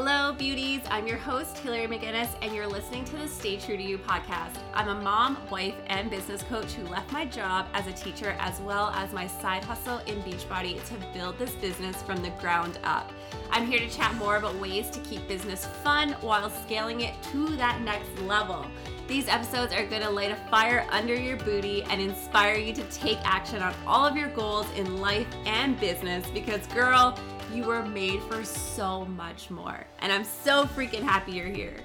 Hello, 0.00 0.32
beauties. 0.32 0.80
I'm 0.92 1.08
your 1.08 1.16
host, 1.16 1.58
Hillary 1.58 1.88
McGinnis, 1.88 2.28
and 2.40 2.54
you're 2.54 2.68
listening 2.68 3.04
to 3.06 3.16
the 3.16 3.26
Stay 3.26 3.56
True 3.56 3.76
to 3.76 3.82
You 3.82 3.98
podcast. 3.98 4.56
I'm 4.72 4.86
a 4.86 4.94
mom, 4.94 5.36
wife, 5.50 5.74
and 5.88 6.08
business 6.08 6.44
coach 6.44 6.74
who 6.74 6.86
left 6.86 7.10
my 7.10 7.24
job 7.24 7.66
as 7.74 7.88
a 7.88 7.92
teacher 7.92 8.36
as 8.38 8.60
well 8.60 8.90
as 8.90 9.12
my 9.12 9.26
side 9.26 9.64
hustle 9.64 9.98
in 10.06 10.22
Beachbody 10.22 10.80
to 10.86 10.94
build 11.12 11.36
this 11.36 11.50
business 11.56 12.00
from 12.00 12.22
the 12.22 12.30
ground 12.40 12.78
up. 12.84 13.10
I'm 13.50 13.66
here 13.66 13.80
to 13.80 13.90
chat 13.90 14.14
more 14.14 14.36
about 14.36 14.54
ways 14.60 14.88
to 14.90 15.00
keep 15.00 15.26
business 15.26 15.66
fun 15.82 16.12
while 16.20 16.48
scaling 16.48 17.00
it 17.00 17.20
to 17.32 17.56
that 17.56 17.80
next 17.80 18.16
level. 18.20 18.64
These 19.08 19.26
episodes 19.26 19.72
are 19.72 19.84
going 19.84 20.02
to 20.02 20.10
light 20.10 20.30
a 20.30 20.36
fire 20.48 20.86
under 20.90 21.16
your 21.16 21.38
booty 21.38 21.82
and 21.82 22.00
inspire 22.00 22.54
you 22.54 22.72
to 22.74 22.84
take 22.84 23.18
action 23.24 23.62
on 23.62 23.74
all 23.84 24.06
of 24.06 24.16
your 24.16 24.28
goals 24.28 24.66
in 24.76 25.00
life 25.00 25.26
and 25.44 25.80
business 25.80 26.24
because, 26.32 26.64
girl, 26.68 27.18
you 27.52 27.64
were 27.64 27.82
made 27.82 28.22
for 28.24 28.44
so 28.44 29.04
much 29.06 29.50
more. 29.50 29.86
And 30.00 30.12
I'm 30.12 30.24
so 30.24 30.64
freaking 30.64 31.02
happy 31.02 31.32
you're 31.32 31.46
here. 31.46 31.76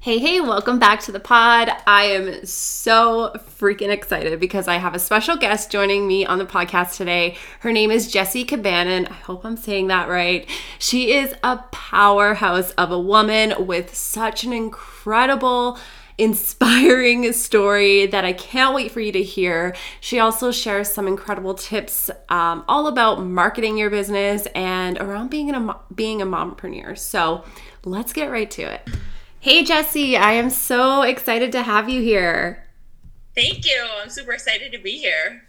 Hey, 0.00 0.18
hey, 0.18 0.40
welcome 0.40 0.78
back 0.78 1.00
to 1.00 1.12
the 1.12 1.18
pod. 1.18 1.68
I 1.84 2.04
am 2.04 2.46
so 2.46 3.32
freaking 3.58 3.88
excited 3.88 4.38
because 4.38 4.68
I 4.68 4.76
have 4.76 4.94
a 4.94 5.00
special 5.00 5.36
guest 5.36 5.68
joining 5.68 6.06
me 6.06 6.24
on 6.24 6.38
the 6.38 6.46
podcast 6.46 6.96
today. 6.96 7.36
Her 7.58 7.72
name 7.72 7.90
is 7.90 8.10
Jessie 8.10 8.44
Cabanon. 8.44 9.06
I 9.06 9.14
hope 9.14 9.44
I'm 9.44 9.56
saying 9.56 9.88
that 9.88 10.08
right. 10.08 10.48
She 10.78 11.12
is 11.12 11.34
a 11.42 11.56
powerhouse 11.72 12.70
of 12.72 12.92
a 12.92 13.00
woman 13.00 13.66
with 13.66 13.96
such 13.96 14.44
an 14.44 14.52
incredible 14.52 15.76
inspiring 16.18 17.32
story 17.32 18.06
that 18.06 18.24
I 18.24 18.32
can't 18.32 18.74
wait 18.74 18.90
for 18.90 19.00
you 19.00 19.12
to 19.12 19.22
hear. 19.22 19.74
She 20.00 20.18
also 20.18 20.50
shares 20.50 20.92
some 20.92 21.06
incredible 21.06 21.54
tips 21.54 22.10
um, 22.28 22.64
all 22.68 22.86
about 22.86 23.22
marketing 23.22 23.76
your 23.76 23.90
business 23.90 24.46
and 24.54 24.98
around 24.98 25.30
being 25.30 25.54
a 25.54 25.78
being 25.94 26.22
a 26.22 26.26
mompreneur. 26.26 26.96
So 26.96 27.44
let's 27.84 28.12
get 28.12 28.30
right 28.30 28.50
to 28.52 28.62
it. 28.62 28.88
Hey, 29.40 29.62
Jesse, 29.62 30.16
I 30.16 30.32
am 30.32 30.50
so 30.50 31.02
excited 31.02 31.52
to 31.52 31.62
have 31.62 31.88
you 31.88 32.02
here. 32.02 32.66
Thank 33.34 33.66
you. 33.66 33.86
I'm 34.02 34.10
super 34.10 34.32
excited 34.32 34.72
to 34.72 34.78
be 34.78 34.98
here. 34.98 35.44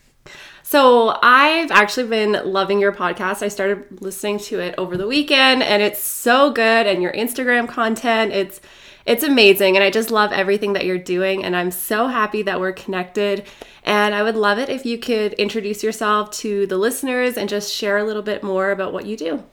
So, 0.62 1.18
I've 1.24 1.72
actually 1.72 2.09
been 2.09 2.42
loving 2.44 2.80
your 2.80 2.92
podcast. 2.92 3.42
I 3.42 3.48
started 3.48 4.02
listening 4.02 4.40
to 4.40 4.59
it 4.59 4.76
over 4.78 4.98
the 4.98 5.08
weekend 5.08 5.64
and 5.64 5.81
it's 5.81 6.04
so 6.04 6.52
good 6.52 6.86
and 6.86 7.02
your 7.02 7.14
Instagram 7.14 7.70
content, 7.70 8.34
it's 8.34 8.59
it's 9.08 9.23
amazing 9.23 9.77
and 9.77 9.83
I 9.83 9.89
just 9.89 10.11
love 10.11 10.33
everything 10.33 10.73
that 10.73 10.86
you're 10.86 10.97
doing 10.97 11.44
and 11.44 11.55
I'm 11.55 11.72
so 11.72 12.08
happy 12.08 12.41
that 12.44 12.59
we're 12.59 12.73
connected. 12.73 13.45
And 13.83 14.13
I 14.13 14.22
would 14.22 14.36
love 14.36 14.59
it 14.59 14.67
if 14.67 14.86
you 14.86 14.97
could 14.97 15.33
introduce 15.33 15.81
yourself 15.81 16.30
to 16.31 16.67
the 16.67 16.77
listeners 16.77 17.38
and 17.38 17.47
just 17.47 17.73
share 17.73 17.97
a 17.97 18.03
little 18.03 18.22
bit 18.22 18.44
more 18.44 18.69
about 18.72 18.91
what 18.91 19.05
you 19.05 19.16
do. 19.16 19.44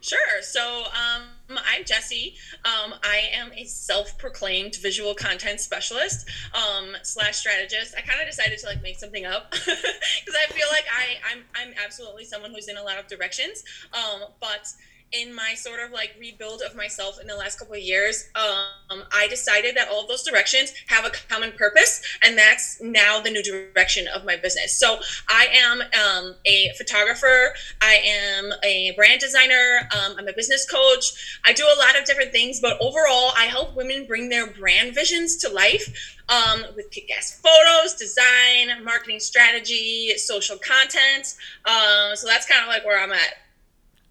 Sure. 0.00 0.40
So, 0.40 0.84
um 0.86 1.22
I'm 1.56 1.84
Jesse. 1.84 2.36
Um, 2.64 2.94
I 3.02 3.28
am 3.34 3.50
a 3.56 3.64
self-proclaimed 3.64 4.76
visual 4.76 5.14
content 5.14 5.60
specialist 5.60 6.28
um, 6.54 6.96
slash 7.02 7.36
strategist. 7.36 7.94
I 7.96 8.02
kind 8.02 8.20
of 8.20 8.26
decided 8.26 8.58
to 8.58 8.66
like 8.66 8.82
make 8.82 8.98
something 8.98 9.24
up 9.24 9.50
because 9.52 10.36
I 10.36 10.52
feel 10.52 10.66
like 10.70 10.84
I 10.90 11.32
I'm 11.32 11.44
I'm 11.54 11.74
absolutely 11.84 12.24
someone 12.24 12.52
who's 12.52 12.68
in 12.68 12.76
a 12.76 12.82
lot 12.82 12.98
of 12.98 13.06
directions. 13.06 13.64
Um, 13.92 14.28
but 14.40 14.68
in 15.12 15.34
my 15.34 15.54
sort 15.54 15.80
of 15.80 15.90
like 15.90 16.16
rebuild 16.18 16.62
of 16.62 16.74
myself 16.74 17.20
in 17.20 17.26
the 17.26 17.36
last 17.36 17.58
couple 17.58 17.74
of 17.74 17.80
years, 17.80 18.28
um, 18.34 19.02
I 19.12 19.26
decided 19.28 19.76
that 19.76 19.88
all 19.88 20.02
of 20.02 20.08
those 20.08 20.22
directions 20.22 20.72
have 20.88 21.04
a 21.04 21.10
common 21.28 21.52
purpose, 21.52 22.02
and 22.22 22.36
that's 22.36 22.80
now 22.80 23.20
the 23.20 23.30
new 23.30 23.42
direction 23.42 24.06
of 24.14 24.24
my 24.24 24.36
business. 24.36 24.76
So 24.78 24.98
I 25.28 25.48
am 25.52 25.80
um, 25.80 26.34
a 26.46 26.72
photographer, 26.76 27.54
I 27.80 27.94
am 27.94 28.52
a 28.62 28.92
brand 28.96 29.20
designer, 29.20 29.88
um, 29.96 30.16
I'm 30.18 30.28
a 30.28 30.32
business 30.32 30.68
coach. 30.68 31.38
I 31.44 31.52
do 31.52 31.64
a 31.64 31.78
lot 31.78 31.98
of 31.98 32.04
different 32.04 32.32
things, 32.32 32.60
but 32.60 32.78
overall, 32.80 33.32
I 33.36 33.44
help 33.44 33.76
women 33.76 34.06
bring 34.06 34.28
their 34.28 34.46
brand 34.46 34.94
visions 34.94 35.36
to 35.38 35.48
life 35.48 36.16
um, 36.28 36.64
with 36.76 36.90
kick-ass 36.90 37.40
photos, 37.42 37.94
design, 37.94 38.82
marketing 38.84 39.20
strategy, 39.20 40.16
social 40.16 40.56
content. 40.58 41.36
Um, 41.64 42.16
so 42.16 42.26
that's 42.26 42.46
kind 42.46 42.62
of 42.62 42.68
like 42.68 42.84
where 42.84 43.02
I'm 43.02 43.12
at. 43.12 43.41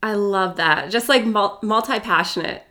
I 0.03 0.13
love 0.13 0.57
that. 0.57 0.91
Just 0.91 1.09
like 1.09 1.25
multi 1.25 1.99
passionate. 1.99 2.63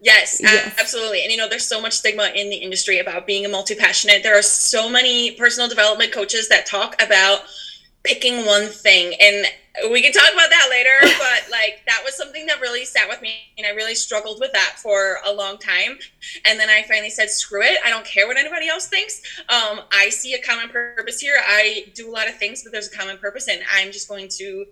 Yes, 0.00 0.40
yes, 0.42 0.74
absolutely. 0.80 1.22
And 1.22 1.30
you 1.30 1.36
know, 1.36 1.48
there's 1.48 1.66
so 1.66 1.80
much 1.80 1.92
stigma 1.92 2.32
in 2.34 2.50
the 2.50 2.56
industry 2.56 2.98
about 2.98 3.24
being 3.24 3.46
a 3.46 3.48
multi 3.48 3.76
passionate. 3.76 4.24
There 4.24 4.36
are 4.36 4.42
so 4.42 4.90
many 4.90 5.30
personal 5.32 5.68
development 5.68 6.12
coaches 6.12 6.48
that 6.48 6.66
talk 6.66 7.00
about 7.00 7.42
picking 8.02 8.44
one 8.44 8.66
thing. 8.66 9.14
And 9.20 9.46
we 9.90 10.02
can 10.02 10.12
talk 10.12 10.30
about 10.32 10.50
that 10.50 10.66
later, 10.70 10.90
but 11.18 11.50
like 11.50 11.82
that 11.86 12.02
was 12.04 12.16
something 12.16 12.46
that 12.46 12.60
really 12.60 12.84
sat 12.84 13.08
with 13.08 13.22
me. 13.22 13.32
And 13.56 13.66
I 13.66 13.70
really 13.70 13.94
struggled 13.94 14.40
with 14.40 14.52
that 14.52 14.74
for 14.82 15.18
a 15.24 15.32
long 15.32 15.58
time. 15.58 15.98
And 16.44 16.58
then 16.58 16.68
I 16.68 16.82
finally 16.82 17.10
said, 17.10 17.30
screw 17.30 17.62
it. 17.62 17.78
I 17.84 17.90
don't 17.90 18.04
care 18.04 18.26
what 18.26 18.36
anybody 18.36 18.68
else 18.68 18.88
thinks. 18.88 19.22
Um, 19.48 19.80
I 19.92 20.08
see 20.10 20.34
a 20.34 20.42
common 20.42 20.68
purpose 20.68 21.20
here. 21.20 21.36
I 21.46 21.92
do 21.94 22.10
a 22.10 22.12
lot 22.12 22.28
of 22.28 22.34
things, 22.36 22.62
but 22.62 22.72
there's 22.72 22.92
a 22.92 22.96
common 22.96 23.18
purpose. 23.18 23.48
And 23.48 23.60
I'm 23.72 23.92
just 23.92 24.08
going 24.08 24.28
to 24.38 24.66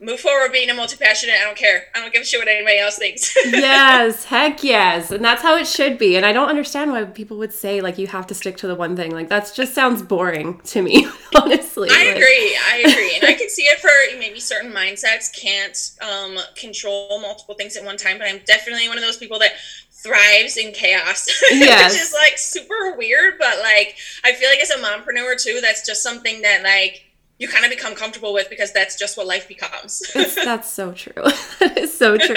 move 0.00 0.20
forward 0.20 0.52
being 0.52 0.70
a 0.70 0.74
multi-passionate 0.74 1.34
i 1.34 1.44
don't 1.44 1.56
care. 1.56 1.84
I 1.94 2.00
don't 2.00 2.12
give 2.12 2.22
a 2.22 2.24
shit 2.24 2.40
what 2.40 2.48
anybody 2.48 2.78
else 2.78 2.98
thinks. 2.98 3.36
Yes 3.46 4.24
heck 4.24 4.62
yes. 4.62 5.10
And 5.10 5.24
that's 5.24 5.42
how 5.42 5.56
it 5.56 5.66
should 5.66 5.98
be. 5.98 6.16
And 6.16 6.24
i 6.24 6.32
don't 6.32 6.48
understand 6.48 6.92
why 6.92 7.04
people 7.04 7.36
would 7.38 7.52
say 7.52 7.80
like 7.80 7.98
you 7.98 8.06
have 8.06 8.26
to 8.28 8.34
stick 8.34 8.56
to 8.58 8.66
the 8.66 8.74
one 8.74 8.96
thing. 8.96 9.10
Like 9.12 9.28
that 9.28 9.50
just 9.54 9.74
sounds 9.74 10.02
boring 10.02 10.60
to 10.64 10.82
me 10.82 11.06
honestly. 11.34 11.88
I 11.90 12.06
like. 12.06 12.16
agree. 12.16 12.58
I 12.70 12.76
agree. 12.86 13.16
And 13.16 13.24
i 13.24 13.34
can 13.34 13.48
see 13.48 13.62
it 13.62 13.78
for 13.80 13.90
maybe 14.18 14.40
certain 14.40 14.72
mindsets 14.72 15.32
can't 15.34 15.92
um, 16.00 16.38
control 16.54 17.20
multiple 17.20 17.54
things 17.54 17.76
at 17.76 17.84
one 17.84 17.96
time 17.96 18.18
but 18.18 18.26
i'm 18.28 18.40
definitely 18.44 18.88
one 18.88 18.98
of 18.98 19.04
those 19.04 19.16
people 19.16 19.38
that 19.38 19.52
thrives 19.90 20.56
in 20.56 20.72
chaos 20.72 21.26
yes. 21.50 21.92
which 21.92 22.02
is 22.02 22.12
like 22.12 22.38
super 22.38 22.94
weird 22.96 23.34
but 23.38 23.58
like 23.58 23.96
i 24.24 24.32
feel 24.32 24.48
like 24.48 24.60
as 24.60 24.70
a 24.70 24.76
mompreneur 24.76 25.40
too 25.42 25.58
that's 25.60 25.84
just 25.84 26.02
something 26.02 26.42
that 26.42 26.62
like 26.62 27.04
you 27.38 27.48
kind 27.48 27.64
of 27.64 27.70
become 27.70 27.94
comfortable 27.94 28.32
with 28.34 28.50
because 28.50 28.72
that's 28.72 28.96
just 28.96 29.16
what 29.16 29.26
life 29.26 29.48
becomes. 29.48 30.02
that's, 30.14 30.34
that's 30.34 30.70
so 30.70 30.92
true. 30.92 31.12
that 31.60 31.78
is 31.78 31.96
so 31.96 32.16
true. 32.16 32.36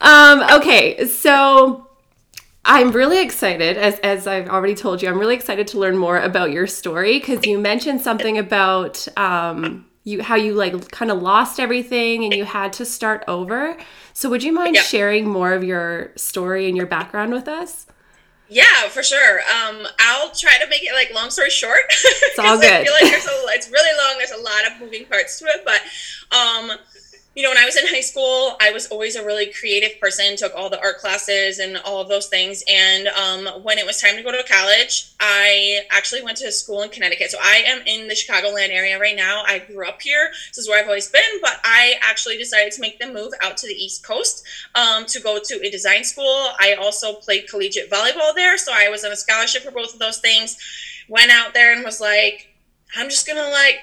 um, 0.00 0.42
okay, 0.60 1.06
so 1.06 1.86
I'm 2.64 2.92
really 2.92 3.20
excited, 3.20 3.76
as, 3.76 3.98
as 4.00 4.26
I've 4.26 4.48
already 4.48 4.74
told 4.74 5.02
you, 5.02 5.08
I'm 5.08 5.18
really 5.18 5.34
excited 5.34 5.66
to 5.68 5.78
learn 5.78 5.96
more 5.96 6.18
about 6.18 6.52
your 6.52 6.66
story 6.66 7.18
because 7.18 7.44
you 7.44 7.58
mentioned 7.58 8.00
something 8.00 8.38
about 8.38 9.06
um, 9.16 9.86
you 10.04 10.22
how 10.22 10.36
you 10.36 10.54
like 10.54 10.90
kind 10.92 11.10
of 11.10 11.20
lost 11.20 11.58
everything 11.58 12.24
and 12.24 12.32
you 12.32 12.44
had 12.44 12.72
to 12.74 12.84
start 12.84 13.24
over. 13.26 13.76
So 14.12 14.30
would 14.30 14.42
you 14.42 14.52
mind 14.52 14.76
sharing 14.76 15.28
more 15.28 15.52
of 15.52 15.64
your 15.64 16.12
story 16.16 16.68
and 16.68 16.76
your 16.76 16.86
background 16.86 17.32
with 17.32 17.48
us? 17.48 17.86
Yeah, 18.48 18.88
for 18.88 19.02
sure. 19.02 19.40
Um, 19.40 19.86
I'll 19.98 20.30
try 20.30 20.58
to 20.58 20.68
make 20.68 20.82
it 20.84 20.92
like 20.94 21.12
long 21.14 21.30
story 21.30 21.50
short. 21.50 21.80
It's 21.90 22.38
all 22.38 22.58
good. 22.60 22.70
I 22.70 22.84
feel 22.84 22.92
like 22.92 23.10
there's 23.10 23.26
a, 23.26 23.44
it's 23.48 23.70
really 23.70 23.96
long. 24.04 24.18
There's 24.18 24.30
a 24.30 24.42
lot 24.42 24.66
of 24.70 24.80
moving 24.80 25.06
parts 25.06 25.38
to 25.40 25.46
it, 25.46 25.64
but 25.64 25.80
um, 26.36 26.72
you 27.36 27.42
know, 27.42 27.50
when 27.50 27.58
I 27.58 27.66
was 27.66 27.76
in 27.76 27.86
high 27.86 28.00
school, 28.00 28.56
I 28.62 28.70
was 28.70 28.86
always 28.86 29.14
a 29.14 29.22
really 29.22 29.52
creative 29.52 30.00
person, 30.00 30.36
took 30.36 30.54
all 30.56 30.70
the 30.70 30.80
art 30.80 30.96
classes 30.96 31.58
and 31.58 31.76
all 31.84 32.00
of 32.00 32.08
those 32.08 32.28
things. 32.28 32.64
And 32.66 33.08
um, 33.08 33.62
when 33.62 33.76
it 33.76 33.84
was 33.84 34.00
time 34.00 34.16
to 34.16 34.22
go 34.22 34.32
to 34.32 34.42
college, 34.48 35.12
I 35.20 35.80
actually 35.90 36.22
went 36.22 36.38
to 36.38 36.50
school 36.50 36.80
in 36.80 36.88
Connecticut. 36.88 37.30
So 37.30 37.38
I 37.42 37.62
am 37.66 37.82
in 37.86 38.08
the 38.08 38.14
Chicagoland 38.14 38.70
area 38.70 38.98
right 38.98 39.14
now. 39.14 39.42
I 39.46 39.58
grew 39.58 39.86
up 39.86 40.00
here. 40.00 40.30
This 40.48 40.56
is 40.56 40.66
where 40.66 40.80
I've 40.80 40.86
always 40.86 41.10
been, 41.10 41.40
but 41.42 41.60
I 41.62 41.96
actually 42.00 42.38
decided 42.38 42.72
to 42.72 42.80
make 42.80 42.98
the 42.98 43.12
move 43.12 43.34
out 43.42 43.58
to 43.58 43.66
the 43.66 43.74
East 43.74 44.02
Coast 44.02 44.42
um, 44.74 45.04
to 45.04 45.20
go 45.20 45.38
to 45.38 45.60
a 45.62 45.70
design 45.70 46.04
school. 46.04 46.48
I 46.58 46.74
also 46.80 47.16
played 47.16 47.50
collegiate 47.50 47.90
volleyball 47.90 48.34
there. 48.34 48.56
So 48.56 48.72
I 48.74 48.88
was 48.88 49.04
on 49.04 49.12
a 49.12 49.16
scholarship 49.16 49.62
for 49.62 49.72
both 49.72 49.92
of 49.92 50.00
those 50.00 50.20
things. 50.20 50.56
Went 51.06 51.30
out 51.30 51.52
there 51.52 51.74
and 51.74 51.84
was 51.84 52.00
like, 52.00 52.48
I'm 52.96 53.10
just 53.10 53.26
going 53.26 53.36
to 53.36 53.50
like 53.50 53.80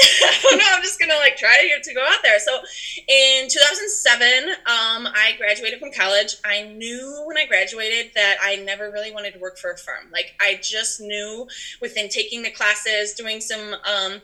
I 0.22 0.38
don't 0.42 0.58
know. 0.58 0.64
I'm 0.70 0.82
just 0.82 0.98
gonna 0.98 1.16
like 1.16 1.36
try 1.36 1.56
to 1.56 1.82
to 1.82 1.94
go 1.94 2.02
out 2.02 2.22
there. 2.22 2.38
So, 2.38 2.60
in 3.08 3.48
2007, 3.48 4.50
um, 4.50 5.06
I 5.06 5.34
graduated 5.38 5.80
from 5.80 5.92
college. 5.92 6.36
I 6.44 6.62
knew 6.62 7.22
when 7.26 7.36
I 7.36 7.46
graduated 7.46 8.12
that 8.14 8.36
I 8.42 8.56
never 8.56 8.90
really 8.90 9.12
wanted 9.12 9.34
to 9.34 9.38
work 9.38 9.58
for 9.58 9.70
a 9.72 9.78
firm. 9.78 10.10
Like 10.12 10.34
I 10.40 10.58
just 10.62 11.00
knew 11.00 11.46
within 11.80 12.08
taking 12.08 12.42
the 12.42 12.50
classes, 12.50 13.14
doing 13.14 13.40
some 13.40 13.74
um, 13.84 14.20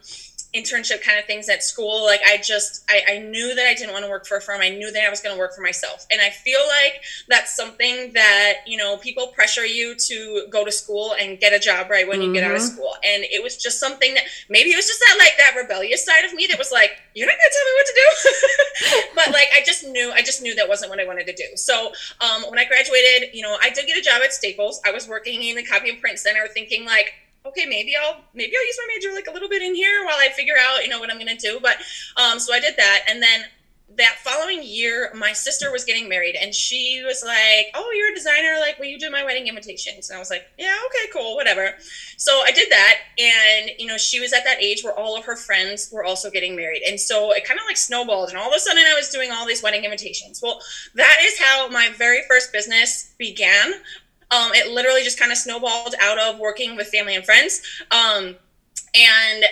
internship 0.56 1.02
kind 1.02 1.18
of 1.18 1.24
things 1.26 1.48
at 1.48 1.62
school 1.62 2.04
like 2.04 2.20
i 2.26 2.36
just 2.38 2.84
I, 2.88 3.16
I 3.16 3.18
knew 3.18 3.54
that 3.54 3.66
i 3.66 3.74
didn't 3.74 3.92
want 3.92 4.04
to 4.04 4.10
work 4.10 4.26
for 4.26 4.36
a 4.36 4.40
firm. 4.40 4.60
I 4.60 4.70
knew 4.70 4.90
that 4.92 5.04
i 5.04 5.10
was 5.10 5.20
going 5.20 5.34
to 5.34 5.38
work 5.38 5.54
for 5.54 5.60
myself. 5.60 6.06
And 6.10 6.20
i 6.20 6.30
feel 6.30 6.60
like 6.68 7.02
that's 7.28 7.54
something 7.54 8.12
that 8.14 8.54
you 8.66 8.76
know 8.76 8.96
people 8.96 9.28
pressure 9.28 9.66
you 9.66 9.94
to 9.94 10.46
go 10.50 10.64
to 10.64 10.72
school 10.72 11.14
and 11.20 11.38
get 11.38 11.52
a 11.52 11.58
job 11.58 11.90
right 11.90 12.06
when 12.06 12.18
mm-hmm. 12.20 12.28
you 12.28 12.32
get 12.34 12.44
out 12.44 12.54
of 12.54 12.62
mm-hmm. 12.62 12.74
school. 12.74 12.94
And 13.04 13.24
it 13.24 13.42
was 13.42 13.56
just 13.56 13.80
something 13.80 14.14
that 14.14 14.24
maybe 14.48 14.70
it 14.70 14.76
was 14.76 14.86
just 14.86 15.00
that 15.00 15.16
like 15.18 15.34
that 15.38 15.54
rebellious 15.60 16.04
side 16.04 16.24
of 16.24 16.32
me 16.34 16.46
that 16.48 16.58
was 16.58 16.72
like 16.72 16.92
you're 17.14 17.26
not 17.26 17.36
going 17.36 17.50
to 17.50 17.56
tell 17.56 17.66
me 17.66 17.74
what 17.76 17.86
to 17.86 17.96
do. 17.96 18.06
But 19.16 19.32
like 19.32 19.48
i 19.56 19.62
just 19.64 19.86
knew 19.86 20.12
i 20.12 20.22
just 20.22 20.42
knew 20.42 20.54
that 20.54 20.68
wasn't 20.68 20.90
what 20.90 21.00
i 21.00 21.06
wanted 21.06 21.26
to 21.26 21.32
do. 21.32 21.56
So 21.56 21.92
um, 22.20 22.42
when 22.48 22.58
i 22.58 22.64
graduated 22.64 23.34
you 23.34 23.42
know 23.42 23.56
i 23.60 23.70
did 23.70 23.86
get 23.86 23.98
a 23.98 24.02
job 24.02 24.22
at 24.22 24.32
staples. 24.32 24.80
I 24.84 24.92
was 24.92 25.08
working 25.08 25.42
in 25.42 25.56
the 25.56 25.64
copy 25.64 25.90
and 25.90 26.00
print 26.00 26.18
center 26.18 26.46
thinking 26.52 26.84
like 26.84 27.14
okay, 27.48 27.66
maybe 27.66 27.94
I'll 27.96 28.20
maybe 28.34 28.52
I'll 28.56 28.66
use 28.66 28.78
my 28.78 28.94
major 28.94 29.14
like 29.14 29.26
a 29.28 29.32
little 29.32 29.48
bit 29.48 29.62
in 29.62 29.74
here 29.74 30.04
while 30.04 30.16
I 30.18 30.28
figure 30.30 30.54
out 30.60 30.82
you 30.82 30.88
know 30.88 31.00
what 31.00 31.10
I'm 31.10 31.18
gonna 31.18 31.36
do. 31.36 31.58
But 31.60 31.76
um, 32.16 32.38
so 32.38 32.52
I 32.54 32.60
did 32.60 32.76
that, 32.76 33.04
and 33.08 33.22
then 33.22 33.44
that 33.96 34.16
following 34.24 34.62
year, 34.62 35.12
my 35.14 35.32
sister 35.32 35.70
was 35.70 35.84
getting 35.84 36.08
married, 36.08 36.34
and 36.34 36.54
she 36.54 37.02
was 37.04 37.22
like, 37.24 37.68
"Oh, 37.74 37.90
you're 37.96 38.10
a 38.10 38.14
designer. 38.14 38.56
Like, 38.58 38.78
will 38.78 38.86
you 38.86 38.98
do 38.98 39.10
my 39.10 39.24
wedding 39.24 39.46
invitations?" 39.46 40.10
And 40.10 40.16
I 40.16 40.18
was 40.18 40.30
like, 40.30 40.46
"Yeah, 40.58 40.76
okay, 40.86 41.10
cool, 41.12 41.36
whatever." 41.36 41.74
So 42.16 42.42
I 42.44 42.50
did 42.50 42.70
that, 42.70 42.98
and 43.18 43.70
you 43.78 43.86
know, 43.86 43.96
she 43.96 44.20
was 44.20 44.32
at 44.32 44.44
that 44.44 44.62
age 44.62 44.82
where 44.82 44.94
all 44.98 45.16
of 45.16 45.24
her 45.24 45.36
friends 45.36 45.90
were 45.92 46.04
also 46.04 46.30
getting 46.30 46.56
married, 46.56 46.82
and 46.86 47.00
so 47.00 47.32
it 47.32 47.44
kind 47.44 47.60
of 47.60 47.66
like 47.66 47.76
snowballed, 47.76 48.30
and 48.30 48.38
all 48.38 48.48
of 48.48 48.54
a 48.54 48.60
sudden, 48.60 48.84
I 48.86 48.94
was 48.94 49.08
doing 49.10 49.30
all 49.30 49.46
these 49.46 49.62
wedding 49.62 49.84
invitations. 49.84 50.40
Well, 50.42 50.60
that 50.94 51.18
is 51.22 51.38
how 51.38 51.68
my 51.68 51.90
very 51.96 52.22
first 52.28 52.52
business 52.52 53.14
began. 53.18 53.74
Um, 54.30 54.50
it 54.54 54.72
literally 54.72 55.02
just 55.02 55.18
kind 55.18 55.30
of 55.30 55.38
snowballed 55.38 55.94
out 56.00 56.18
of 56.18 56.38
working 56.38 56.76
with 56.76 56.88
family 56.88 57.14
and 57.14 57.24
friends. 57.24 57.62
Um, 57.90 58.36
and 58.94 59.44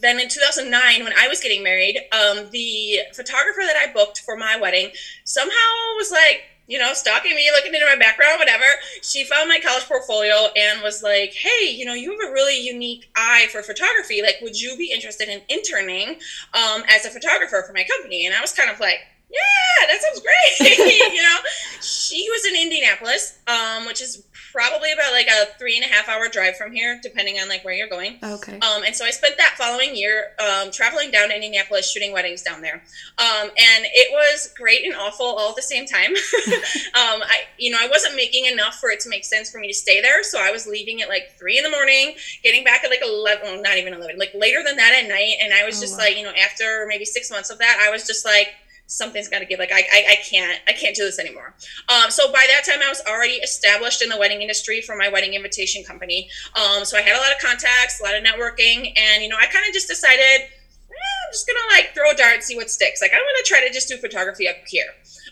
then 0.00 0.20
in 0.20 0.28
2009 0.28 1.04
when 1.04 1.12
i 1.18 1.26
was 1.26 1.40
getting 1.40 1.62
married 1.62 1.96
um, 2.12 2.50
the 2.50 2.98
photographer 3.14 3.62
that 3.62 3.76
i 3.76 3.90
booked 3.90 4.20
for 4.20 4.36
my 4.36 4.58
wedding 4.60 4.90
somehow 5.24 5.54
was 5.96 6.10
like 6.10 6.42
you 6.66 6.78
know 6.78 6.92
stalking 6.92 7.34
me 7.34 7.50
looking 7.52 7.72
into 7.74 7.86
my 7.86 7.96
background 7.96 8.38
whatever. 8.38 8.64
She 9.02 9.24
found 9.24 9.48
my 9.48 9.60
college 9.60 9.84
portfolio 9.84 10.48
and 10.56 10.82
was 10.82 11.02
like 11.02 11.32
hey 11.32 11.70
you 11.70 11.84
know 11.84 11.94
you 11.94 12.10
have 12.10 12.28
a 12.28 12.32
really 12.32 12.60
unique 12.60 13.10
eye 13.16 13.46
for 13.50 13.62
photography. 13.62 14.22
Like 14.22 14.36
would 14.42 14.60
you 14.60 14.76
be 14.76 14.92
interested 14.92 15.28
in 15.28 15.42
interning 15.48 16.18
um, 16.54 16.82
as 16.88 17.04
a 17.04 17.10
photographer 17.10 17.64
for 17.66 17.72
my 17.72 17.84
company? 17.84 18.26
And 18.26 18.34
i 18.34 18.40
was 18.40 18.52
kind 18.52 18.70
of 18.70 18.80
like 18.80 18.98
yeah, 19.28 19.86
that 19.88 20.00
sounds 20.02 20.20
great. 20.20 20.78
you 21.12 21.22
know, 21.22 21.38
she 21.80 22.28
was 22.30 22.46
in 22.46 22.62
Indianapolis, 22.62 23.38
um, 23.48 23.86
which 23.86 24.00
is 24.00 24.24
probably 24.52 24.92
about 24.92 25.12
like 25.12 25.26
a 25.26 25.46
three 25.58 25.76
and 25.76 25.84
a 25.84 25.88
half 25.88 26.08
hour 26.08 26.28
drive 26.28 26.56
from 26.56 26.72
here, 26.72 26.98
depending 27.02 27.38
on 27.38 27.48
like 27.48 27.64
where 27.64 27.74
you're 27.74 27.88
going. 27.88 28.18
Okay. 28.22 28.54
Um, 28.60 28.84
and 28.84 28.94
so 28.94 29.04
I 29.04 29.10
spent 29.10 29.36
that 29.36 29.54
following 29.58 29.94
year 29.94 30.32
um, 30.38 30.70
traveling 30.70 31.10
down 31.10 31.28
to 31.28 31.34
Indianapolis, 31.34 31.90
shooting 31.90 32.12
weddings 32.12 32.42
down 32.42 32.62
there. 32.62 32.82
Um, 33.18 33.50
and 33.50 33.84
it 33.84 34.12
was 34.12 34.54
great 34.56 34.84
and 34.86 34.94
awful 34.94 35.26
all 35.26 35.50
at 35.50 35.56
the 35.56 35.62
same 35.62 35.86
time. 35.86 36.10
um, 36.94 37.20
I, 37.26 37.40
you 37.58 37.70
know, 37.70 37.78
I 37.80 37.88
wasn't 37.88 38.14
making 38.14 38.46
enough 38.46 38.76
for 38.76 38.90
it 38.90 39.00
to 39.00 39.10
make 39.10 39.24
sense 39.24 39.50
for 39.50 39.58
me 39.58 39.66
to 39.68 39.74
stay 39.74 40.00
there, 40.00 40.22
so 40.22 40.40
I 40.40 40.50
was 40.52 40.66
leaving 40.66 41.02
at 41.02 41.08
like 41.08 41.36
three 41.38 41.58
in 41.58 41.64
the 41.64 41.70
morning, 41.70 42.14
getting 42.42 42.64
back 42.64 42.84
at 42.84 42.90
like 42.90 43.02
eleven, 43.02 43.42
well, 43.44 43.62
not 43.62 43.76
even 43.76 43.92
eleven, 43.92 44.18
like 44.18 44.32
later 44.34 44.62
than 44.64 44.76
that 44.76 44.98
at 45.02 45.08
night. 45.08 45.34
And 45.42 45.52
I 45.52 45.66
was 45.66 45.78
oh, 45.78 45.80
just 45.82 45.98
wow. 45.98 46.04
like, 46.04 46.16
you 46.16 46.22
know, 46.22 46.32
after 46.32 46.86
maybe 46.88 47.04
six 47.04 47.30
months 47.30 47.50
of 47.50 47.58
that, 47.58 47.84
I 47.86 47.90
was 47.90 48.06
just 48.06 48.24
like 48.24 48.54
something's 48.86 49.28
got 49.28 49.40
to 49.40 49.44
give. 49.44 49.58
Like 49.58 49.72
I, 49.72 49.80
I, 49.80 50.04
I, 50.12 50.16
can't, 50.28 50.60
I 50.68 50.72
can't 50.72 50.94
do 50.94 51.04
this 51.04 51.18
anymore. 51.18 51.54
Um, 51.88 52.10
so 52.10 52.30
by 52.32 52.46
that 52.48 52.64
time, 52.64 52.80
I 52.84 52.88
was 52.88 53.02
already 53.06 53.34
established 53.34 54.02
in 54.02 54.08
the 54.08 54.18
wedding 54.18 54.42
industry 54.42 54.80
for 54.80 54.96
my 54.96 55.08
wedding 55.08 55.34
invitation 55.34 55.84
company. 55.84 56.28
Um, 56.54 56.84
so 56.84 56.96
I 56.96 57.02
had 57.02 57.16
a 57.16 57.20
lot 57.20 57.32
of 57.32 57.38
contacts, 57.40 58.00
a 58.00 58.04
lot 58.04 58.14
of 58.14 58.24
networking, 58.24 58.92
and 58.96 59.22
you 59.22 59.28
know, 59.28 59.36
I 59.36 59.46
kind 59.46 59.66
of 59.66 59.72
just 59.72 59.88
decided, 59.88 60.20
eh, 60.20 60.46
I'm 60.90 61.32
just 61.32 61.46
gonna 61.46 61.76
like 61.76 61.94
throw 61.94 62.10
a 62.10 62.14
dart 62.14 62.34
and 62.34 62.42
see 62.42 62.56
what 62.56 62.70
sticks. 62.70 63.02
Like 63.02 63.12
I'm 63.12 63.20
gonna 63.20 63.44
try 63.44 63.66
to 63.66 63.72
just 63.72 63.88
do 63.88 63.96
photography 63.96 64.48
up 64.48 64.56
here. 64.66 64.86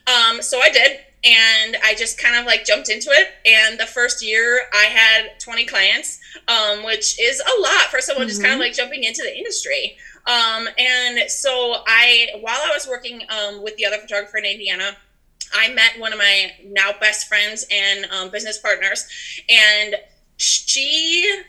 Um, 0.06 0.42
so 0.42 0.60
I 0.60 0.70
did, 0.70 1.00
and 1.24 1.76
I 1.82 1.94
just 1.94 2.18
kind 2.18 2.36
of 2.36 2.44
like 2.44 2.64
jumped 2.64 2.90
into 2.90 3.08
it. 3.10 3.28
And 3.46 3.80
the 3.80 3.86
first 3.86 4.24
year, 4.24 4.62
I 4.72 4.84
had 4.84 5.40
20 5.40 5.64
clients, 5.64 6.20
um, 6.48 6.84
which 6.84 7.18
is 7.20 7.40
a 7.40 7.60
lot 7.60 7.84
for 7.90 8.00
someone 8.00 8.24
mm-hmm. 8.24 8.28
just 8.28 8.42
kind 8.42 8.54
of 8.54 8.60
like 8.60 8.74
jumping 8.74 9.04
into 9.04 9.22
the 9.22 9.34
industry. 9.36 9.96
Um, 10.26 10.68
and 10.78 11.30
so 11.30 11.74
I, 11.86 12.28
while 12.40 12.60
I 12.62 12.70
was 12.72 12.86
working 12.88 13.22
um, 13.28 13.62
with 13.62 13.76
the 13.76 13.84
other 13.84 13.98
photographer 13.98 14.38
in 14.38 14.44
Indiana, 14.46 14.96
I 15.54 15.72
met 15.72 15.98
one 15.98 16.12
of 16.12 16.18
my 16.18 16.52
now 16.64 16.92
best 16.98 17.28
friends 17.28 17.66
and 17.70 18.06
um, 18.06 18.30
business 18.30 18.58
partners, 18.58 19.06
and 19.48 19.94
she, 20.36 21.42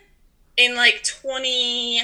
in 0.57 0.75
like 0.75 1.03
20, 1.03 2.01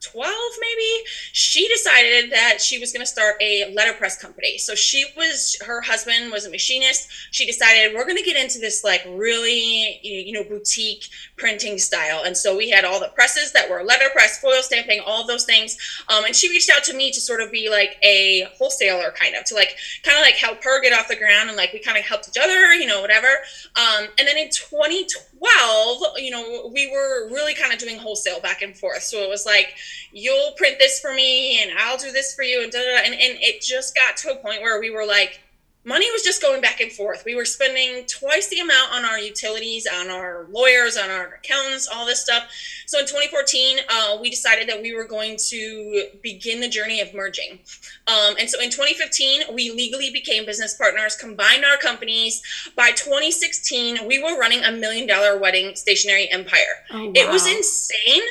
12 0.00 0.34
maybe 0.60 1.06
she 1.32 1.66
decided 1.68 2.30
that 2.30 2.60
she 2.60 2.78
was 2.78 2.92
going 2.92 3.02
to 3.02 3.06
start 3.06 3.36
a 3.40 3.72
letterpress 3.74 4.16
company. 4.16 4.58
So 4.58 4.74
she 4.74 5.04
was 5.16 5.56
her 5.66 5.80
husband 5.80 6.30
was 6.30 6.46
a 6.46 6.50
machinist. 6.50 7.08
She 7.32 7.46
decided 7.46 7.94
we're 7.94 8.04
going 8.04 8.16
to 8.16 8.22
get 8.22 8.36
into 8.36 8.58
this 8.58 8.84
like 8.84 9.02
really 9.08 10.00
you 10.02 10.32
know 10.32 10.44
boutique 10.44 11.08
printing 11.38 11.78
style. 11.78 12.22
And 12.24 12.36
so 12.36 12.56
we 12.56 12.68
had 12.68 12.84
all 12.84 13.00
the 13.00 13.08
presses 13.08 13.52
that 13.52 13.70
were 13.70 13.82
letterpress 13.82 14.38
foil 14.38 14.62
stamping 14.62 15.00
all 15.04 15.26
those 15.26 15.44
things. 15.44 15.76
Um, 16.08 16.24
and 16.24 16.34
she 16.34 16.48
reached 16.48 16.70
out 16.70 16.84
to 16.84 16.94
me 16.94 17.10
to 17.12 17.20
sort 17.20 17.40
of 17.40 17.50
be 17.50 17.70
like 17.70 17.96
a 18.02 18.48
wholesaler 18.58 19.12
kind 19.12 19.34
of 19.34 19.44
to 19.44 19.54
like 19.54 19.76
kind 20.02 20.18
of 20.18 20.22
like 20.22 20.34
help 20.34 20.62
her 20.64 20.82
get 20.82 20.92
off 20.92 21.08
the 21.08 21.16
ground 21.16 21.48
and 21.48 21.56
like 21.56 21.72
we 21.72 21.78
kind 21.78 21.96
of 21.96 22.04
helped 22.04 22.28
each 22.28 22.42
other 22.42 22.74
you 22.74 22.86
know 22.86 23.00
whatever. 23.00 23.28
Um, 23.76 24.08
and 24.18 24.26
then 24.26 24.36
in 24.36 24.50
2012 24.50 26.02
you 26.18 26.30
know 26.30 26.70
we 26.72 26.90
were 26.90 27.28
really 27.30 27.54
kind 27.54 27.72
of 27.72 27.78
doing 27.78 27.98
wholesale 27.98 28.40
back 28.40 28.62
and 28.62 28.76
forth. 28.76 29.02
So 29.02 29.18
it 29.18 29.28
was 29.28 29.46
like 29.46 29.74
you'll 30.12 30.52
print 30.52 30.76
this 30.78 31.00
for 31.00 31.12
me 31.14 31.62
and 31.62 31.70
I'll 31.78 31.98
do 31.98 32.12
this 32.12 32.34
for 32.34 32.42
you 32.42 32.62
and 32.62 32.72
da, 32.72 32.78
da, 32.78 32.84
da. 32.84 33.02
And, 33.04 33.14
and 33.14 33.38
it 33.40 33.62
just 33.62 33.94
got 33.94 34.16
to 34.18 34.32
a 34.32 34.36
point 34.36 34.62
where 34.62 34.80
we 34.80 34.90
were 34.90 35.06
like, 35.06 35.40
money 35.88 36.10
was 36.12 36.22
just 36.22 36.42
going 36.42 36.60
back 36.60 36.80
and 36.80 36.92
forth. 36.92 37.24
We 37.24 37.34
were 37.34 37.46
spending 37.46 38.04
twice 38.06 38.48
the 38.48 38.60
amount 38.60 38.92
on 38.92 39.06
our 39.06 39.18
utilities, 39.18 39.86
on 39.86 40.10
our 40.10 40.46
lawyers, 40.50 40.98
on 40.98 41.08
our 41.08 41.34
accountants, 41.42 41.88
all 41.88 42.04
this 42.04 42.20
stuff. 42.20 42.44
So 42.86 42.98
in 42.98 43.06
2014, 43.06 43.78
uh, 43.88 44.18
we 44.20 44.28
decided 44.28 44.68
that 44.68 44.82
we 44.82 44.94
were 44.94 45.06
going 45.06 45.38
to 45.48 46.08
begin 46.22 46.60
the 46.60 46.68
journey 46.68 47.00
of 47.00 47.14
merging. 47.14 47.60
Um, 48.06 48.36
and 48.38 48.50
so 48.50 48.60
in 48.60 48.70
2015, 48.70 49.54
we 49.54 49.70
legally 49.70 50.10
became 50.10 50.44
business 50.44 50.74
partners, 50.74 51.16
combined 51.16 51.64
our 51.64 51.78
companies. 51.78 52.42
By 52.76 52.90
2016, 52.90 54.06
we 54.06 54.22
were 54.22 54.38
running 54.38 54.62
a 54.64 54.72
million 54.72 55.06
dollar 55.08 55.38
wedding 55.38 55.74
stationery 55.74 56.30
empire. 56.30 56.84
Oh, 56.90 57.06
wow. 57.06 57.12
It 57.14 57.30
was 57.30 57.46
insane 57.46 58.22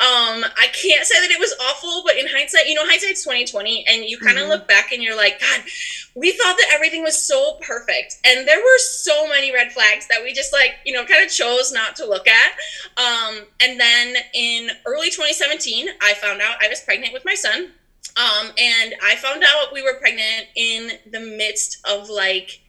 um, 0.00 0.42
I 0.58 0.66
can't 0.72 1.06
say 1.06 1.20
that 1.20 1.30
it 1.30 1.38
was 1.38 1.54
awful, 1.70 2.02
but 2.04 2.16
in 2.16 2.26
hindsight, 2.26 2.66
you 2.66 2.74
know, 2.74 2.84
hindsight's 2.84 3.22
twenty 3.22 3.46
twenty, 3.46 3.84
and 3.86 4.04
you 4.04 4.18
kind 4.18 4.38
of 4.38 4.42
mm-hmm. 4.42 4.50
look 4.50 4.66
back 4.66 4.90
and 4.90 5.00
you're 5.00 5.16
like, 5.16 5.40
God, 5.40 5.62
we 6.16 6.32
thought 6.32 6.56
that 6.56 6.72
everything 6.72 7.04
was 7.04 7.16
so 7.16 7.58
perfect, 7.62 8.16
and 8.26 8.46
there 8.46 8.58
were 8.58 8.78
so 8.78 9.28
many 9.28 9.52
red 9.52 9.70
flags 9.70 10.08
that 10.08 10.20
we 10.24 10.32
just 10.32 10.52
like, 10.52 10.72
you 10.84 10.92
know, 10.92 11.04
kind 11.04 11.24
of 11.24 11.30
chose 11.30 11.72
not 11.72 11.94
to 11.96 12.06
look 12.06 12.26
at. 12.26 12.52
Um, 12.96 13.44
and 13.62 13.78
then 13.78 14.16
in 14.34 14.70
early 14.84 15.10
2017, 15.10 15.86
I 16.02 16.14
found 16.14 16.40
out 16.40 16.56
I 16.60 16.68
was 16.68 16.80
pregnant 16.80 17.12
with 17.12 17.24
my 17.24 17.36
son, 17.36 17.70
um, 18.16 18.48
and 18.58 18.94
I 19.00 19.14
found 19.14 19.44
out 19.44 19.72
we 19.72 19.82
were 19.82 19.94
pregnant 20.00 20.48
in 20.56 20.90
the 21.12 21.20
midst 21.20 21.86
of 21.88 22.10
like 22.10 22.63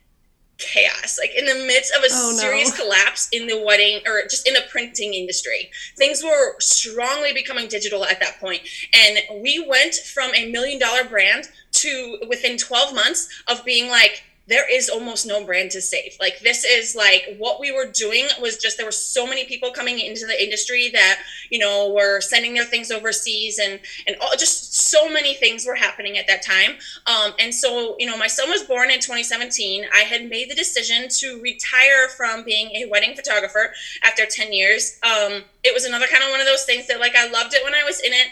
chaos 0.58 1.18
like 1.20 1.36
in 1.36 1.46
the 1.46 1.66
midst 1.68 1.94
of 1.96 2.04
a 2.04 2.08
oh, 2.10 2.34
serious 2.34 2.70
no. 2.70 2.84
collapse 2.84 3.28
in 3.32 3.48
the 3.48 3.62
wedding 3.66 4.00
or 4.06 4.22
just 4.24 4.48
in 4.48 4.54
the 4.54 4.64
printing 4.70 5.14
industry 5.14 5.70
things 5.98 6.24
were 6.24 6.56
strongly 6.60 7.34
becoming 7.34 7.68
digital 7.68 8.06
at 8.06 8.20
that 8.20 8.40
point 8.40 8.62
and 8.94 9.20
we 9.42 9.66
went 9.68 9.96
from 9.96 10.34
a 10.34 10.50
million 10.52 10.80
dollar 10.80 11.04
brand 11.04 11.50
to 11.72 12.18
within 12.30 12.58
12 12.58 12.96
months 12.96 13.28
of 13.48 13.66
being 13.66 13.90
like 13.90 14.24
there 14.48 14.72
is 14.72 14.90
almost 14.90 15.26
no 15.26 15.44
brand 15.44 15.72
to 15.72 15.82
save. 15.82 16.16
Like 16.20 16.40
this 16.40 16.64
is 16.64 16.96
like 16.96 17.36
what 17.38 17.60
we 17.60 17.72
were 17.72 17.92
doing 17.92 18.28
was 18.40 18.58
just 18.58 18.78
there 18.78 18.86
were 18.86 18.92
so 18.92 19.26
many 19.26 19.46
people 19.46 19.72
coming 19.72 20.00
into 20.00 20.26
the 20.26 20.42
industry 20.42 20.90
that 20.94 21.22
you 21.50 21.58
know 21.60 21.92
were 21.94 22.22
sending 22.22 22.54
their 22.54 22.64
things 22.64 22.92
overseas 22.92 23.60
and 23.60 23.80
and 24.06 24.16
all, 24.22 24.32
just 24.38 24.76
so 24.76 25.10
many 25.10 25.34
things 25.34 25.66
were 25.66 25.76
happening 25.76 26.18
at 26.18 26.28
that 26.28 26.44
time. 26.44 26.78
Um, 27.08 27.34
and 27.40 27.54
so 27.54 27.96
you 27.98 28.06
know 28.06 28.18
my 28.18 28.28
son 28.28 28.50
was 28.50 28.64
born 28.64 28.92
in 28.92 29.00
2017. 29.00 29.86
I 29.94 30.00
had 30.02 30.30
made 30.30 30.50
the 30.50 30.56
decision 30.56 31.08
to 31.10 31.42
retire 31.42 32.10
from 32.10 32.44
being 32.44 32.68
a 32.76 32.90
wedding 32.90 33.16
photographer 33.16 33.74
after 34.04 34.26
10 34.26 34.54
years. 34.54 35.00
Um, 35.04 35.44
it 35.64 35.74
was 35.74 35.86
another 35.86 36.06
kind 36.08 36.24
of 36.24 36.30
one 36.30 36.40
of 36.40 36.46
those 36.46 36.66
things 36.66 36.88
that 36.88 37.00
like 37.00 37.16
I 37.16 37.30
loved 37.30 37.54
it 37.54 37.64
when 37.64 37.74
I 37.74 37.84
was 37.84 38.00
in 38.02 38.14
it 38.14 38.28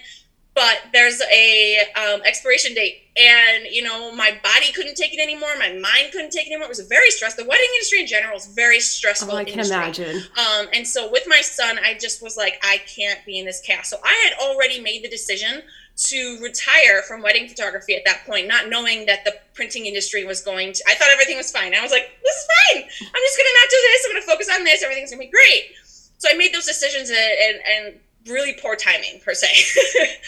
but 0.56 0.78
there's 0.92 1.22
a 1.34 1.80
um, 1.96 2.22
expiration 2.24 2.74
date. 2.74 3.00
And 3.16 3.66
you 3.70 3.84
know 3.84 4.12
my 4.16 4.32
body 4.42 4.72
couldn't 4.74 4.96
take 4.96 5.14
it 5.14 5.22
anymore. 5.22 5.50
My 5.60 5.72
mind 5.74 6.12
couldn't 6.12 6.32
take 6.32 6.48
it 6.48 6.50
anymore. 6.50 6.66
It 6.66 6.70
was 6.70 6.80
very 6.88 7.12
stressful 7.12 7.44
the 7.44 7.50
wedding 7.50 7.68
industry 7.76 8.02
in 8.02 8.08
general 8.08 8.38
is 8.38 8.48
very 8.48 8.80
stressful 8.80 9.32
oh, 9.32 9.38
i 9.38 9.44
can 9.44 9.54
industry. 9.54 9.76
imagine. 9.76 10.18
Um, 10.38 10.68
and 10.74 10.88
so 10.88 11.12
with 11.12 11.24
my 11.28 11.42
son 11.42 11.78
i 11.84 11.94
just 12.00 12.22
was 12.22 12.38
like 12.38 12.60
i 12.64 12.78
can't 12.88 13.20
be 13.26 13.40
in 13.40 13.46
this 13.46 13.60
chaos 13.62 13.90
so 13.90 13.98
i 14.04 14.14
had 14.24 14.34
already 14.48 14.80
made 14.82 15.04
the 15.04 15.10
decision 15.10 15.62
to 15.96 16.40
retire 16.42 17.04
from 17.08 17.22
wedding 17.22 17.48
photography 17.48 17.96
at 17.96 18.04
that 18.06 18.22
point 18.26 18.48
not 18.48 18.70
knowing 18.70 19.06
that 19.06 19.24
the 19.26 19.36
printing 19.54 19.86
industry 19.86 20.24
was 20.26 20.42
going 20.42 20.74
to 20.74 20.84
i 20.88 20.96
thought 20.96 21.10
everything 21.12 21.38
was 21.38 21.52
fine. 21.52 21.74
I 21.74 21.82
was 21.82 21.92
like 21.92 22.10
this 22.24 22.36
is 22.36 22.48
fine. 22.64 22.84
I'm 22.84 23.24
just 23.24 23.38
gonna 23.38 23.56
not 23.60 23.70
do 23.70 23.80
this. 23.82 24.06
I'm 24.06 24.12
gonna 24.14 24.26
focus 24.26 24.50
on 24.54 24.64
this. 24.64 24.84
Everything's 24.84 25.12
gonna 25.12 25.24
be 25.24 25.32
great. 25.32 25.76
So 26.18 26.30
i 26.32 26.36
made 26.36 26.54
those 26.54 26.66
decisions 26.66 27.10
and, 27.10 27.18
and, 27.18 27.58
and 27.66 28.00
really 28.28 28.54
poor 28.54 28.76
timing 28.76 29.20
per 29.24 29.34
se. 29.34 29.48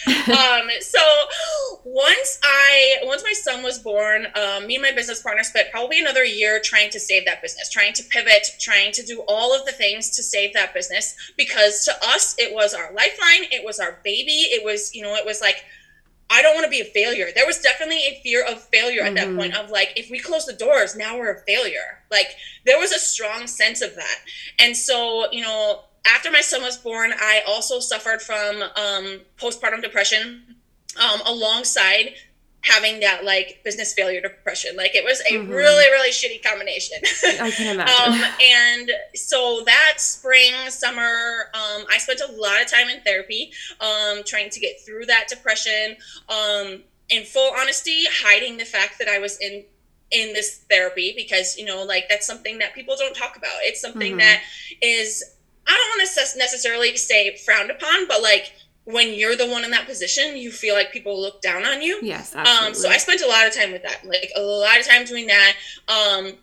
um, 0.31 0.67
so 0.81 0.99
once 1.83 2.39
I 2.43 2.97
once 3.03 3.23
my 3.23 3.33
son 3.33 3.63
was 3.63 3.79
born, 3.79 4.27
um, 4.35 4.67
me 4.67 4.75
and 4.75 4.81
my 4.81 4.91
business 4.91 5.21
partner 5.21 5.43
spent 5.43 5.71
probably 5.71 5.99
another 5.99 6.23
year 6.23 6.59
trying 6.63 6.89
to 6.91 6.99
save 6.99 7.25
that 7.25 7.41
business, 7.41 7.69
trying 7.69 7.93
to 7.93 8.03
pivot, 8.03 8.47
trying 8.59 8.91
to 8.93 9.03
do 9.03 9.23
all 9.27 9.57
of 9.57 9.65
the 9.65 9.71
things 9.71 10.09
to 10.11 10.23
save 10.23 10.53
that 10.53 10.73
business 10.73 11.15
because 11.37 11.85
to 11.85 11.93
us 12.07 12.35
it 12.37 12.53
was 12.53 12.73
our 12.73 12.91
lifeline, 12.93 13.49
it 13.51 13.63
was 13.63 13.79
our 13.79 13.99
baby, 14.03 14.31
it 14.31 14.63
was 14.63 14.93
you 14.93 15.01
know 15.01 15.15
it 15.15 15.25
was 15.25 15.41
like. 15.41 15.63
I 16.27 16.41
don't 16.41 16.55
want 16.55 16.65
to 16.65 16.71
be 16.71 16.81
a 16.81 16.85
failure. 16.85 17.27
There 17.35 17.45
was 17.45 17.59
definitely 17.59 17.99
a 17.99 18.19
fear 18.23 18.43
of 18.43 18.59
failure 18.59 19.03
at 19.03 19.13
mm-hmm. 19.13 19.35
that 19.35 19.39
point 19.39 19.55
of 19.55 19.69
like, 19.69 19.93
if 19.95 20.09
we 20.09 20.17
close 20.17 20.47
the 20.47 20.53
doors, 20.53 20.95
now 20.95 21.15
we're 21.19 21.31
a 21.31 21.41
failure. 21.41 22.01
Like, 22.09 22.35
there 22.65 22.79
was 22.79 22.91
a 22.91 22.97
strong 22.97 23.45
sense 23.45 23.83
of 23.83 23.93
that. 23.93 24.17
And 24.57 24.75
so, 24.75 25.31
you 25.31 25.43
know, 25.43 25.83
after 26.05 26.31
my 26.31 26.41
son 26.41 26.61
was 26.61 26.77
born, 26.77 27.13
I 27.13 27.41
also 27.47 27.79
suffered 27.79 28.21
from 28.21 28.61
um, 28.61 29.21
postpartum 29.39 29.81
depression 29.81 30.55
um, 31.01 31.21
alongside 31.25 32.13
having 32.61 32.99
that 32.99 33.23
like 33.23 33.61
business 33.63 33.93
failure 33.93 34.21
depression. 34.21 34.75
Like 34.75 34.95
it 34.95 35.03
was 35.03 35.21
a 35.21 35.33
mm-hmm. 35.33 35.51
really, 35.51 35.85
really 35.91 36.11
shitty 36.11 36.43
combination. 36.43 36.97
I 37.41 37.51
can 37.51 37.75
imagine. 37.75 38.13
um, 38.13 38.31
and 38.41 38.91
so 39.13 39.61
that 39.65 39.95
spring, 39.97 40.53
summer, 40.69 41.49
um, 41.53 41.85
I 41.91 41.97
spent 41.99 42.21
a 42.21 42.31
lot 42.31 42.61
of 42.61 42.71
time 42.71 42.89
in 42.89 43.01
therapy, 43.01 43.51
um, 43.79 44.23
trying 44.25 44.49
to 44.49 44.59
get 44.59 44.81
through 44.85 45.05
that 45.05 45.27
depression. 45.27 45.97
Um, 46.29 46.83
in 47.07 47.23
full 47.23 47.53
honesty, 47.55 48.05
hiding 48.23 48.57
the 48.57 48.65
fact 48.65 48.97
that 48.97 49.07
I 49.07 49.19
was 49.19 49.39
in 49.39 49.63
in 50.11 50.33
this 50.33 50.63
therapy 50.69 51.13
because 51.15 51.57
you 51.57 51.65
know 51.65 51.83
like 51.83 52.07
that's 52.07 52.27
something 52.27 52.59
that 52.59 52.75
people 52.75 52.95
don't 52.97 53.15
talk 53.15 53.35
about 53.35 53.55
it's 53.61 53.81
something 53.81 54.11
mm-hmm. 54.11 54.19
that 54.19 54.41
is 54.79 55.34
i 55.67 55.71
don't 55.71 55.99
want 55.99 56.09
to 56.09 56.37
necessarily 56.37 56.95
say 56.97 57.35
frowned 57.37 57.71
upon 57.71 58.07
but 58.07 58.21
like 58.21 58.53
when 58.85 59.13
you're 59.13 59.35
the 59.35 59.47
one 59.47 59.63
in 59.63 59.71
that 59.71 59.87
position, 59.87 60.37
you 60.37 60.51
feel 60.51 60.75
like 60.75 60.91
people 60.91 61.19
look 61.19 61.41
down 61.41 61.65
on 61.65 61.81
you. 61.81 61.99
Yes, 62.03 62.35
absolutely. 62.35 62.67
Um, 62.67 62.73
so 62.75 62.89
I 62.89 62.97
spent 62.97 63.21
a 63.21 63.27
lot 63.27 63.47
of 63.47 63.53
time 63.53 63.71
with 63.71 63.81
that, 63.81 64.05
like 64.05 64.31
a 64.35 64.41
lot 64.41 64.79
of 64.79 64.87
time 64.87 65.05
doing 65.05 65.27
that. 65.27 65.55
Um, 65.87 66.33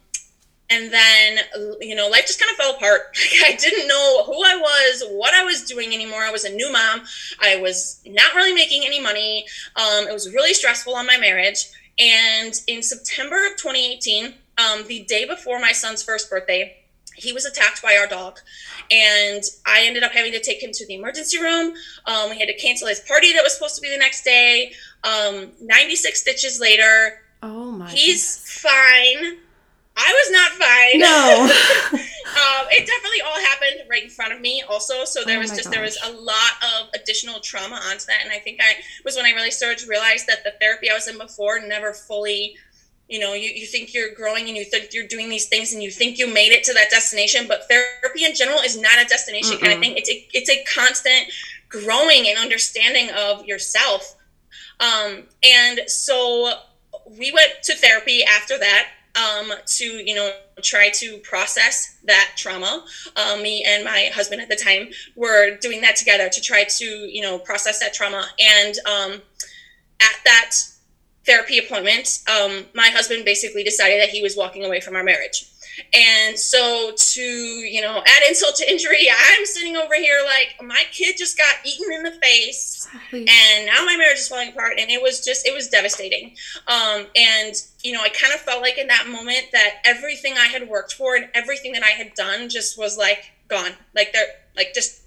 and 0.69 0.93
then, 0.93 1.39
you 1.81 1.95
know, 1.95 2.09
life 2.09 2.27
just 2.27 2.41
kind 2.41 2.51
of 2.51 2.57
fell 2.57 2.75
apart. 2.75 3.01
Like 3.43 3.55
I 3.55 3.57
didn't 3.57 3.87
know 3.87 4.25
who 4.25 4.35
I 4.45 4.57
was, 4.57 5.05
what 5.11 5.35
I 5.35 5.45
was 5.45 5.65
doing 5.65 5.93
anymore. 5.93 6.21
I 6.21 6.31
was 6.31 6.45
a 6.45 6.53
new 6.53 6.73
mom. 6.73 7.03
I 7.41 7.57
was 7.57 8.01
not 8.07 8.35
really 8.35 8.55
making 8.55 8.83
any 8.85 9.01
money. 9.01 9.47
Um, 9.77 10.09
it 10.09 10.13
was 10.13 10.33
really 10.33 10.55
stressful 10.55 10.95
on 10.95 11.07
my 11.07 11.19
marriage. 11.19 11.67
And 11.99 12.55
in 12.67 12.83
September 12.83 13.37
of 13.47 13.57
2018, 13.57 14.35
um, 14.59 14.87
the 14.87 15.05
day 15.05 15.27
before 15.27 15.61
my 15.61 15.73
son's 15.73 16.03
first 16.03 16.31
birthday, 16.31 16.77
he 17.17 17.33
was 17.33 17.45
attacked 17.45 17.83
by 17.83 17.97
our 17.97 18.07
dog 18.07 18.39
and 18.91 19.43
i 19.67 19.85
ended 19.85 20.03
up 20.03 20.13
having 20.13 20.33
to 20.33 20.41
take 20.41 20.63
him 20.63 20.71
to 20.73 20.87
the 20.87 20.95
emergency 20.95 21.39
room. 21.39 21.75
Um, 22.07 22.31
we 22.31 22.39
had 22.39 22.49
to 22.49 22.57
cancel 22.57 22.89
his 22.89 23.01
party 23.01 23.33
that 23.33 23.43
was 23.43 23.55
supposed 23.55 23.77
to 23.77 23.81
be 23.81 23.91
the 23.91 23.99
next 23.99 24.25
day. 24.25 24.73
Um, 25.05 25.53
96 25.61 26.21
stitches 26.21 26.61
later 26.61 27.21
oh 27.43 27.73
my 27.73 27.89
he's 27.91 28.37
goodness. 28.37 28.61
fine. 28.61 29.39
I 29.95 30.11
was 30.11 30.31
not 30.31 30.51
fine. 30.53 31.01
No. 31.01 32.01
Um, 32.33 32.67
it 32.71 32.87
definitely 32.87 33.21
all 33.21 33.39
happened 33.41 33.89
right 33.91 34.05
in 34.05 34.09
front 34.09 34.33
of 34.33 34.41
me 34.41 34.63
also 34.69 35.05
so 35.05 35.23
there 35.25 35.37
oh 35.37 35.41
was 35.41 35.51
just 35.51 35.65
gosh. 35.65 35.75
there 35.75 35.83
was 35.83 35.99
a 36.05 36.13
lot 36.13 36.53
of 36.63 36.89
additional 36.95 37.41
trauma 37.41 37.75
onto 37.91 38.07
that 38.07 38.21
and 38.23 38.33
i 38.33 38.39
think 38.39 38.59
i 38.63 38.77
was 39.05 39.17
when 39.17 39.27
i 39.27 39.31
really 39.31 39.51
started 39.51 39.77
to 39.79 39.87
realize 39.87 40.25
that 40.25 40.43
the 40.45 40.53
therapy 40.61 40.89
i 40.91 40.95
was 40.95 41.09
in 41.09 41.19
before 41.19 41.61
never 41.61 41.93
fully 41.93 42.57
you 43.13 43.19
know 43.19 43.35
you, 43.35 43.51
you 43.51 43.67
think 43.67 43.93
you're 43.95 44.15
growing 44.15 44.49
and 44.49 44.57
you 44.57 44.65
think 44.65 44.93
you're 44.93 45.07
doing 45.07 45.29
these 45.29 45.47
things 45.47 45.73
and 45.73 45.83
you 45.83 45.91
think 45.91 46.19
you 46.19 46.27
made 46.33 46.53
it 46.53 46.65
to 46.65 46.73
that 46.73 46.91
destination 46.91 47.47
but 47.47 47.69
therapy 47.69 48.25
in 48.25 48.35
general 48.35 48.59
is 48.61 48.77
not 48.77 48.97
a 49.05 49.05
destination. 49.05 49.57
Mm-mm. 49.57 49.61
kind 49.61 49.73
of 49.75 49.81
thing 49.81 49.95
it's 49.97 50.11
a 50.11 50.29
it's 50.33 50.51
a 50.51 50.65
constant 50.65 51.25
growing 51.73 52.29
and 52.29 52.39
understanding 52.39 53.09
of 53.17 53.47
yourself. 53.47 54.17
Um, 54.79 55.25
and 55.43 55.81
so 55.87 56.53
we 57.19 57.33
went 57.33 57.51
to 57.65 57.75
therapy 57.75 58.23
after 58.25 58.59
that 58.59 58.89
um, 59.17 59.53
to 59.79 59.85
you 59.85 60.15
know 60.15 60.33
try 60.63 60.91
to 60.91 61.19
process 61.19 61.97
that 62.05 62.33
trauma. 62.37 62.85
Um, 63.17 63.43
me 63.43 63.65
and 63.67 63.85
my 63.85 64.11
husband 64.15 64.43
at 64.43 64.49
the 64.49 64.57
time 64.57 64.89
were 65.17 65.57
doing 65.57 65.81
that 65.81 65.97
together 65.97 66.29
to 66.29 66.41
try 66.41 66.65
to 66.65 66.85
you 66.85 67.23
know 67.23 67.39
process 67.39 67.81
that 67.81 67.95
trauma. 67.95 68.25
And 68.39 68.75
um, 68.87 69.23
at 70.01 70.17
that 70.25 70.53
therapy 71.25 71.59
appointment, 71.59 72.21
um, 72.29 72.65
my 72.75 72.89
husband 72.89 73.25
basically 73.25 73.63
decided 73.63 74.01
that 74.01 74.09
he 74.09 74.23
was 74.23 74.37
walking 74.37 74.65
away 74.65 74.81
from 74.81 74.97
our 74.97 75.05
marriage. 75.05 75.49
And 75.95 76.39
so, 76.39 76.93
to 76.95 77.23
you 77.23 77.81
know, 77.81 78.03
add 78.07 78.23
insult 78.29 78.57
to 78.57 78.71
injury, 78.71 79.09
I'm 79.31 79.47
sitting 79.47 79.77
over 79.77 79.95
here 79.95 80.21
like 80.25 80.57
my 80.63 80.83
kid 80.91 81.17
just 81.17 81.39
got 81.39 81.55
eaten 81.65 81.93
in 81.93 82.03
the 82.03 82.13
face, 82.13 82.87
and 83.13 83.67
now 83.67 83.85
my 83.85 83.97
marriage 83.97 84.19
is 84.19 84.29
falling 84.29 84.51
apart. 84.51 84.75
And 84.79 84.91
it 84.91 85.01
was 85.01 85.25
just, 85.25 85.47
it 85.47 85.55
was 85.55 85.69
devastating. 85.69 86.37
Um, 86.69 87.07
and 87.17 87.55
you 87.83 87.93
know, 87.93 88.03
I 88.03 88.09
kind 88.11 88.35
of 88.35 88.41
felt 88.41 88.61
like 88.61 88.79
in 88.79 88.89
that 88.89 89.07
moment 89.09 89.47
that 89.53 89.77
everything 89.85 90.35
I 90.35 90.47
had 90.47 90.69
worked 90.69 90.95
for 90.95 91.17
and 91.17 91.29
everything 91.35 91.73
that 91.73 91.83
I 91.83 91.91
had 91.91 92.15
done 92.15 92.49
just 92.49 92.79
was 92.79 92.99
like 92.99 93.33
gone. 93.49 93.73
Like 93.95 94.13
they're 94.13 94.27
like 94.57 94.75
just 94.75 95.03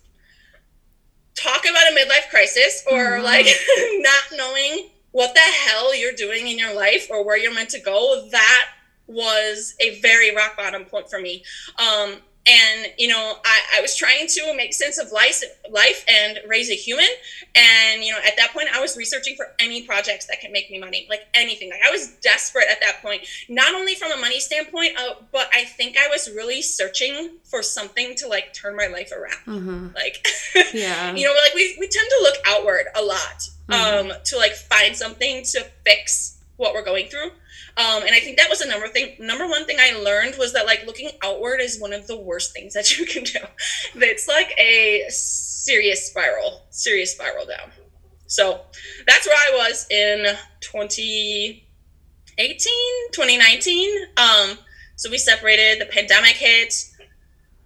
talk 1.36 1.66
about 1.70 1.92
a 1.92 1.96
midlife 1.96 2.30
crisis 2.30 2.84
or 2.90 2.98
mm-hmm. 2.98 3.24
like 3.24 3.46
not 4.00 4.38
knowing 4.38 4.90
what 5.16 5.34
the 5.34 5.40
hell 5.40 5.96
you're 5.96 6.12
doing 6.12 6.50
in 6.50 6.60
your 6.60 6.76
life 6.76 7.08
or 7.10 7.24
where 7.24 7.38
you're 7.38 7.54
meant 7.54 7.70
to 7.70 7.80
go, 7.80 8.28
that 8.32 8.66
was 9.08 9.74
a 9.80 9.98
very 10.02 10.36
rock 10.36 10.58
bottom 10.58 10.84
point 10.84 11.10
for 11.10 11.22
me. 11.22 11.42
Um, 11.80 12.18
and 12.46 12.92
you 12.98 13.08
know 13.08 13.38
I, 13.44 13.62
I 13.78 13.82
was 13.82 13.96
trying 13.96 14.28
to 14.28 14.54
make 14.56 14.72
sense 14.72 15.00
of 15.00 15.12
life 15.12 15.42
life 15.72 16.06
and 16.08 16.42
raise 16.46 16.70
a 16.70 16.76
human. 16.76 17.08
And 17.56 18.04
you 18.04 18.12
know 18.12 18.20
at 18.20 18.36
that 18.38 18.52
point 18.54 18.68
i 18.72 18.80
was 18.80 18.96
researching 18.96 19.36
for 19.36 19.48
any 19.58 19.82
projects 19.82 20.28
that 20.28 20.42
can 20.42 20.52
make 20.52 20.70
me 20.70 20.80
money 20.80 21.08
like 21.10 21.22
anything. 21.34 21.72
Like 21.72 21.82
i 21.88 21.90
was 21.90 22.10
desperate 22.22 22.68
at 22.70 22.82
that 22.82 23.02
point 23.02 23.26
not 23.50 23.74
only 23.74 23.96
from 23.96 24.12
a 24.12 24.18
money 24.18 24.40
standpoint 24.40 24.92
uh, 25.00 25.16
but 25.32 25.50
i 25.56 25.64
think 25.64 25.98
i 25.98 26.08
was 26.08 26.30
really 26.36 26.62
searching 26.62 27.38
for 27.46 27.64
something 27.64 28.14
to 28.18 28.28
like 28.28 28.54
turn 28.54 28.76
my 28.76 28.88
life 28.88 29.12
around. 29.12 29.46
Mm-hmm. 29.48 29.88
like 29.96 30.28
yeah. 30.74 31.16
you 31.16 31.26
know 31.26 31.34
like 31.44 31.56
we, 31.56 31.76
we 31.80 31.88
tend 31.88 32.08
to 32.08 32.20
look 32.22 32.36
outward 32.46 32.86
a 32.96 33.02
lot 33.02 33.50
mm-hmm. 33.68 34.10
um 34.10 34.18
to 34.26 34.38
like 34.38 34.54
find 34.54 34.96
something 34.96 35.44
to 35.44 35.66
fix 35.86 36.40
what 36.58 36.74
we're 36.74 36.86
going 36.86 37.08
through 37.08 37.32
um, 37.78 38.04
and 38.04 38.16
I 38.16 38.22
think 38.22 38.38
that 38.38 38.50
was 38.50 38.60
the 38.60 38.68
number 38.68 38.88
thing. 38.88 39.18
Number 39.20 39.46
one 39.48 39.66
thing 39.66 39.80
I 39.82 40.00
learned 40.00 40.38
was 40.38 40.54
that 40.54 40.66
like 40.66 40.86
looking 40.86 41.10
outward 41.22 41.60
is 41.60 41.78
one 41.78 41.92
of 41.92 42.08
the 42.08 42.16
worst 42.16 42.54
things 42.54 42.74
that 42.74 42.98
you 42.98 43.06
can 43.06 43.24
do. 43.24 43.40
It's 43.96 44.30
like 44.30 44.58
a 44.58 45.04
serious 45.10 46.08
spiral, 46.08 46.62
serious 46.70 47.12
spiral 47.12 47.46
down. 47.46 47.72
So 48.28 48.62
that's 49.06 49.28
where 49.28 49.36
I 49.36 49.58
was 49.58 49.86
in 49.90 50.26
2018, 50.62 53.12
2019. 53.12 54.06
Um, 54.16 54.58
so 54.96 55.12
we 55.12 55.18
separated. 55.18 55.82
The 55.82 55.92
pandemic 55.92 56.36
hit. 56.36 56.74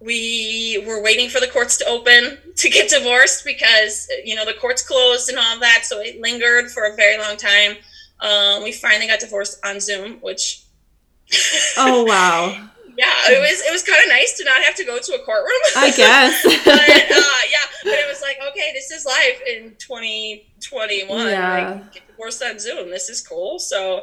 We 0.00 0.82
were 0.86 1.02
waiting 1.02 1.28
for 1.28 1.40
the 1.40 1.46
courts 1.46 1.76
to 1.78 1.86
open 1.86 2.38
to 2.56 2.70
get 2.70 2.88
divorced 2.88 3.44
because 3.44 4.08
you 4.24 4.34
know 4.34 4.46
the 4.46 4.54
courts 4.54 4.86
closed 4.86 5.28
and 5.28 5.38
all 5.38 5.60
that. 5.60 5.82
So 5.84 6.00
it 6.00 6.20
lingered 6.20 6.70
for 6.70 6.84
a 6.84 6.96
very 6.96 7.18
long 7.18 7.36
time. 7.36 7.76
Um, 8.20 8.62
we 8.62 8.72
finally 8.72 9.06
got 9.06 9.20
divorced 9.20 9.64
on 9.64 9.80
Zoom, 9.80 10.18
which. 10.20 10.64
oh 11.76 12.04
wow. 12.04 12.48
yeah, 12.98 13.12
it 13.28 13.40
was 13.40 13.60
it 13.60 13.72
was 13.72 13.82
kind 13.82 14.02
of 14.02 14.08
nice 14.08 14.36
to 14.36 14.44
not 14.44 14.62
have 14.62 14.74
to 14.74 14.84
go 14.84 14.98
to 14.98 15.12
a 15.14 15.24
courtroom. 15.24 15.60
I 15.76 15.90
guess. 15.96 16.42
but 16.42 16.66
uh, 16.66 17.42
yeah, 17.50 17.66
but 17.84 17.92
it 17.92 18.08
was 18.08 18.20
like, 18.20 18.38
okay, 18.50 18.72
this 18.74 18.90
is 18.90 19.04
life 19.06 19.40
in 19.46 19.74
2021. 19.78 21.28
Yeah. 21.28 21.70
Like, 21.70 21.92
get 21.92 22.06
divorced 22.08 22.42
on 22.42 22.58
Zoom. 22.58 22.90
This 22.90 23.08
is 23.08 23.20
cool. 23.20 23.58
So, 23.58 23.98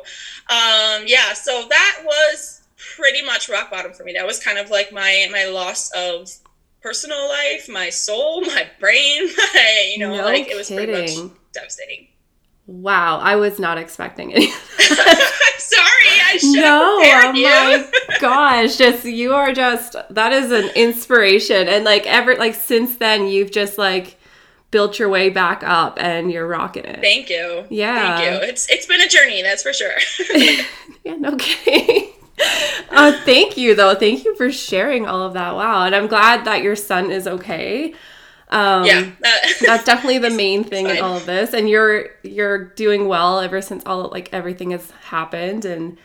um, 0.49 1.03
yeah, 1.05 1.33
so 1.33 1.65
that 1.69 2.01
was 2.05 2.56
pretty 2.95 3.25
much 3.25 3.49
rock 3.49 3.71
bottom 3.71 3.93
for 3.93 4.03
me. 4.03 4.13
That 4.13 4.25
was 4.25 4.39
kind 4.39 4.57
of 4.57 4.69
like 4.69 4.91
my 4.91 5.27
my 5.31 5.45
loss 5.45 5.91
of 5.91 6.31
personal 6.81 7.27
life, 7.27 7.67
my 7.69 7.89
soul, 7.89 8.41
my 8.45 8.67
brain, 8.79 9.27
my 9.53 9.91
you 9.93 9.99
know, 9.99 10.15
no 10.15 10.23
like 10.23 10.47
it 10.47 10.55
was 10.55 10.69
pretty 10.69 10.91
much 10.91 11.31
devastating. 11.53 12.07
Wow, 12.65 13.19
I 13.19 13.37
was 13.37 13.59
not 13.59 13.77
expecting 13.77 14.31
it. 14.31 14.39
I'm 14.79 15.59
sorry, 15.59 16.21
I 16.25 16.37
should 16.37 16.61
no, 16.61 17.01
have 17.01 17.33
oh 17.33 17.37
you. 17.37 17.45
my 17.45 18.17
gosh, 18.19 18.75
just 18.75 19.05
you 19.05 19.33
are 19.33 19.53
just 19.53 19.95
that 20.09 20.33
is 20.33 20.51
an 20.51 20.69
inspiration, 20.75 21.69
and 21.69 21.85
like 21.85 22.05
ever 22.05 22.35
like 22.35 22.55
since 22.55 22.97
then 22.97 23.27
you've 23.27 23.51
just 23.51 23.77
like 23.77 24.17
built 24.69 24.99
your 24.99 25.07
way 25.07 25.29
back 25.29 25.63
up 25.63 25.97
and 25.97 26.29
you're 26.29 26.45
rocking 26.45 26.83
it. 26.83 26.99
Thank 26.99 27.29
you. 27.29 27.65
Yeah, 27.69 28.17
thank 28.17 28.43
you. 28.43 28.49
It's 28.49 28.69
it's 28.69 28.85
been 28.85 28.99
a 28.99 29.07
journey, 29.07 29.41
that's 29.41 29.63
for 29.63 29.71
sure. 29.71 29.93
yeah, 31.05 31.15
no 31.15 31.37
kidding. 31.37 32.11
uh, 32.89 33.19
thank 33.23 33.57
you 33.57 33.75
though. 33.75 33.95
Thank 33.95 34.25
you 34.25 34.35
for 34.35 34.51
sharing 34.51 35.05
all 35.07 35.21
of 35.21 35.33
that. 35.33 35.55
Wow, 35.55 35.83
and 35.85 35.95
I'm 35.95 36.07
glad 36.07 36.45
that 36.45 36.61
your 36.61 36.75
son 36.75 37.11
is 37.11 37.27
okay. 37.27 37.93
Um, 38.49 38.85
yeah, 38.85 39.11
that's 39.65 39.83
definitely 39.83 40.19
the 40.19 40.29
main 40.29 40.63
thing 40.63 40.87
in 40.87 40.99
all 40.99 41.17
of 41.17 41.25
this. 41.25 41.53
And 41.53 41.69
you're 41.69 42.09
you're 42.23 42.65
doing 42.65 43.07
well 43.07 43.39
ever 43.39 43.61
since 43.61 43.83
all 43.85 44.09
like 44.09 44.29
everything 44.33 44.71
has 44.71 44.91
happened, 44.91 45.65
and 45.65 45.97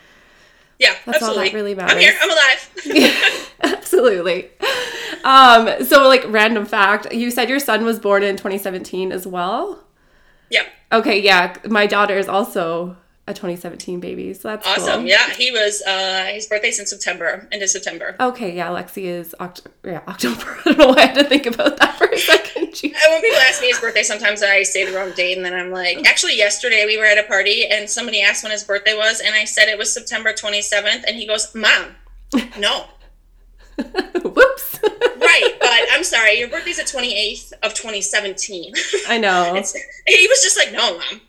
yeah, 0.79 0.95
that's 1.05 1.19
absolutely. 1.19 1.39
all 1.39 1.45
that 1.45 1.55
really 1.55 1.75
matters. 1.75 1.95
I'm 1.95 2.01
here. 2.01 2.15
I'm 2.21 2.31
alive. 2.31 2.71
yeah, 2.85 3.73
absolutely. 3.75 4.51
Um, 5.25 5.85
so 5.85 6.09
like 6.09 6.25
random 6.29 6.67
fact, 6.67 7.13
you 7.13 7.31
said 7.31 7.49
your 7.49 7.61
son 7.61 7.85
was 7.85 7.99
born 7.99 8.23
in 8.23 8.37
2017 8.37 9.13
as 9.13 9.27
well. 9.27 9.85
Yeah. 10.51 10.65
Okay. 10.91 11.21
Yeah, 11.21 11.57
my 11.69 11.87
daughter 11.87 12.17
is 12.17 12.27
also 12.29 12.97
a 13.33 13.35
2017 13.35 13.99
baby. 14.01 14.33
So 14.35 14.49
that's 14.49 14.67
awesome. 14.67 15.01
Cool. 15.01 15.09
Yeah, 15.09 15.31
he 15.31 15.51
was. 15.51 15.83
Uh, 15.83 16.27
his 16.33 16.47
birthday's 16.47 16.79
in 16.79 16.87
September, 16.87 17.49
into 17.51 17.67
September. 17.67 18.15
Okay, 18.21 18.55
yeah, 18.55 18.69
Lexi 18.69 19.05
is 19.05 19.35
Oct- 19.41 19.67
yeah 19.85 20.03
October. 20.09 20.59
I 20.61 20.63
don't 20.65 20.79
know 20.79 20.89
why 20.89 20.97
I 21.03 21.07
had 21.07 21.15
to 21.17 21.25
think 21.25 21.47
about 21.47 21.77
that 21.79 21.97
for 21.99 22.07
a 22.07 22.19
second. 22.19 22.69
Jeez. 22.73 22.93
when 22.93 23.21
people 23.21 23.39
ask 23.41 23.61
me 23.61 23.69
his 23.69 23.81
birthday, 23.81 24.03
sometimes 24.03 24.43
I 24.43 24.63
say 24.63 24.85
the 24.91 24.97
wrong 24.97 25.11
date, 25.13 25.37
and 25.37 25.45
then 25.45 25.55
I'm 25.55 25.71
like, 25.71 26.07
actually, 26.09 26.37
yesterday 26.37 26.85
we 26.87 26.97
were 26.99 27.05
at 27.05 27.19
a 27.19 27.25
party, 27.25 27.67
and 27.67 27.89
somebody 27.91 28.23
asked 28.23 28.43
when 28.43 28.53
his 28.53 28.65
birthday 28.65 28.95
was, 28.97 29.21
and 29.21 29.35
I 29.35 29.45
said 29.45 29.69
it 29.69 29.77
was 29.79 29.93
September 29.93 30.33
27th, 30.33 31.05
and 31.07 31.17
he 31.17 31.27
goes, 31.27 31.55
"Mom, 31.55 31.97
no." 32.59 32.87
Whoops. 34.23 34.79
right, 34.83 35.57
but 35.61 35.81
I'm 35.93 36.05
sorry, 36.05 36.39
your 36.39 36.49
birthday's 36.49 36.77
the 36.77 36.83
28th 36.83 37.53
of 37.63 37.75
2017. 37.75 38.75
I 39.09 39.19
know. 39.19 39.55
he 39.55 40.29
was 40.29 40.43
just 40.43 40.57
like, 40.59 40.73
no, 40.73 40.99
mom. 40.99 41.21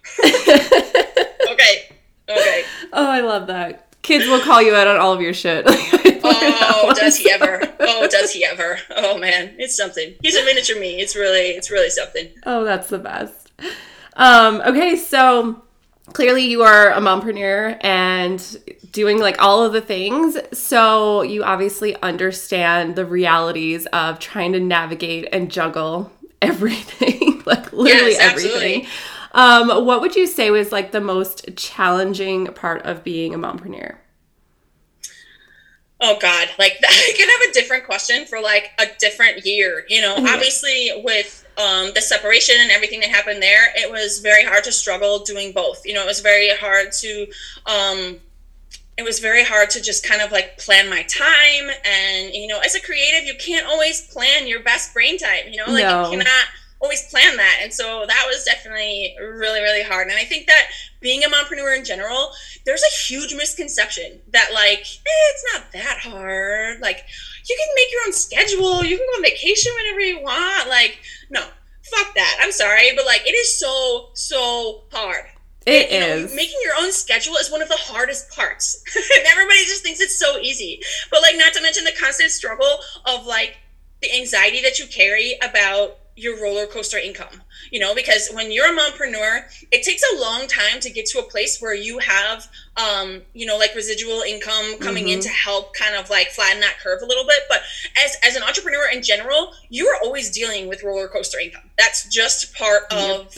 Okay, 2.37 2.63
Oh, 2.93 3.09
I 3.09 3.21
love 3.21 3.47
that. 3.47 3.87
Kids 4.01 4.25
will 4.27 4.41
call 4.41 4.61
you 4.61 4.75
out 4.75 4.87
on 4.87 4.97
all 4.97 5.13
of 5.13 5.21
your 5.21 5.33
shit. 5.33 5.63
oh, 6.25 6.93
does 6.95 7.17
he 7.17 7.31
ever? 7.31 7.61
Oh, 7.85 8.07
does 8.07 8.31
he 8.31 8.43
ever? 8.45 8.77
Oh 8.95 9.17
man, 9.17 9.55
it's 9.57 9.75
something. 9.75 10.13
He's 10.21 10.35
a 10.35 10.43
miniature 10.45 10.79
me. 10.79 10.99
It's 10.99 11.15
really, 11.15 11.49
it's 11.49 11.69
really 11.71 11.89
something. 11.89 12.29
Oh, 12.45 12.63
that's 12.63 12.87
the 12.89 12.97
best. 12.97 13.51
Um, 14.15 14.61
okay, 14.65 14.95
so 14.95 15.61
clearly 16.13 16.43
you 16.45 16.63
are 16.63 16.91
a 16.91 16.99
mompreneur 16.99 17.77
and 17.83 18.57
doing 18.91 19.19
like 19.19 19.41
all 19.41 19.63
of 19.65 19.73
the 19.73 19.81
things. 19.81 20.37
So 20.53 21.21
you 21.23 21.43
obviously 21.43 21.95
understand 22.01 22.95
the 22.95 23.05
realities 23.05 23.85
of 23.87 24.19
trying 24.19 24.53
to 24.53 24.59
navigate 24.59 25.27
and 25.33 25.51
juggle 25.51 26.11
everything, 26.41 27.41
like 27.45 27.71
literally 27.73 28.11
Yes, 28.13 28.19
absolutely. 28.21 28.63
everything. 28.75 28.87
Um, 29.33 29.85
what 29.85 30.01
would 30.01 30.15
you 30.15 30.27
say 30.27 30.51
was 30.51 30.71
like 30.71 30.91
the 30.91 31.01
most 31.01 31.55
challenging 31.55 32.45
part 32.47 32.83
of 32.83 33.03
being 33.03 33.33
a 33.33 33.37
mompreneur? 33.39 33.95
Oh 36.01 36.17
God, 36.19 36.49
like 36.59 36.77
I 36.83 37.13
could 37.17 37.29
have 37.29 37.49
a 37.49 37.53
different 37.53 37.85
question 37.85 38.25
for 38.25 38.39
like 38.41 38.71
a 38.79 38.85
different 38.99 39.45
year. 39.45 39.85
You 39.87 40.01
know, 40.01 40.15
Yeah. 40.17 40.33
obviously 40.33 40.91
with 41.03 41.39
um, 41.57 41.91
the 41.93 42.01
separation 42.01 42.55
and 42.59 42.71
everything 42.71 42.99
that 43.01 43.09
happened 43.09 43.41
there, 43.41 43.71
it 43.75 43.89
was 43.89 44.19
very 44.19 44.43
hard 44.43 44.63
to 44.65 44.71
struggle 44.71 45.19
doing 45.19 45.51
both. 45.53 45.85
You 45.85 45.93
know, 45.93 46.03
it 46.03 46.07
was 46.07 46.19
very 46.19 46.49
hard 46.55 46.91
to. 46.93 47.27
Um, 47.65 48.19
it 48.95 49.01
was 49.03 49.17
very 49.17 49.43
hard 49.43 49.71
to 49.71 49.81
just 49.81 50.05
kind 50.07 50.21
of 50.21 50.31
like 50.31 50.59
plan 50.59 50.87
my 50.87 51.01
time 51.03 51.71
and 51.83 52.31
you 52.31 52.45
know 52.45 52.59
as 52.59 52.75
a 52.75 52.79
creative 52.79 53.25
you 53.25 53.33
can't 53.39 53.65
always 53.65 54.01
plan 54.13 54.47
your 54.47 54.59
best 54.61 54.93
brain 54.93 55.17
time 55.17 55.47
you 55.49 55.57
know 55.57 55.63
like 55.73 55.83
No. 55.83 56.11
you 56.11 56.17
cannot 56.19 56.45
always 56.83 57.09
plan 57.09 57.37
that. 57.37 57.59
And 57.63 57.73
so 57.73 58.05
that 58.05 58.25
was 58.27 58.43
definitely 58.43 59.15
really 59.19 59.61
really 59.61 59.83
hard. 59.83 60.07
And 60.07 60.17
i 60.17 60.25
think 60.25 60.47
that 60.47 60.67
being 60.99 61.23
a 61.23 61.27
mompreneur 61.27 61.75
in 61.77 61.85
general 61.85 62.31
there's 62.65 62.83
a 62.83 63.07
huge 63.07 63.33
misconception 63.33 64.19
that 64.31 64.49
like 64.53 64.79
eh, 64.81 65.25
it's 65.31 65.53
not 65.53 65.71
that 65.71 65.99
hard. 65.99 66.81
Like 66.81 67.05
you 67.47 67.57
can 67.57 67.75
make 67.75 67.91
your 67.91 68.01
own 68.05 68.13
schedule. 68.13 68.83
You 68.83 68.97
can 68.97 69.07
go 69.07 69.17
on 69.17 69.23
vacation 69.23 69.71
whenever 69.77 70.01
you 70.01 70.21
want. 70.21 70.69
Like 70.69 70.99
no 71.29 71.41
fuck 71.83 72.13
that. 72.15 72.37
I'm 72.41 72.51
sorry 72.51 72.91
but 72.95 73.05
like 73.05 73.21
it 73.25 73.33
is 73.33 73.57
so 73.57 74.09
so 74.13 74.83
hard. 74.91 75.25
It 75.65 75.91
you 75.91 75.99
know, 76.01 76.35
making 76.35 76.59
your 76.61 76.73
own 76.77 76.91
schedule 76.91 77.35
is 77.35 77.49
one 77.49 77.61
of 77.61 77.69
the 77.69 77.77
hardest 77.79 78.29
parts. 78.31 78.83
And 78.95 79.25
everybody 79.27 79.63
just 79.63 79.81
thinks 79.81 80.01
it's 80.01 80.19
so 80.19 80.37
easy. 80.37 80.81
But 81.09 81.21
like 81.21 81.37
not 81.37 81.53
to 81.53 81.61
mention 81.61 81.85
the 81.85 81.93
constant 81.97 82.31
struggle 82.31 82.79
of 83.05 83.25
like 83.25 83.55
the 84.01 84.13
anxiety 84.13 84.61
that 84.61 84.79
you 84.79 84.87
carry 84.87 85.37
about 85.41 85.97
your 86.15 86.39
roller 86.41 86.67
coaster 86.67 86.97
income 86.97 87.41
you 87.71 87.79
know 87.79 87.95
because 87.95 88.29
when 88.33 88.51
you're 88.51 88.67
a 88.71 88.77
mompreneur 88.77 89.41
it 89.71 89.81
takes 89.83 90.03
a 90.13 90.19
long 90.19 90.45
time 90.47 90.79
to 90.79 90.89
get 90.91 91.05
to 91.07 91.17
a 91.19 91.23
place 91.23 91.59
where 91.59 91.73
you 91.73 91.97
have 91.99 92.47
um 92.77 93.21
you 93.33 93.45
know 93.45 93.57
like 93.57 93.73
residual 93.75 94.21
income 94.21 94.77
coming 94.79 95.07
in 95.09 95.19
Mhm. 95.19 95.23
to 95.23 95.29
help 95.29 95.73
kind 95.75 95.95
of 95.95 96.09
like 96.11 96.27
flatten 96.29 96.59
that 96.61 96.77
curve 96.83 97.01
a 97.01 97.05
little 97.05 97.25
bit. 97.25 97.43
But 97.49 97.61
as 98.03 98.15
as 98.23 98.35
an 98.35 98.43
entrepreneur 98.43 98.89
in 98.91 99.01
general 99.01 99.53
you're 99.69 99.95
always 100.03 100.29
dealing 100.29 100.67
with 100.67 100.83
roller 100.83 101.07
coaster 101.07 101.39
income. 101.39 101.69
That's 101.77 102.07
just 102.09 102.53
part 102.53 102.83
of 102.91 103.35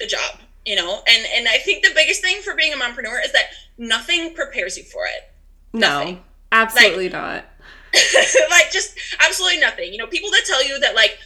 the 0.00 0.06
job 0.06 0.38
you 0.64 0.76
know? 0.76 1.02
And 1.08 1.26
and 1.34 1.48
i 1.48 1.58
think 1.58 1.84
the 1.84 1.92
biggest 1.94 2.20
thing 2.22 2.40
for 2.42 2.54
being 2.54 2.72
a 2.72 2.76
mompreneur 2.76 3.22
is 3.24 3.32
that 3.32 3.46
nothing 3.76 4.34
prepares 4.34 4.76
you 4.78 4.84
for 4.84 5.04
it. 5.06 5.30
No, 5.72 5.98
nothing. 5.98 6.24
absolutely 6.52 7.08
not. 7.10 7.44
like 8.50 8.70
just 8.70 8.94
absolutely 9.20 9.60
nothing. 9.60 9.92
You 9.92 9.98
know 9.98 10.06
people 10.06 10.30
that 10.30 10.42
tell 10.46 10.62
you 10.66 10.78
that 10.80 10.94
like 10.94 11.18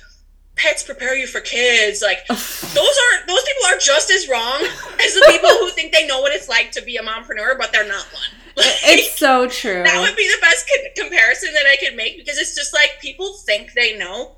pets 0.56 0.82
prepare 0.82 1.14
you 1.16 1.26
for 1.26 1.40
kids 1.40 2.02
like 2.02 2.26
those 2.28 2.38
are 2.38 3.26
those 3.26 3.42
people 3.42 3.66
are 3.68 3.78
just 3.78 4.10
as 4.10 4.28
wrong 4.28 4.60
as 5.02 5.14
the 5.14 5.24
people 5.30 5.48
who 5.50 5.70
think 5.70 5.92
they 5.92 6.06
know 6.06 6.20
what 6.20 6.32
it's 6.32 6.48
like 6.48 6.70
to 6.72 6.82
be 6.82 6.96
a 6.96 7.02
mompreneur 7.02 7.56
but 7.58 7.72
they're 7.72 7.88
not 7.88 8.04
one 8.12 8.22
Like, 8.56 8.66
It's 8.84 9.16
so 9.18 9.48
true. 9.48 9.82
that 9.82 9.98
would 10.00 10.14
be 10.14 10.28
the 10.28 10.38
best 10.42 10.68
co- 10.68 11.02
comparison 11.02 11.54
that 11.54 11.64
i 11.66 11.76
could 11.82 11.96
make 11.96 12.18
because 12.18 12.36
it's 12.38 12.54
just 12.54 12.74
like 12.74 12.98
people 13.00 13.32
think 13.46 13.72
they 13.72 13.96
know 13.96 14.36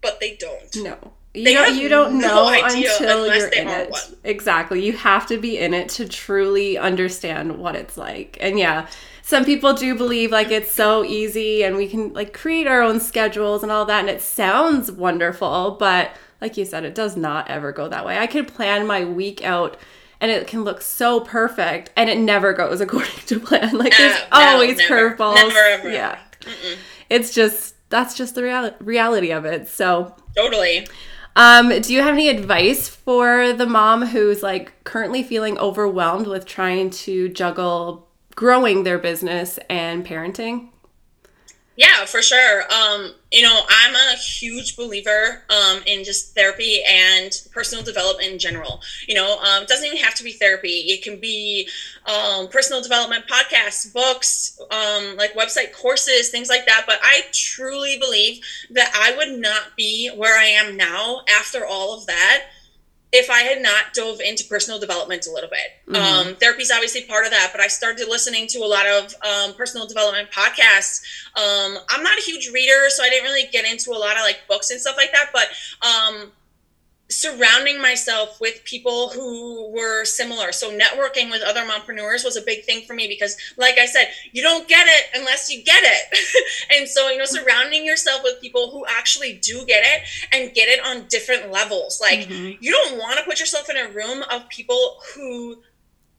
but 0.00 0.18
they 0.20 0.36
don't 0.36 0.76
No. 0.76 0.96
You 1.34 1.44
They 1.44 1.54
don't, 1.54 1.76
you 1.76 1.88
don't 1.88 2.18
no 2.18 2.26
know 2.26 2.48
until 2.64 3.26
you're 3.28 3.50
they 3.50 3.60
in 3.60 3.68
are 3.68 3.80
it. 3.82 3.90
one. 3.90 4.00
Exactly. 4.24 4.84
You 4.84 4.94
have 4.94 5.28
to 5.28 5.38
be 5.38 5.58
in 5.58 5.74
it 5.74 5.88
to 5.90 6.08
truly 6.08 6.76
understand 6.76 7.56
what 7.58 7.76
it's 7.76 7.96
like. 7.96 8.36
And 8.40 8.58
yeah, 8.58 8.88
some 9.30 9.44
people 9.44 9.72
do 9.72 9.94
believe 9.94 10.32
like 10.32 10.50
it's 10.50 10.72
so 10.72 11.04
easy 11.04 11.62
and 11.62 11.76
we 11.76 11.86
can 11.86 12.12
like 12.12 12.32
create 12.32 12.66
our 12.66 12.82
own 12.82 12.98
schedules 12.98 13.62
and 13.62 13.70
all 13.70 13.84
that 13.84 14.00
and 14.00 14.10
it 14.10 14.20
sounds 14.20 14.90
wonderful, 14.90 15.76
but 15.78 16.10
like 16.40 16.56
you 16.56 16.64
said 16.64 16.84
it 16.84 16.96
does 16.96 17.16
not 17.16 17.48
ever 17.48 17.70
go 17.70 17.88
that 17.88 18.04
way. 18.04 18.18
I 18.18 18.26
can 18.26 18.44
plan 18.44 18.88
my 18.88 19.04
week 19.04 19.44
out 19.44 19.76
and 20.20 20.32
it 20.32 20.48
can 20.48 20.64
look 20.64 20.82
so 20.82 21.20
perfect 21.20 21.90
and 21.96 22.10
it 22.10 22.18
never 22.18 22.52
goes 22.52 22.80
according 22.84 23.20
to 23.26 23.38
plan. 23.38 23.78
Like 23.78 23.96
there's 23.96 24.20
Uh, 24.32 24.40
no, 24.40 24.46
always 24.46 24.80
curveballs. 24.80 25.36
Never, 25.36 25.58
ever, 25.58 25.90
yeah. 25.92 26.18
Mm-mm. 26.40 26.76
It's 27.08 27.32
just 27.32 27.76
that's 27.88 28.14
just 28.16 28.34
the 28.34 28.42
real- 28.42 28.74
reality 28.80 29.30
of 29.30 29.44
it. 29.44 29.68
So 29.68 30.12
totally 30.36 30.88
um, 31.36 31.68
do 31.80 31.94
you 31.94 32.02
have 32.02 32.14
any 32.14 32.28
advice 32.28 32.88
for 32.88 33.52
the 33.52 33.66
mom 33.66 34.06
who's 34.06 34.42
like 34.42 34.72
currently 34.82 35.22
feeling 35.22 35.56
overwhelmed 35.58 36.26
with 36.26 36.46
trying 36.46 36.90
to 36.90 37.28
juggle 37.28 38.08
growing 38.40 38.84
their 38.84 38.98
business 38.98 39.58
and 39.68 40.06
parenting? 40.06 40.70
Yeah, 41.76 42.06
for 42.06 42.22
sure. 42.22 42.62
Um, 42.72 43.12
you 43.30 43.42
know, 43.42 43.60
I'm 43.68 43.94
a 43.94 44.16
huge 44.16 44.78
believer 44.78 45.42
um, 45.50 45.82
in 45.84 46.04
just 46.04 46.34
therapy 46.34 46.82
and 46.88 47.30
personal 47.52 47.84
development 47.84 48.32
in 48.32 48.38
general. 48.38 48.80
You 49.06 49.14
know, 49.14 49.38
um, 49.40 49.64
it 49.64 49.68
doesn't 49.68 49.84
even 49.84 49.98
have 49.98 50.14
to 50.14 50.24
be 50.24 50.32
therapy. 50.32 50.86
It 50.88 51.02
can 51.02 51.20
be 51.20 51.68
um, 52.06 52.48
personal 52.48 52.80
development 52.80 53.26
podcasts, 53.28 53.92
books, 53.92 54.58
um, 54.70 55.16
like 55.18 55.34
website 55.34 55.74
courses, 55.74 56.30
things 56.30 56.48
like 56.48 56.64
that. 56.64 56.84
But 56.86 56.98
I 57.02 57.24
truly 57.32 57.98
believe 57.98 58.40
that 58.70 58.90
I 58.94 59.14
would 59.18 59.38
not 59.38 59.76
be 59.76 60.08
where 60.16 60.38
I 60.38 60.46
am 60.46 60.78
now 60.78 61.24
after 61.38 61.66
all 61.66 61.92
of 61.92 62.06
that 62.06 62.44
if 63.12 63.28
I 63.28 63.40
had 63.40 63.60
not 63.60 63.92
dove 63.92 64.20
into 64.20 64.44
personal 64.44 64.78
development 64.78 65.26
a 65.26 65.32
little 65.32 65.50
bit. 65.50 65.72
Mhm. 65.88 65.96
Um, 65.96 66.36
therapy's 66.36 66.70
obviously 66.70 67.02
part 67.02 67.24
of 67.24 67.32
that, 67.32 67.50
but 67.50 67.60
I 67.60 67.66
started 67.66 68.08
listening 68.08 68.46
to 68.48 68.58
a 68.58 68.66
lot 68.66 68.86
of 68.86 69.14
um, 69.22 69.54
personal 69.54 69.86
development 69.86 70.30
podcasts. 70.30 71.02
Um, 71.34 71.78
I'm 71.88 72.02
not 72.04 72.18
a 72.18 72.22
huge 72.22 72.50
reader, 72.50 72.88
so 72.88 73.02
I 73.02 73.10
didn't 73.10 73.24
really 73.24 73.48
get 73.50 73.64
into 73.64 73.90
a 73.90 73.98
lot 73.98 74.16
of 74.16 74.22
like 74.22 74.46
books 74.48 74.70
and 74.70 74.80
stuff 74.80 74.96
like 74.96 75.10
that. 75.12 75.30
But 75.32 75.48
um, 75.84 76.32
surrounding 77.10 77.80
myself 77.80 78.40
with 78.40 78.62
people 78.64 79.10
who 79.10 79.70
were 79.70 80.04
similar, 80.04 80.52
so 80.52 80.70
networking 80.76 81.30
with 81.30 81.42
other 81.42 81.62
mompreneurs 81.62 82.24
was 82.24 82.36
a 82.36 82.42
big 82.42 82.64
thing 82.64 82.82
for 82.86 82.94
me 82.94 83.08
because, 83.08 83.36
like 83.56 83.78
I 83.78 83.86
said, 83.86 84.10
you 84.32 84.42
don't 84.42 84.68
get 84.68 84.86
it 84.86 85.06
unless 85.14 85.50
you 85.50 85.62
get 85.64 85.82
it. 85.82 86.18
and 86.78 86.88
so, 86.88 87.08
you 87.08 87.18
know, 87.18 87.24
surrounding 87.24 87.84
yourself 87.84 88.22
with 88.22 88.40
people 88.40 88.70
who 88.70 88.84
actually 88.88 89.34
do 89.42 89.64
get 89.66 89.82
it 89.84 90.02
and 90.32 90.54
get 90.54 90.68
it 90.68 90.80
on 90.84 91.06
different 91.08 91.50
levels, 91.50 92.00
like 92.00 92.20
Mhm. 92.28 92.58
you 92.60 92.70
don't 92.70 92.96
want 92.98 93.18
to 93.18 93.24
put 93.24 93.40
yourself 93.40 93.68
in 93.68 93.76
a 93.76 93.88
room 93.88 94.22
of 94.30 94.48
people 94.48 95.00
who 95.14 95.62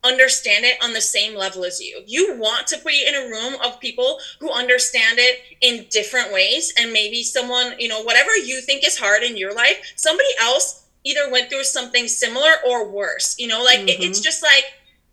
understand 0.04 0.64
it 0.64 0.76
on 0.82 0.92
the 0.92 1.00
same 1.00 1.34
level 1.34 1.64
as 1.64 1.80
you. 1.80 2.02
You 2.06 2.34
want 2.34 2.66
to 2.68 2.78
put 2.78 2.92
you 2.92 3.06
in 3.06 3.14
a 3.14 3.28
room 3.28 3.54
of 3.64 3.78
people 3.78 4.18
who 4.40 4.50
understand 4.50 5.18
it 5.18 5.40
in 5.60 5.86
different 5.90 6.32
ways 6.32 6.72
and 6.76 6.92
maybe 6.92 7.22
someone, 7.22 7.76
you 7.78 7.88
know, 7.88 8.02
whatever 8.02 8.34
you 8.36 8.60
think 8.60 8.84
is 8.84 8.98
hard 8.98 9.22
in 9.22 9.36
your 9.36 9.54
life, 9.54 9.92
somebody 9.96 10.28
else 10.40 10.81
either 11.04 11.30
went 11.30 11.50
through 11.50 11.64
something 11.64 12.08
similar 12.08 12.52
or 12.66 12.88
worse. 12.88 13.34
You 13.38 13.48
know, 13.48 13.62
like 13.62 13.80
it- 13.80 14.00
it's 14.00 14.20
Mhm. 14.20 14.24
just 14.24 14.42
like 14.42 14.64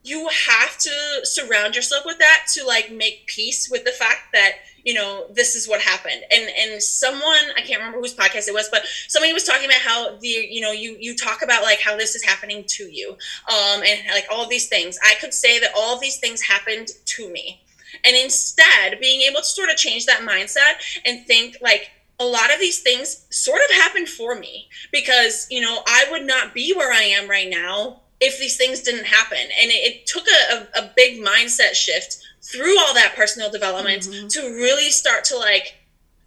you 0.03 0.27
have 0.29 0.77
to 0.77 1.21
surround 1.25 1.75
yourself 1.75 2.05
with 2.05 2.17
that 2.19 2.45
to 2.53 2.63
like 2.65 2.89
make 2.89 3.25
peace 3.27 3.67
with 3.69 3.83
the 3.83 3.91
fact 3.91 4.31
that 4.31 4.53
you 4.85 4.93
know 4.93 5.27
this 5.29 5.55
is 5.55 5.67
what 5.67 5.81
happened 5.81 6.23
and 6.31 6.49
and 6.57 6.81
someone 6.81 7.51
i 7.57 7.61
can't 7.61 7.79
remember 7.81 7.99
whose 7.99 8.13
podcast 8.13 8.47
it 8.47 8.53
was 8.53 8.69
but 8.69 8.85
somebody 9.09 9.33
was 9.33 9.43
talking 9.43 9.65
about 9.65 9.81
how 9.81 10.15
the 10.21 10.27
you 10.29 10.61
know 10.61 10.71
you 10.71 10.95
you 11.01 11.13
talk 11.17 11.41
about 11.41 11.63
like 11.63 11.81
how 11.81 11.97
this 11.97 12.15
is 12.15 12.23
happening 12.23 12.63
to 12.65 12.85
you 12.89 13.09
um 13.49 13.83
and 13.83 13.99
like 14.13 14.25
all 14.31 14.47
these 14.47 14.67
things 14.67 14.97
i 15.05 15.15
could 15.15 15.33
say 15.33 15.59
that 15.59 15.71
all 15.75 15.99
these 15.99 16.15
things 16.17 16.41
happened 16.41 16.87
to 17.05 17.29
me 17.29 17.61
and 18.05 18.15
instead 18.15 18.97
being 19.01 19.19
able 19.21 19.41
to 19.41 19.45
sort 19.45 19.69
of 19.69 19.75
change 19.75 20.05
that 20.05 20.21
mindset 20.21 20.75
and 21.03 21.27
think 21.27 21.57
like 21.59 21.91
a 22.19 22.25
lot 22.25 22.53
of 22.53 22.59
these 22.59 22.79
things 22.81 23.25
sort 23.29 23.61
of 23.69 23.75
happened 23.75 24.09
for 24.09 24.35
me 24.35 24.67
because 24.91 25.47
you 25.49 25.61
know 25.61 25.81
i 25.87 26.05
would 26.11 26.25
not 26.25 26.53
be 26.53 26.73
where 26.73 26.91
i 26.91 27.01
am 27.03 27.29
right 27.29 27.49
now 27.49 28.01
if 28.19 28.37
these 28.39 28.57
things 28.57 28.81
didn't 28.81 29.05
happen 29.05 29.37
and 29.39 29.71
it, 29.71 29.75
it 29.75 30.05
took 30.05 30.25
a, 30.27 30.55
a, 30.55 30.83
a 30.83 30.91
big 30.95 31.19
mindset 31.21 31.73
shift 31.73 32.17
through 32.41 32.77
all 32.79 32.93
that 32.93 33.13
personal 33.15 33.49
development 33.49 34.03
Mhm. 34.03 34.29
to 34.33 34.41
really 34.41 34.89
start 34.91 35.23
to 35.25 35.37
like 35.37 35.75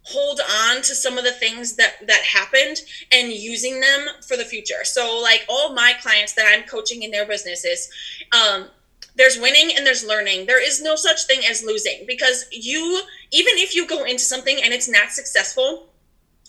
hold 0.05 0.41
on 0.67 0.81
to 0.81 0.93
some 0.95 1.17
of 1.17 1.23
the 1.23 1.31
things 1.31 1.75
that 1.77 1.93
that 2.07 2.21
happened 2.23 2.81
and 3.11 3.31
using 3.31 3.79
them 3.79 4.07
for 4.27 4.35
the 4.35 4.43
future 4.43 4.83
so 4.83 5.19
like 5.21 5.45
all 5.47 5.73
my 5.73 5.93
clients 6.01 6.33
that 6.33 6.45
i'm 6.45 6.63
coaching 6.67 7.03
in 7.03 7.11
their 7.11 7.25
businesses 7.25 7.89
um, 8.33 8.67
there's 9.15 9.39
winning 9.39 9.75
and 9.75 9.85
there's 9.85 10.05
learning 10.05 10.45
there 10.45 10.63
is 10.63 10.81
no 10.81 10.95
such 10.95 11.25
thing 11.25 11.41
as 11.49 11.63
losing 11.63 12.03
because 12.07 12.45
you 12.51 13.01
even 13.31 13.53
if 13.57 13.75
you 13.75 13.87
go 13.87 14.03
into 14.03 14.23
something 14.23 14.59
and 14.63 14.73
it's 14.73 14.89
not 14.89 15.11
successful 15.11 15.89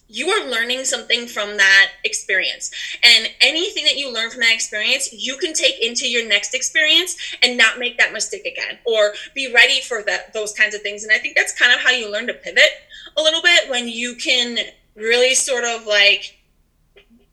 you 0.09 0.29
are 0.29 0.49
learning 0.49 0.85
something 0.85 1.27
from 1.27 1.57
that 1.57 1.91
experience. 2.05 2.71
And 3.03 3.29
anything 3.41 3.85
that 3.85 3.97
you 3.97 4.13
learn 4.13 4.31
from 4.31 4.41
that 4.41 4.55
experience, 4.55 5.13
you 5.13 5.37
can 5.37 5.53
take 5.55 5.81
into 5.81 6.09
your 6.09 6.29
next 6.29 6.55
experience 6.55 7.17
and 7.43 7.57
not 7.57 7.79
make 7.79 7.99
that 7.99 8.13
mistake 8.13 8.47
again 8.47 8.79
or 8.85 9.15
be 9.35 9.53
ready 9.53 9.81
for 9.81 10.03
that 10.03 10.33
those 10.33 10.53
kinds 10.53 10.75
of 10.75 10.83
things. 10.83 11.05
And 11.05 11.13
I 11.13 11.19
think 11.19 11.37
that's 11.37 11.59
kind 11.59 11.73
of 11.73 11.81
how 11.81 11.91
you 11.91 12.11
learn 12.11 12.27
to 12.27 12.35
pivot 12.35 12.71
a 13.17 13.23
little 13.23 13.43
bit 13.43 13.71
when 13.71 13.89
you 13.89 14.15
can 14.17 14.59
really 14.95 15.35
sort 15.35 15.65
of 15.65 15.87
like 15.87 16.39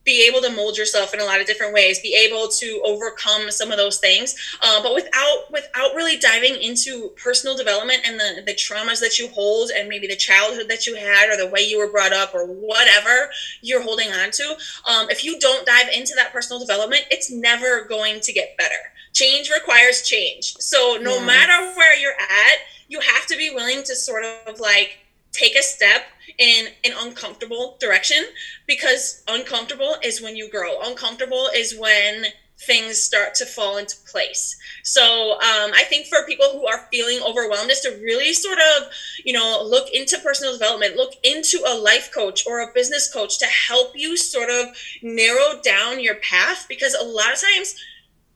be 0.03 0.27
able 0.27 0.41
to 0.41 0.51
mold 0.51 0.77
yourself 0.77 1.13
in 1.13 1.19
a 1.19 1.23
lot 1.23 1.39
of 1.39 1.47
different 1.47 1.73
ways 1.73 1.99
be 1.99 2.15
able 2.15 2.47
to 2.47 2.81
overcome 2.85 3.51
some 3.51 3.71
of 3.71 3.77
those 3.77 3.99
things 3.99 4.35
uh, 4.61 4.81
but 4.81 4.95
without 4.95 5.51
without 5.51 5.95
really 5.95 6.17
diving 6.17 6.55
into 6.61 7.09
personal 7.21 7.55
development 7.55 7.99
and 8.05 8.19
the, 8.19 8.43
the 8.45 8.53
traumas 8.53 8.99
that 8.99 9.19
you 9.19 9.27
hold 9.29 9.69
and 9.71 9.87
maybe 9.87 10.07
the 10.07 10.15
childhood 10.15 10.67
that 10.67 10.87
you 10.87 10.95
had 10.95 11.29
or 11.29 11.37
the 11.37 11.49
way 11.49 11.61
you 11.61 11.77
were 11.77 11.91
brought 11.91 12.13
up 12.13 12.33
or 12.33 12.45
whatever 12.45 13.29
you're 13.61 13.83
holding 13.83 14.09
on 14.09 14.31
to 14.31 14.55
um, 14.87 15.09
if 15.09 15.23
you 15.23 15.39
don't 15.39 15.65
dive 15.65 15.89
into 15.93 16.13
that 16.15 16.31
personal 16.31 16.59
development 16.59 17.03
it's 17.11 17.31
never 17.31 17.85
going 17.85 18.19
to 18.19 18.33
get 18.33 18.57
better 18.57 18.75
change 19.13 19.49
requires 19.49 20.01
change 20.01 20.55
so 20.57 20.97
no 21.01 21.15
yes. 21.15 21.25
matter 21.25 21.77
where 21.77 21.97
you're 21.99 22.11
at 22.11 22.57
you 22.87 22.99
have 22.99 23.25
to 23.27 23.37
be 23.37 23.49
willing 23.49 23.83
to 23.83 23.95
sort 23.95 24.23
of 24.25 24.59
like 24.59 24.99
take 25.31 25.55
a 25.55 25.63
step 25.63 26.03
in 26.37 26.67
an 26.83 26.91
uncomfortable 26.99 27.77
direction 27.79 28.23
because 28.67 29.23
uncomfortable 29.27 29.95
is 30.03 30.21
when 30.21 30.35
you 30.35 30.49
grow. 30.49 30.81
Uncomfortable 30.81 31.49
is 31.53 31.77
when 31.77 32.25
things 32.61 33.01
start 33.01 33.33
to 33.33 33.45
fall 33.45 33.77
into 33.77 33.95
place. 34.11 34.55
So 34.83 35.33
um, 35.33 35.71
I 35.73 35.83
think 35.89 36.05
for 36.05 36.25
people 36.27 36.47
who 36.51 36.67
are 36.67 36.87
feeling 36.91 37.19
overwhelmed 37.23 37.71
is 37.71 37.79
to 37.81 37.99
really 38.03 38.33
sort 38.33 38.59
of, 38.59 38.89
you 39.25 39.33
know, 39.33 39.63
look 39.65 39.89
into 39.91 40.19
personal 40.19 40.53
development, 40.53 40.95
look 40.95 41.13
into 41.23 41.63
a 41.67 41.75
life 41.75 42.11
coach 42.13 42.45
or 42.45 42.59
a 42.59 42.71
business 42.73 43.11
coach 43.11 43.39
to 43.39 43.45
help 43.45 43.93
you 43.95 44.15
sort 44.15 44.49
of 44.49 44.67
narrow 45.01 45.59
down 45.63 45.99
your 45.99 46.15
path 46.15 46.67
because 46.69 46.93
a 46.93 47.03
lot 47.03 47.33
of 47.33 47.41
times 47.41 47.75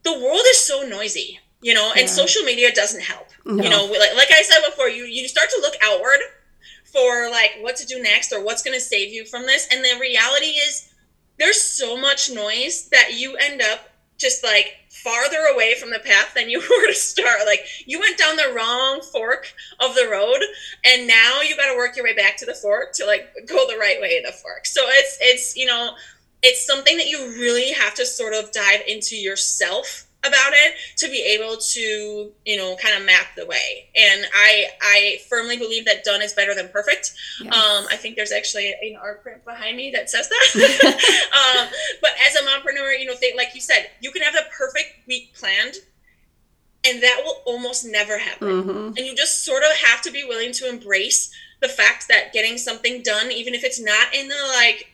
the 0.02 0.12
world 0.12 0.42
is 0.48 0.58
so 0.58 0.82
noisy, 0.82 1.38
you 1.62 1.74
know, 1.74 1.90
and 1.92 2.02
yeah. 2.02 2.06
social 2.06 2.42
media 2.42 2.72
doesn't 2.74 3.02
help. 3.02 3.28
No. 3.44 3.62
You 3.62 3.70
know, 3.70 3.84
like, 3.84 4.14
like 4.16 4.32
I 4.32 4.42
said 4.42 4.60
before, 4.68 4.88
you 4.88 5.04
you 5.04 5.28
start 5.28 5.50
to 5.50 5.60
look 5.60 5.74
outward 5.82 6.18
for 6.96 7.28
like 7.30 7.58
what 7.60 7.76
to 7.76 7.86
do 7.86 8.02
next 8.02 8.32
or 8.32 8.42
what's 8.42 8.62
going 8.62 8.76
to 8.76 8.80
save 8.80 9.12
you 9.12 9.26
from 9.26 9.42
this. 9.42 9.68
And 9.70 9.84
the 9.84 10.00
reality 10.00 10.46
is 10.46 10.88
there's 11.38 11.60
so 11.60 11.94
much 11.94 12.30
noise 12.30 12.88
that 12.90 13.18
you 13.18 13.36
end 13.36 13.60
up 13.60 13.90
just 14.16 14.42
like 14.42 14.76
farther 14.88 15.44
away 15.52 15.74
from 15.74 15.90
the 15.90 15.98
path 15.98 16.32
than 16.34 16.48
you 16.48 16.58
were 16.70 16.86
to 16.86 16.94
start. 16.94 17.40
Like 17.44 17.60
you 17.84 18.00
went 18.00 18.16
down 18.16 18.36
the 18.36 18.54
wrong 18.56 19.02
fork 19.12 19.52
of 19.80 19.94
the 19.94 20.08
road 20.10 20.40
and 20.86 21.06
now 21.06 21.42
you 21.42 21.54
got 21.54 21.70
to 21.70 21.76
work 21.76 21.96
your 21.96 22.04
way 22.04 22.14
back 22.14 22.38
to 22.38 22.46
the 22.46 22.54
fork 22.54 22.94
to 22.94 23.04
like 23.04 23.28
go 23.46 23.66
the 23.68 23.76
right 23.78 24.00
way 24.00 24.16
in 24.16 24.22
the 24.22 24.32
fork. 24.32 24.64
So 24.64 24.80
it's 24.86 25.18
it's 25.20 25.56
you 25.56 25.66
know, 25.66 25.90
it's 26.42 26.66
something 26.66 26.96
that 26.96 27.08
you 27.08 27.18
really 27.38 27.72
have 27.72 27.94
to 27.96 28.06
sort 28.06 28.32
of 28.32 28.52
dive 28.52 28.80
into 28.88 29.16
yourself 29.16 30.05
about 30.26 30.52
it 30.52 30.74
to 30.96 31.08
be 31.08 31.22
able 31.22 31.56
to 31.56 32.32
you 32.44 32.56
know 32.56 32.76
kind 32.76 32.98
of 32.98 33.04
map 33.04 33.26
the 33.36 33.46
way 33.46 33.88
and 33.94 34.26
i 34.34 34.66
i 34.82 35.18
firmly 35.28 35.56
believe 35.56 35.84
that 35.84 36.04
done 36.04 36.22
is 36.22 36.32
better 36.32 36.54
than 36.54 36.68
perfect 36.68 37.12
yes. 37.42 37.54
um 37.54 37.86
i 37.90 37.96
think 37.96 38.16
there's 38.16 38.32
actually 38.32 38.68
an 38.82 38.96
art 39.00 39.22
print 39.22 39.44
behind 39.44 39.76
me 39.76 39.90
that 39.90 40.10
says 40.10 40.28
that 40.28 40.54
um 41.58 41.68
but 42.00 42.10
as 42.26 42.34
a 42.34 42.40
mompreneur 42.40 42.98
you 42.98 43.06
know 43.06 43.14
think 43.14 43.36
like 43.36 43.54
you 43.54 43.60
said 43.60 43.88
you 44.00 44.10
can 44.10 44.22
have 44.22 44.34
the 44.34 44.44
perfect 44.56 45.06
week 45.06 45.34
planned 45.34 45.76
and 46.86 47.02
that 47.02 47.20
will 47.24 47.40
almost 47.46 47.84
never 47.84 48.18
happen 48.18 48.48
mm-hmm. 48.48 48.86
and 48.88 48.98
you 48.98 49.14
just 49.14 49.44
sort 49.44 49.62
of 49.62 49.70
have 49.76 50.02
to 50.02 50.10
be 50.10 50.24
willing 50.24 50.52
to 50.52 50.68
embrace 50.68 51.32
the 51.60 51.68
fact 51.68 52.08
that 52.08 52.32
getting 52.32 52.58
something 52.58 53.02
done 53.02 53.30
even 53.30 53.54
if 53.54 53.64
it's 53.64 53.80
not 53.80 54.14
in 54.14 54.28
the 54.28 54.34
like 54.56 54.90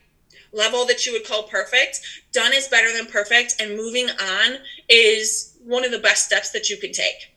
level 0.53 0.85
that 0.85 1.05
you 1.05 1.13
would 1.13 1.27
call 1.27 1.43
perfect. 1.43 2.01
Done 2.31 2.53
is 2.53 2.67
better 2.67 2.91
than 2.95 3.07
perfect, 3.07 3.55
and 3.59 3.75
moving 3.75 4.09
on 4.09 4.57
is 4.89 5.57
one 5.63 5.85
of 5.85 5.91
the 5.91 5.99
best 5.99 6.25
steps 6.25 6.51
that 6.51 6.69
you 6.69 6.77
can 6.77 6.91
take. 6.91 7.33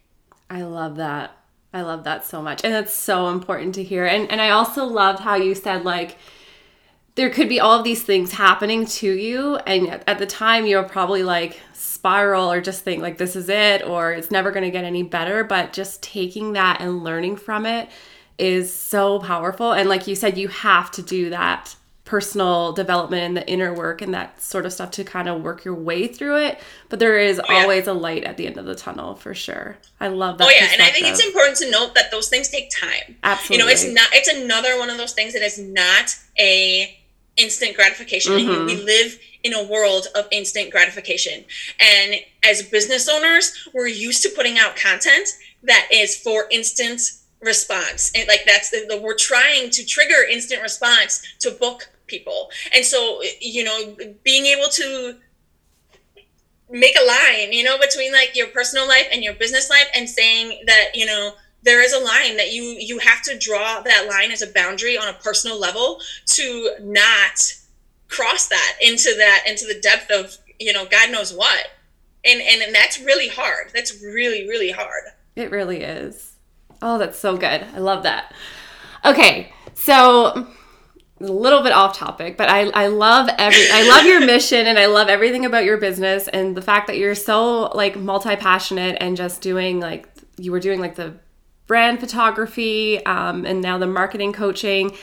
I 0.50 0.62
love 0.62 0.96
that. 0.96 1.36
I 1.72 1.82
love 1.82 2.04
that 2.04 2.24
so 2.24 2.40
much. 2.40 2.64
And 2.64 2.72
that's 2.72 2.92
so 2.92 3.28
important 3.28 3.74
to 3.74 3.82
hear. 3.82 4.06
And 4.06 4.30
and 4.30 4.40
I 4.40 4.50
also 4.50 4.84
loved 4.84 5.20
how 5.20 5.34
you 5.34 5.54
said 5.54 5.84
like 5.84 6.16
there 7.16 7.30
could 7.30 7.48
be 7.48 7.60
all 7.60 7.78
of 7.78 7.84
these 7.84 8.02
things 8.02 8.32
happening 8.32 8.84
to 8.84 9.10
you 9.10 9.56
and 9.56 10.02
at 10.06 10.18
the 10.18 10.26
time 10.26 10.66
you're 10.66 10.82
probably 10.82 11.22
like 11.22 11.58
spiral 11.72 12.52
or 12.52 12.60
just 12.60 12.84
think 12.84 13.00
like 13.00 13.16
this 13.16 13.34
is 13.34 13.48
it 13.48 13.82
or 13.86 14.12
it's 14.12 14.30
never 14.30 14.50
going 14.50 14.64
to 14.64 14.70
get 14.70 14.84
any 14.84 15.02
better, 15.02 15.42
but 15.42 15.72
just 15.72 16.02
taking 16.02 16.52
that 16.54 16.80
and 16.80 17.02
learning 17.02 17.36
from 17.36 17.66
it 17.66 17.88
is 18.38 18.72
so 18.72 19.18
powerful 19.18 19.72
and 19.72 19.88
like 19.88 20.06
you 20.06 20.14
said 20.14 20.36
you 20.36 20.48
have 20.48 20.90
to 20.90 21.02
do 21.02 21.30
that 21.30 21.75
personal 22.06 22.72
development 22.72 23.24
and 23.24 23.36
the 23.36 23.46
inner 23.48 23.74
work 23.74 24.00
and 24.00 24.14
that 24.14 24.40
sort 24.40 24.64
of 24.64 24.72
stuff 24.72 24.92
to 24.92 25.02
kind 25.02 25.28
of 25.28 25.42
work 25.42 25.64
your 25.64 25.74
way 25.74 26.06
through 26.06 26.36
it. 26.36 26.58
But 26.88 27.00
there 27.00 27.18
is 27.18 27.40
oh, 27.40 27.52
yeah. 27.52 27.62
always 27.62 27.88
a 27.88 27.92
light 27.92 28.22
at 28.22 28.36
the 28.36 28.46
end 28.46 28.56
of 28.56 28.64
the 28.64 28.76
tunnel 28.76 29.16
for 29.16 29.34
sure. 29.34 29.76
I 30.00 30.06
love 30.08 30.38
that. 30.38 30.46
Oh 30.46 30.50
yeah, 30.50 30.68
and 30.72 30.80
I 30.80 30.90
think 30.90 31.06
it's 31.06 31.22
important 31.22 31.58
to 31.58 31.70
note 31.70 31.94
that 31.96 32.12
those 32.12 32.28
things 32.28 32.48
take 32.48 32.70
time. 32.70 33.16
Absolutely. 33.24 33.56
You 33.56 33.64
know, 33.64 33.70
it's 33.70 33.84
not 33.84 34.06
it's 34.12 34.28
another 34.28 34.78
one 34.78 34.88
of 34.88 34.96
those 34.96 35.12
things 35.12 35.32
that 35.34 35.42
is 35.42 35.58
not 35.58 36.16
a 36.38 36.96
instant 37.36 37.76
gratification. 37.76 38.32
Mm-hmm. 38.34 38.66
We 38.66 38.76
live 38.76 39.18
in 39.42 39.52
a 39.52 39.64
world 39.64 40.06
of 40.14 40.26
instant 40.30 40.70
gratification. 40.70 41.44
And 41.80 42.14
as 42.44 42.62
business 42.62 43.08
owners, 43.08 43.68
we're 43.74 43.88
used 43.88 44.22
to 44.22 44.30
putting 44.30 44.58
out 44.58 44.76
content 44.76 45.28
that 45.64 45.88
is 45.92 46.16
for 46.16 46.46
instant 46.50 47.00
response 47.42 48.10
and 48.14 48.26
like 48.28 48.40
that's 48.46 48.70
the, 48.70 48.86
the, 48.88 48.98
we're 48.98 49.14
trying 49.14 49.68
to 49.68 49.84
trigger 49.84 50.24
instant 50.30 50.62
response 50.62 51.22
to 51.38 51.50
book 51.50 51.90
people. 52.06 52.50
And 52.74 52.84
so, 52.84 53.20
you 53.40 53.64
know, 53.64 53.96
being 54.22 54.46
able 54.46 54.68
to 54.70 55.16
make 56.70 56.96
a 57.00 57.06
line, 57.06 57.52
you 57.52 57.62
know, 57.62 57.78
between 57.78 58.12
like 58.12 58.34
your 58.34 58.48
personal 58.48 58.88
life 58.88 59.06
and 59.12 59.22
your 59.22 59.34
business 59.34 59.70
life 59.70 59.88
and 59.94 60.08
saying 60.08 60.64
that, 60.66 60.90
you 60.94 61.06
know, 61.06 61.32
there 61.62 61.82
is 61.82 61.92
a 61.92 61.98
line 61.98 62.36
that 62.36 62.52
you 62.52 62.62
you 62.62 62.98
have 62.98 63.22
to 63.22 63.36
draw 63.38 63.80
that 63.80 64.06
line 64.08 64.30
as 64.30 64.42
a 64.42 64.46
boundary 64.46 64.96
on 64.96 65.08
a 65.08 65.12
personal 65.14 65.58
level 65.58 66.00
to 66.26 66.70
not 66.80 67.54
cross 68.08 68.48
that 68.48 68.78
into 68.80 69.12
that 69.16 69.44
into 69.48 69.66
the 69.66 69.80
depth 69.80 70.10
of, 70.10 70.36
you 70.58 70.72
know, 70.72 70.86
God 70.86 71.10
knows 71.10 71.34
what. 71.34 71.66
And 72.24 72.40
and, 72.40 72.62
and 72.62 72.74
that's 72.74 73.00
really 73.00 73.28
hard. 73.28 73.70
That's 73.74 74.02
really 74.02 74.48
really 74.48 74.70
hard. 74.70 75.04
It 75.34 75.50
really 75.50 75.82
is. 75.82 76.34
Oh, 76.82 76.98
that's 76.98 77.18
so 77.18 77.36
good. 77.36 77.66
I 77.74 77.78
love 77.78 78.04
that. 78.04 78.32
Okay. 79.04 79.52
So 79.74 80.48
a 81.20 81.24
little 81.24 81.62
bit 81.62 81.72
off 81.72 81.96
topic, 81.96 82.36
but 82.36 82.50
I, 82.50 82.68
I 82.70 82.88
love 82.88 83.28
every 83.38 83.70
I 83.72 83.88
love 83.88 84.04
your 84.04 84.20
mission 84.26 84.66
and 84.66 84.78
I 84.78 84.86
love 84.86 85.08
everything 85.08 85.44
about 85.44 85.64
your 85.64 85.78
business 85.78 86.28
and 86.28 86.56
the 86.56 86.62
fact 86.62 86.86
that 86.88 86.98
you're 86.98 87.14
so 87.14 87.68
like 87.68 87.96
multi 87.96 88.36
passionate 88.36 88.98
and 89.00 89.16
just 89.16 89.40
doing 89.40 89.80
like 89.80 90.08
you 90.36 90.52
were 90.52 90.60
doing 90.60 90.80
like 90.80 90.96
the 90.96 91.14
brand 91.66 92.00
photography 92.00 93.04
um, 93.06 93.46
and 93.46 93.62
now 93.62 93.78
the 93.78 93.86
marketing 93.86 94.32
coaching 94.32 94.94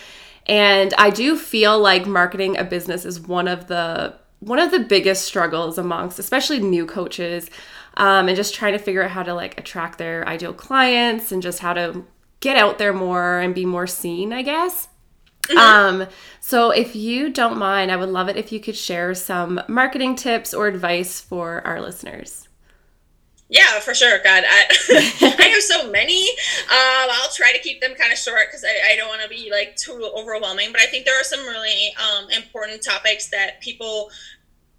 and 0.46 0.94
I 0.98 1.10
do 1.10 1.38
feel 1.38 1.80
like 1.80 2.06
marketing 2.06 2.58
a 2.58 2.64
business 2.64 3.06
is 3.06 3.20
one 3.20 3.48
of 3.48 3.68
the 3.68 4.16
one 4.40 4.60
of 4.60 4.72
the 4.72 4.80
biggest 4.80 5.26
struggles 5.26 5.80
amongst 5.80 6.20
especially 6.20 6.60
new 6.60 6.86
coaches 6.86 7.50
um, 7.96 8.28
and 8.28 8.36
just 8.36 8.54
trying 8.54 8.74
to 8.74 8.80
figure 8.80 9.04
out 9.04 9.12
how 9.12 9.24
to 9.24 9.34
like 9.34 9.60
attract 9.60 9.98
their 9.98 10.28
ideal 10.28 10.54
clients 10.54 11.32
and 11.32 11.42
just 11.42 11.60
how 11.60 11.74
to 11.74 12.06
get 12.40 12.56
out 12.56 12.78
there 12.78 12.94
more 12.94 13.40
and 13.40 13.56
be 13.56 13.66
more 13.66 13.88
seen 13.88 14.32
I 14.32 14.44
guess. 14.44 14.90
Um, 15.58 16.08
so 16.40 16.72
if 16.72 16.96
you 16.96 17.30
don't 17.30 17.58
mind, 17.58 17.92
I 17.92 17.98
would 17.98 18.10
love 18.10 18.30
it 18.30 18.38
if 18.38 18.52
you 18.52 18.60
could 18.60 18.76
share 18.76 19.14
some 19.14 19.62
marketing 19.68 20.16
tips 20.16 20.54
or 20.54 20.68
advice 20.68 21.20
for 21.20 21.66
our 21.66 21.82
listeners. 21.82 22.48
Yeah, 23.50 23.80
for 23.82 23.94
sure. 23.94 24.18
God, 24.24 24.44
I, 24.48 24.66
I 25.40 25.44
have 25.44 25.62
so 25.62 25.92
many. 25.92 26.28
Um, 26.28 27.10
I'll 27.12 27.30
try 27.30 27.52
to 27.54 27.60
keep 27.60 27.82
them 27.82 27.94
kind 27.94 28.12
of 28.12 28.18
short 28.18 28.48
because 28.48 28.64
I, 28.64 28.94
I, 28.94 28.96
don't 28.96 29.10
want 29.10 29.22
to 29.22 29.30
be 29.30 29.52
like 29.52 29.76
too 29.76 30.10
overwhelming. 30.16 30.72
But 30.72 30.82
I 30.82 30.86
think 30.88 31.06
there 31.06 31.20
are 31.20 31.24
some 31.24 31.42
really 31.42 31.94
um, 31.98 32.30
important 32.32 32.84
topics 32.84 33.30
that 33.30 33.62
people 33.62 34.10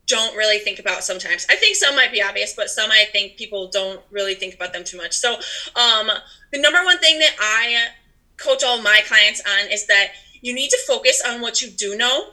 don't 0.06 0.36
really 0.36 0.58
think 0.58 0.80
about 0.80 1.04
sometimes. 1.04 1.46
I 1.48 1.56
think 1.56 1.76
some 1.76 1.94
might 1.94 2.10
be 2.10 2.20
obvious, 2.20 2.54
but 2.54 2.68
some 2.68 2.90
I 2.90 3.04
think 3.12 3.36
people 3.36 3.68
don't 3.68 4.00
really 4.10 4.34
think 4.34 4.54
about 4.54 4.72
them 4.72 4.82
too 4.82 4.96
much. 4.96 5.12
So, 5.12 5.34
um, 5.76 6.10
the 6.52 6.58
number 6.58 6.82
one 6.84 6.98
thing 6.98 7.18
that 7.20 7.36
I 7.38 7.90
coach 8.36 8.64
all 8.64 8.82
my 8.82 9.02
clients 9.06 9.40
on 9.40 9.70
is 9.70 9.86
that 9.86 10.08
you 10.44 10.54
need 10.54 10.68
to 10.68 10.78
focus 10.86 11.22
on 11.26 11.40
what 11.40 11.62
you 11.62 11.70
do 11.70 11.96
know. 11.96 12.26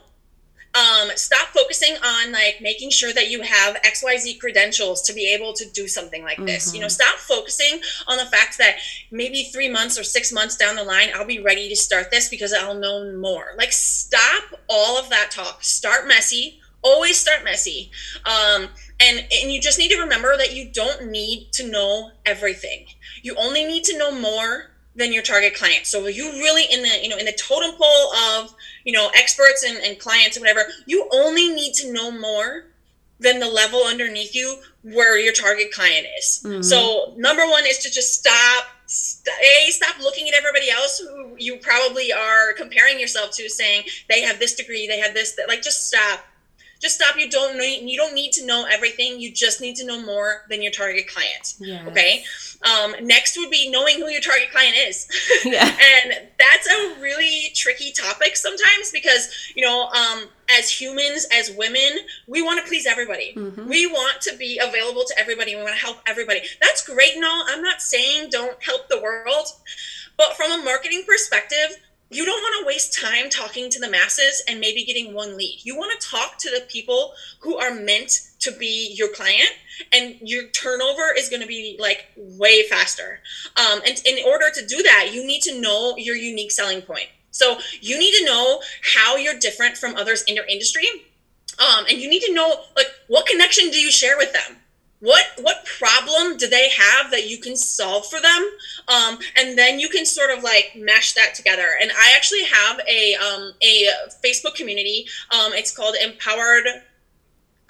Um, 0.74 1.10
stop 1.16 1.48
focusing 1.48 1.96
on 1.96 2.32
like 2.32 2.58
making 2.62 2.90
sure 2.90 3.12
that 3.12 3.28
you 3.30 3.42
have 3.42 3.76
xyz 3.82 4.40
credentials 4.40 5.02
to 5.02 5.12
be 5.12 5.26
able 5.34 5.52
to 5.52 5.68
do 5.70 5.86
something 5.86 6.22
like 6.22 6.38
this. 6.46 6.68
Mm-hmm. 6.68 6.76
you 6.76 6.80
know 6.80 6.86
mm-hmm. 6.86 6.92
stop 6.92 7.18
focusing 7.18 7.82
on 8.08 8.16
the 8.16 8.24
fact 8.24 8.56
that 8.56 8.76
maybe 9.10 9.42
three 9.42 9.68
months 9.68 9.98
or 9.98 10.02
six 10.02 10.32
months 10.32 10.56
down 10.56 10.76
the 10.76 10.82
line 10.82 11.08
i'll 11.14 11.26
be 11.26 11.42
ready 11.42 11.68
to 11.68 11.76
start 11.76 12.10
this 12.10 12.30
because 12.30 12.54
i'll 12.54 12.74
know 12.74 13.12
more. 13.18 13.48
Like 13.58 13.72
stop 13.72 14.44
all 14.68 14.98
of 14.98 15.10
that 15.10 15.30
talk. 15.30 15.62
Start 15.62 16.08
messy. 16.08 16.60
Always 16.82 17.18
start 17.18 17.44
messy. 17.44 17.90
Um, 18.24 18.68
and 18.98 19.26
and 19.30 19.52
you 19.52 19.60
just 19.60 19.78
need 19.78 19.90
to 19.90 20.00
remember 20.00 20.36
that 20.38 20.54
you 20.54 20.70
don't 20.72 21.10
need 21.10 21.52
to 21.52 21.70
know 21.70 22.12
everything. 22.24 22.86
You 23.22 23.34
only 23.38 23.64
need 23.64 23.84
to 23.84 23.98
know 23.98 24.10
more 24.18 24.71
than 24.94 25.12
your 25.12 25.22
target 25.22 25.54
client. 25.54 25.86
So 25.86 26.06
you 26.06 26.30
really 26.32 26.64
in 26.72 26.82
the 26.82 27.02
you 27.02 27.08
know 27.08 27.16
in 27.16 27.26
the 27.26 27.32
totem 27.32 27.72
pole 27.76 28.14
of 28.14 28.54
you 28.84 28.92
know 28.92 29.10
experts 29.14 29.64
and, 29.66 29.78
and 29.78 29.98
clients 29.98 30.36
and 30.36 30.42
whatever, 30.42 30.68
you 30.86 31.08
only 31.12 31.48
need 31.48 31.74
to 31.74 31.92
know 31.92 32.10
more 32.10 32.66
than 33.20 33.38
the 33.38 33.48
level 33.48 33.84
underneath 33.84 34.34
you 34.34 34.56
where 34.82 35.18
your 35.18 35.32
target 35.32 35.72
client 35.72 36.06
is. 36.18 36.42
Mm-hmm. 36.44 36.62
So 36.62 37.14
number 37.16 37.46
one 37.46 37.64
is 37.66 37.78
to 37.78 37.90
just 37.90 38.14
stop 38.14 38.66
st- 38.86 39.34
a 39.42 39.70
stop 39.70 40.00
looking 40.00 40.28
at 40.28 40.34
everybody 40.34 40.70
else 40.70 40.98
who 40.98 41.36
you 41.38 41.56
probably 41.58 42.12
are 42.12 42.52
comparing 42.54 42.98
yourself 42.98 43.30
to 43.32 43.48
saying 43.48 43.84
they 44.08 44.22
have 44.22 44.38
this 44.38 44.54
degree, 44.54 44.86
they 44.86 44.98
have 44.98 45.14
this 45.14 45.32
that 45.36 45.48
like 45.48 45.62
just 45.62 45.86
stop 45.86 46.20
just 46.82 46.96
stop. 46.96 47.16
You 47.16 47.30
don't 47.30 47.56
need 47.56 47.88
you 47.88 47.96
don't 47.96 48.14
need 48.14 48.32
to 48.32 48.44
know 48.46 48.66
everything. 48.70 49.20
You 49.20 49.32
just 49.32 49.60
need 49.60 49.76
to 49.76 49.86
know 49.86 50.02
more 50.04 50.42
than 50.50 50.62
your 50.62 50.72
target 50.72 51.06
client. 51.06 51.54
Yes. 51.60 51.86
Okay. 51.88 52.24
Um, 52.62 52.94
next 53.06 53.36
would 53.38 53.50
be 53.50 53.70
knowing 53.70 53.98
who 53.98 54.08
your 54.08 54.20
target 54.20 54.50
client 54.50 54.76
is. 54.76 55.08
Yeah. 55.44 55.64
and 55.64 56.28
that's 56.38 56.68
a 56.68 57.00
really 57.00 57.50
tricky 57.54 57.92
topic 57.92 58.36
sometimes 58.36 58.90
because 58.92 59.52
you 59.54 59.64
know, 59.64 59.88
um, 59.88 60.24
as 60.56 60.70
humans, 60.70 61.26
as 61.32 61.52
women, 61.56 61.98
we 62.26 62.42
want 62.42 62.62
to 62.62 62.68
please 62.68 62.86
everybody. 62.86 63.34
Mm-hmm. 63.36 63.68
We 63.68 63.86
want 63.86 64.20
to 64.22 64.36
be 64.36 64.58
available 64.62 65.04
to 65.06 65.18
everybody. 65.18 65.54
We 65.56 65.62
want 65.62 65.74
to 65.74 65.80
help 65.80 65.98
everybody. 66.06 66.42
That's 66.60 66.86
great 66.86 67.14
and 67.14 67.24
all. 67.24 67.44
I'm 67.48 67.62
not 67.62 67.80
saying 67.80 68.30
don't 68.30 68.62
help 68.62 68.88
the 68.88 69.00
world, 69.00 69.46
but 70.16 70.34
from 70.36 70.52
a 70.52 70.64
marketing 70.64 71.04
perspective, 71.06 71.76
you 72.12 72.24
don't 72.24 72.40
want 72.42 72.60
to 72.60 72.66
waste 72.66 73.00
time 73.00 73.30
talking 73.30 73.70
to 73.70 73.80
the 73.80 73.90
masses 73.90 74.42
and 74.48 74.60
maybe 74.60 74.84
getting 74.84 75.14
one 75.14 75.36
lead. 75.36 75.60
You 75.62 75.76
want 75.76 75.98
to 75.98 76.08
talk 76.08 76.38
to 76.38 76.50
the 76.50 76.64
people 76.68 77.12
who 77.40 77.56
are 77.56 77.74
meant 77.74 78.30
to 78.40 78.52
be 78.52 78.92
your 78.94 79.08
client, 79.08 79.50
and 79.92 80.16
your 80.20 80.48
turnover 80.48 81.14
is 81.16 81.28
going 81.28 81.42
to 81.42 81.48
be 81.48 81.76
like 81.80 82.06
way 82.16 82.64
faster. 82.68 83.20
Um, 83.56 83.80
and 83.86 84.00
in 84.04 84.24
order 84.26 84.46
to 84.52 84.66
do 84.66 84.82
that, 84.82 85.10
you 85.12 85.26
need 85.26 85.42
to 85.42 85.60
know 85.60 85.96
your 85.96 86.16
unique 86.16 86.50
selling 86.50 86.82
point. 86.82 87.08
So 87.30 87.58
you 87.80 87.98
need 87.98 88.12
to 88.18 88.24
know 88.24 88.60
how 88.94 89.16
you're 89.16 89.38
different 89.38 89.76
from 89.76 89.96
others 89.96 90.22
in 90.24 90.34
your 90.34 90.44
industry. 90.44 90.86
Um, 91.58 91.86
and 91.88 91.98
you 91.98 92.10
need 92.10 92.22
to 92.22 92.34
know 92.34 92.62
like 92.76 92.88
what 93.08 93.26
connection 93.26 93.70
do 93.70 93.78
you 93.78 93.90
share 93.90 94.16
with 94.16 94.32
them 94.32 94.56
what 95.02 95.26
what 95.40 95.64
problem 95.64 96.36
do 96.36 96.46
they 96.46 96.68
have 96.68 97.10
that 97.10 97.28
you 97.28 97.36
can 97.36 97.56
solve 97.56 98.06
for 98.06 98.20
them? 98.20 98.50
Um, 98.86 99.18
and 99.36 99.58
then 99.58 99.80
you 99.80 99.88
can 99.88 100.06
sort 100.06 100.30
of 100.30 100.44
like 100.44 100.74
mesh 100.76 101.14
that 101.14 101.34
together. 101.34 101.66
And 101.80 101.90
i 101.90 102.12
actually 102.14 102.44
have 102.44 102.80
a 102.88 103.14
um, 103.16 103.52
a 103.62 103.88
facebook 104.24 104.54
community. 104.54 105.06
Um, 105.32 105.52
it's 105.54 105.76
called 105.76 105.96
empowered 106.00 106.66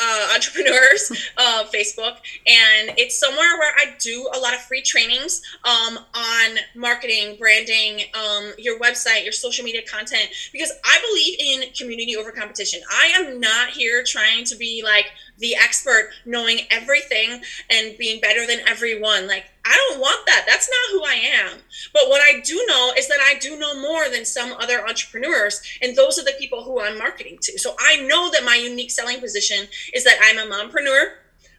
uh, 0.03 0.29
entrepreneurs 0.35 1.13
uh, 1.37 1.65
Facebook, 1.73 2.17
and 2.47 2.93
it's 2.99 3.19
somewhere 3.19 3.59
where 3.59 3.73
I 3.77 3.95
do 3.99 4.29
a 4.35 4.39
lot 4.39 4.55
of 4.55 4.61
free 4.61 4.83
trainings 4.83 5.43
um, 5.65 5.99
on 6.15 6.57
marketing, 6.75 7.37
branding, 7.39 8.03
um, 8.15 8.53
your 8.59 8.79
website, 8.79 9.23
your 9.23 9.33
social 9.33 9.65
media 9.65 9.83
content, 9.89 10.29
because 10.53 10.73
I 10.85 11.01
believe 11.09 11.39
in 11.39 11.73
community 11.75 12.17
over 12.17 12.33
competition. 12.33 12.81
I 12.91 13.13
am 13.17 13.41
not 13.41 13.71
here 13.71 14.03
trying 14.05 14.45
to 14.45 14.57
be 14.57 14.83
like 14.85 15.07
the 15.39 15.55
expert, 15.57 16.11
knowing 16.25 16.61
everything 16.71 17.43
and 17.71 17.97
being 17.99 18.21
better 18.21 18.47
than 18.47 18.61
everyone. 18.67 19.27
Like 19.27 19.45
I 19.65 19.77
don't 19.89 20.01
want 20.01 20.27
that. 20.27 20.45
That's 20.47 20.69
not 20.69 20.99
who 20.99 21.05
I 21.05 21.15
am. 21.15 21.59
But 21.93 22.09
what 22.09 22.21
I 22.21 22.41
do 22.41 22.65
know 22.69 22.93
is 22.97 23.09
that 23.09 23.21
I 23.21 23.39
do 23.39 23.59
know 23.59 23.81
more 23.81 24.09
than 24.09 24.25
some 24.25 24.53
other 24.53 24.87
entrepreneurs. 24.87 25.63
And 25.81 25.97
those 25.97 26.19
are 26.19 26.25
the 26.25 26.35
people 26.39 26.65
who 26.65 26.81
I'm 26.81 26.99
marketing 26.99 27.39
to. 27.43 27.59
So 27.59 27.77
I 27.79 28.03
know 28.03 28.31
that 28.33 28.45
my 28.45 28.57
unique 28.57 28.91
selling 28.91 29.21
position 29.21 29.69
is 29.95 30.05
that 30.05 30.19
I'm 30.23 30.39
a 30.39 30.53
mompreneur, 30.53 31.15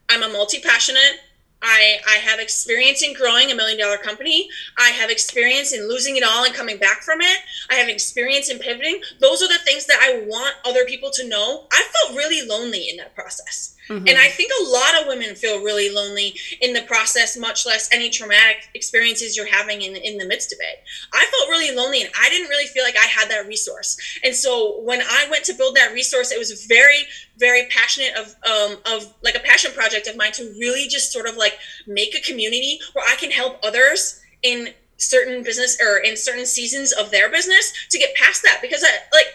I'm 0.10 0.24
a 0.24 0.30
multi 0.30 0.60
passionate, 0.60 1.20
I, 1.64 2.00
I 2.08 2.18
have 2.18 2.40
experience 2.40 3.02
in 3.02 3.14
growing 3.14 3.50
a 3.50 3.56
million 3.56 3.80
dollar 3.80 3.98
company. 3.98 4.50
I 4.78 4.90
have 4.90 5.10
experience 5.10 5.72
in 5.72 5.88
losing 5.88 6.18
it 6.18 6.24
all 6.24 6.44
and 6.44 6.54
coming 6.54 6.78
back 6.78 7.02
from 7.04 7.22
it. 7.22 7.38
I 7.70 7.76
have 7.76 7.88
experience 7.88 8.50
in 8.50 8.60
pivoting. 8.60 9.02
Those 9.22 9.42
are 9.42 9.48
the 9.48 9.64
things 9.64 9.86
that 9.86 10.00
I 10.02 10.26
want 10.28 10.56
other 10.66 10.84
people 10.86 11.10
to 11.12 11.28
know. 11.28 11.68
I 11.72 11.84
felt 11.84 12.18
really 12.18 12.46
lonely 12.48 12.90
in 12.90 12.98
that 12.98 13.16
process. 13.16 13.73
Mm-hmm. 13.90 14.08
And 14.08 14.18
I 14.18 14.30
think 14.30 14.52
a 14.62 14.70
lot 14.70 15.02
of 15.02 15.08
women 15.08 15.36
feel 15.36 15.64
really 15.64 15.94
lonely 15.94 16.36
in 16.62 16.74
the 16.74 16.84
process, 16.84 17.38
much 17.38 17.66
less 17.66 17.90
any 17.92 18.10
traumatic 18.10 18.70
experiences 18.74 19.36
you're 19.36 19.52
having 19.52 19.82
in, 19.82 19.96
in 19.96 20.18
the 20.18 20.26
midst 20.26 20.54
of 20.54 20.60
it. 20.62 20.84
I 21.14 21.26
felt 21.26 21.50
really 21.50 21.76
lonely 21.76 22.02
and 22.02 22.10
I 22.20 22.30
didn't 22.30 22.50
really 22.50 22.68
feel 22.68 22.84
like 22.84 22.96
I 22.98 23.08
had 23.08 23.30
that 23.30 23.48
resource. 23.48 23.98
And 24.24 24.34
so 24.34 24.80
when 24.82 25.02
I 25.02 25.28
went 25.30 25.44
to 25.46 25.54
build 25.54 25.76
that 25.76 25.94
resource, 25.94 26.32
it 26.32 26.40
was 26.40 26.66
very, 26.66 27.04
very 27.38 27.68
passionate 27.70 28.14
of, 28.16 28.36
um, 28.50 28.78
of 28.86 29.14
like 29.22 29.36
a 29.36 29.40
passion 29.40 29.72
project 29.72 30.08
of 30.08 30.16
mine 30.16 30.32
to 30.34 30.44
really 30.60 30.88
just 30.88 31.12
sort 31.12 31.28
of 31.28 31.36
like 31.36 31.58
make 31.86 32.16
a 32.16 32.22
community 32.22 32.80
where 32.94 33.06
I 33.08 33.16
can 33.16 33.32
help 33.32 33.60
others 33.64 34.22
in 34.44 34.70
certain 34.98 35.44
business 35.44 35.78
or 35.82 35.98
in 35.98 36.16
certain 36.16 36.46
seasons 36.46 36.92
of 36.94 37.12
their 37.12 37.30
business 37.30 37.74
to 37.90 37.98
get 37.98 38.16
past 38.16 38.44
that 38.44 38.60
because 38.62 38.84
I 38.84 38.92
like 39.16 39.26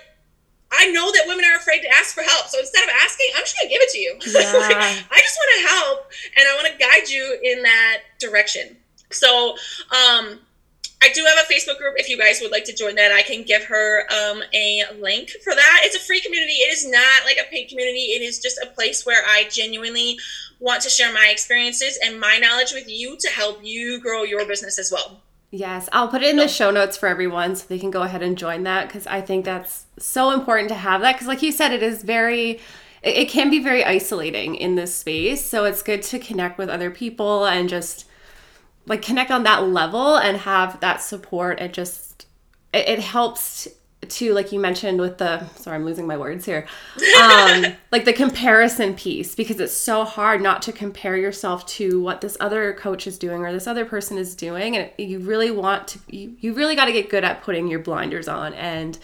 I 0.70 0.90
know 0.92 1.11
that 1.12 1.24
women 1.26 1.44
are 1.44 1.57
afraid 1.57 1.81
to 1.81 1.88
ask 1.88 2.14
for 2.14 2.22
help. 2.22 2.46
So 2.46 2.59
instead 2.59 2.85
of 2.85 2.90
asking, 2.90 3.26
I'm 3.37 3.42
just 3.42 3.57
going 3.59 3.68
to 3.68 3.74
give 3.74 3.83
it 3.83 3.90
to 3.90 3.98
you. 3.98 4.18
Yeah. 4.38 4.52
like, 4.59 4.76
I 4.76 5.18
just 5.18 5.38
want 5.38 5.50
to 5.57 5.68
help 5.68 6.11
and 6.37 6.46
I 6.48 6.54
want 6.54 6.72
to 6.72 6.78
guide 6.78 7.09
you 7.09 7.38
in 7.42 7.62
that 7.62 8.02
direction. 8.20 8.76
So, 9.11 9.57
um, 9.90 10.40
I 11.00 11.11
do 11.14 11.24
have 11.24 11.38
a 11.38 11.52
Facebook 11.52 11.78
group. 11.78 11.94
If 11.96 12.09
you 12.09 12.18
guys 12.18 12.40
would 12.40 12.50
like 12.50 12.64
to 12.64 12.74
join 12.74 12.96
that, 12.96 13.12
I 13.12 13.22
can 13.22 13.44
give 13.44 13.64
her 13.64 14.02
um, 14.12 14.42
a 14.52 14.83
link 15.00 15.31
for 15.44 15.54
that. 15.54 15.83
It's 15.85 15.94
a 15.96 16.00
free 16.00 16.20
community. 16.20 16.54
It 16.54 16.72
is 16.72 16.88
not 16.88 17.24
like 17.24 17.38
a 17.38 17.48
paid 17.48 17.68
community. 17.68 18.12
It 18.16 18.22
is 18.22 18.40
just 18.40 18.59
a 18.59 18.66
place 18.66 19.07
where 19.07 19.22
I 19.24 19.44
genuinely 19.48 20.18
want 20.59 20.83
to 20.83 20.90
share 20.90 21.12
my 21.12 21.28
experiences 21.31 21.98
and 22.04 22.18
my 22.18 22.38
knowledge 22.38 22.72
with 22.72 22.88
you 22.88 23.16
to 23.20 23.28
help 23.28 23.61
you 23.62 24.00
grow 24.00 24.24
your 24.24 24.44
business 24.44 24.78
as 24.78 24.90
well. 24.90 25.22
Yes, 25.50 25.88
I'll 25.92 26.08
put 26.08 26.22
it 26.22 26.28
in 26.28 26.37
the 26.37 26.46
show 26.46 26.70
notes 26.70 26.98
for 26.98 27.08
everyone 27.08 27.56
so 27.56 27.64
they 27.66 27.78
can 27.78 27.90
go 27.90 28.02
ahead 28.02 28.22
and 28.22 28.37
join 28.37 28.64
that 28.64 28.87
because 28.87 29.06
I 29.06 29.22
think 29.22 29.46
that's 29.46 29.87
so 29.98 30.30
important 30.30 30.68
to 30.68 30.74
have 30.74 31.00
that 31.00 31.14
because, 31.14 31.26
like 31.26 31.42
you 31.42 31.52
said, 31.52 31.72
it 31.72 31.82
is 31.82 32.02
very, 32.02 32.61
it, 33.02 33.30
can 33.30 33.48
be 33.48 33.62
very 33.62 33.82
isolating 33.82 34.56
in 34.56 34.74
this 34.74 34.94
space. 34.94 35.42
So 35.42 35.64
it's 35.64 35.82
good 35.82 36.02
to 36.02 36.18
connect 36.18 36.58
with 36.58 36.68
other 36.68 36.90
people 36.90 37.46
and 37.46 37.66
just 37.66 38.04
like 38.84 39.00
connect 39.00 39.30
on 39.30 39.44
that 39.44 39.66
level 39.66 40.16
and 40.16 40.37
have 40.37 40.80
that 40.80 41.00
support. 41.00 41.61
It 41.61 41.72
just, 41.72 42.26
it, 42.74 42.87
it 42.87 42.98
helps 42.98 43.68
to 44.06 44.32
like 44.32 44.52
you 44.52 44.61
mentioned 44.61 45.00
with 45.00 45.18
the 45.18 45.44
sorry 45.56 45.76
i'm 45.76 45.84
losing 45.84 46.06
my 46.06 46.16
words 46.16 46.44
here 46.44 46.66
um 47.20 47.64
like 47.92 48.04
the 48.04 48.12
comparison 48.12 48.94
piece 48.94 49.34
because 49.34 49.58
it's 49.58 49.76
so 49.76 50.04
hard 50.04 50.40
not 50.40 50.62
to 50.62 50.72
compare 50.72 51.16
yourself 51.16 51.66
to 51.66 52.00
what 52.00 52.20
this 52.20 52.37
other 52.38 52.72
coach 52.74 53.06
is 53.06 53.18
doing 53.18 53.42
or 53.44 53.52
this 53.52 53.66
other 53.66 53.84
person 53.84 54.16
is 54.16 54.37
doing 54.37 54.76
and 54.76 54.90
you 54.98 55.18
really 55.18 55.50
want 55.50 55.88
to 55.88 55.98
you, 56.08 56.37
you 56.38 56.52
really 56.52 56.76
got 56.76 56.84
to 56.84 56.92
get 56.92 57.11
good 57.11 57.24
at 57.24 57.42
putting 57.42 57.66
your 57.66 57.80
blinders 57.80 58.28
on 58.28 58.54
and 58.54 58.98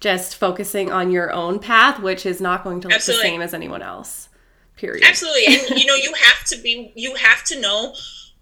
just 0.00 0.36
focusing 0.36 0.92
on 0.92 1.10
your 1.10 1.32
own 1.32 1.58
path 1.58 2.00
which 2.00 2.24
is 2.24 2.40
not 2.40 2.62
going 2.62 2.80
to 2.80 2.86
look 2.86 2.94
Absolutely. 2.94 3.22
the 3.24 3.28
same 3.28 3.42
as 3.42 3.52
anyone 3.52 3.82
else 3.82 4.28
period 4.76 5.04
Absolutely. 5.04 5.46
And 5.46 5.80
you 5.80 5.86
know, 5.86 5.94
you 5.94 6.12
have 6.22 6.44
to 6.46 6.56
be 6.58 6.92
you 6.94 7.14
have 7.16 7.44
to 7.44 7.60
know 7.60 7.94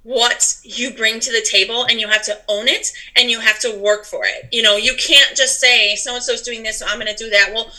what 0.07 0.57
you 0.62 0.92
bring 0.92 1.19
to 1.19 1.33
the 1.33 1.45
table 1.51 1.85
and 1.85 1.99
you 1.99 2.07
have 2.07 2.23
to 2.23 2.38
own 2.49 2.69
it 2.69 2.92
and 3.16 3.29
you 3.29 3.40
have 3.40 3.59
to 3.59 3.77
work 3.77 4.05
for 4.05 4.25
it. 4.25 4.49
You 4.53 4.62
know, 4.62 4.77
you 4.77 4.95
can't 4.97 5.37
just 5.37 5.59
say 5.59 5.97
so 5.97 6.14
and 6.14 6.23
so's 6.23 6.42
doing 6.42 6.62
this, 6.62 6.79
so 6.79 6.87
I'm 6.87 7.01
going 7.01 7.12
to 7.12 7.25
do 7.25 7.29
that. 7.31 7.51
Well, 7.53 7.73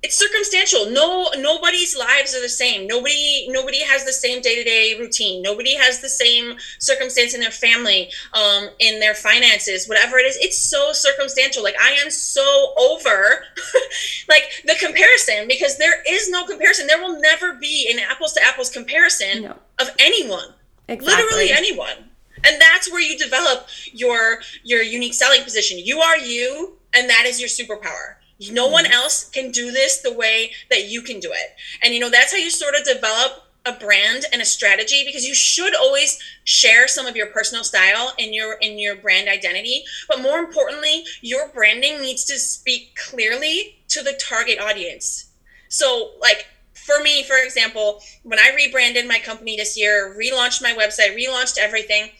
it's 0.00 0.16
circumstantial. 0.16 0.90
No 0.90 1.28
nobody's 1.38 1.96
lives 1.96 2.36
are 2.36 2.40
the 2.40 2.48
same. 2.48 2.86
Nobody 2.86 3.46
nobody 3.48 3.80
has 3.82 4.04
the 4.04 4.12
same 4.12 4.40
day-to-day 4.42 4.96
routine. 4.98 5.42
Nobody 5.42 5.74
has 5.74 6.00
the 6.00 6.08
same 6.08 6.54
circumstance 6.78 7.34
in 7.34 7.40
their 7.40 7.52
family, 7.52 8.10
um, 8.32 8.68
in 8.78 9.00
their 9.00 9.14
finances, 9.14 9.88
whatever 9.88 10.18
it 10.18 10.26
is. 10.26 10.36
It's 10.40 10.58
so 10.58 10.92
circumstantial. 10.92 11.64
Like 11.64 11.80
I 11.80 11.92
am 12.04 12.10
so 12.10 12.74
over 12.78 13.44
like 14.28 14.50
the 14.64 14.76
comparison 14.78 15.48
because 15.48 15.78
there 15.78 16.02
is 16.08 16.28
no 16.30 16.46
comparison. 16.46 16.86
There 16.86 17.00
will 17.00 17.20
never 17.20 17.54
be 17.54 17.88
an 17.92 18.00
apples 18.00 18.32
to 18.34 18.42
apples 18.44 18.70
comparison 18.70 19.42
no. 19.42 19.56
of 19.80 19.90
anyone 19.98 20.54
Exactly. 20.88 21.24
Literally 21.24 21.50
anyone. 21.50 22.10
And 22.44 22.60
that's 22.60 22.90
where 22.90 23.00
you 23.00 23.16
develop 23.16 23.68
your 23.92 24.40
your 24.62 24.82
unique 24.82 25.14
selling 25.14 25.42
position. 25.42 25.78
You 25.78 26.00
are 26.00 26.18
you 26.18 26.78
and 26.92 27.08
that 27.08 27.24
is 27.26 27.40
your 27.40 27.48
superpower. 27.48 28.16
No 28.50 28.66
one 28.66 28.84
mm-hmm. 28.84 28.92
else 28.92 29.28
can 29.28 29.50
do 29.50 29.70
this 29.70 29.98
the 29.98 30.12
way 30.12 30.52
that 30.70 30.88
you 30.88 31.02
can 31.02 31.20
do 31.20 31.30
it. 31.32 31.54
And 31.82 31.94
you 31.94 32.00
know, 32.00 32.10
that's 32.10 32.32
how 32.32 32.38
you 32.38 32.50
sort 32.50 32.74
of 32.74 32.84
develop 32.84 33.44
a 33.64 33.72
brand 33.72 34.24
and 34.32 34.42
a 34.42 34.44
strategy 34.44 35.04
because 35.06 35.24
you 35.24 35.34
should 35.34 35.74
always 35.76 36.18
share 36.44 36.88
some 36.88 37.06
of 37.06 37.14
your 37.14 37.26
personal 37.26 37.62
style 37.62 38.12
in 38.18 38.34
your 38.34 38.54
in 38.54 38.78
your 38.78 38.96
brand 38.96 39.28
identity 39.28 39.84
but 40.08 40.20
more 40.20 40.38
importantly 40.38 41.04
your 41.20 41.48
branding 41.48 42.00
needs 42.00 42.24
to 42.24 42.38
speak 42.40 42.96
clearly 42.96 43.78
to 43.86 44.02
the 44.02 44.18
target 44.20 44.58
audience 44.58 45.30
so 45.68 46.10
like 46.20 46.48
for 46.84 47.02
me, 47.02 47.22
for 47.24 47.36
example, 47.36 48.02
when 48.22 48.38
I 48.38 48.52
rebranded 48.54 49.06
my 49.06 49.18
company 49.18 49.56
this 49.56 49.78
year, 49.78 50.16
relaunched 50.18 50.62
my 50.62 50.72
website, 50.72 51.16
relaunched 51.16 51.58
everything, 51.58 52.10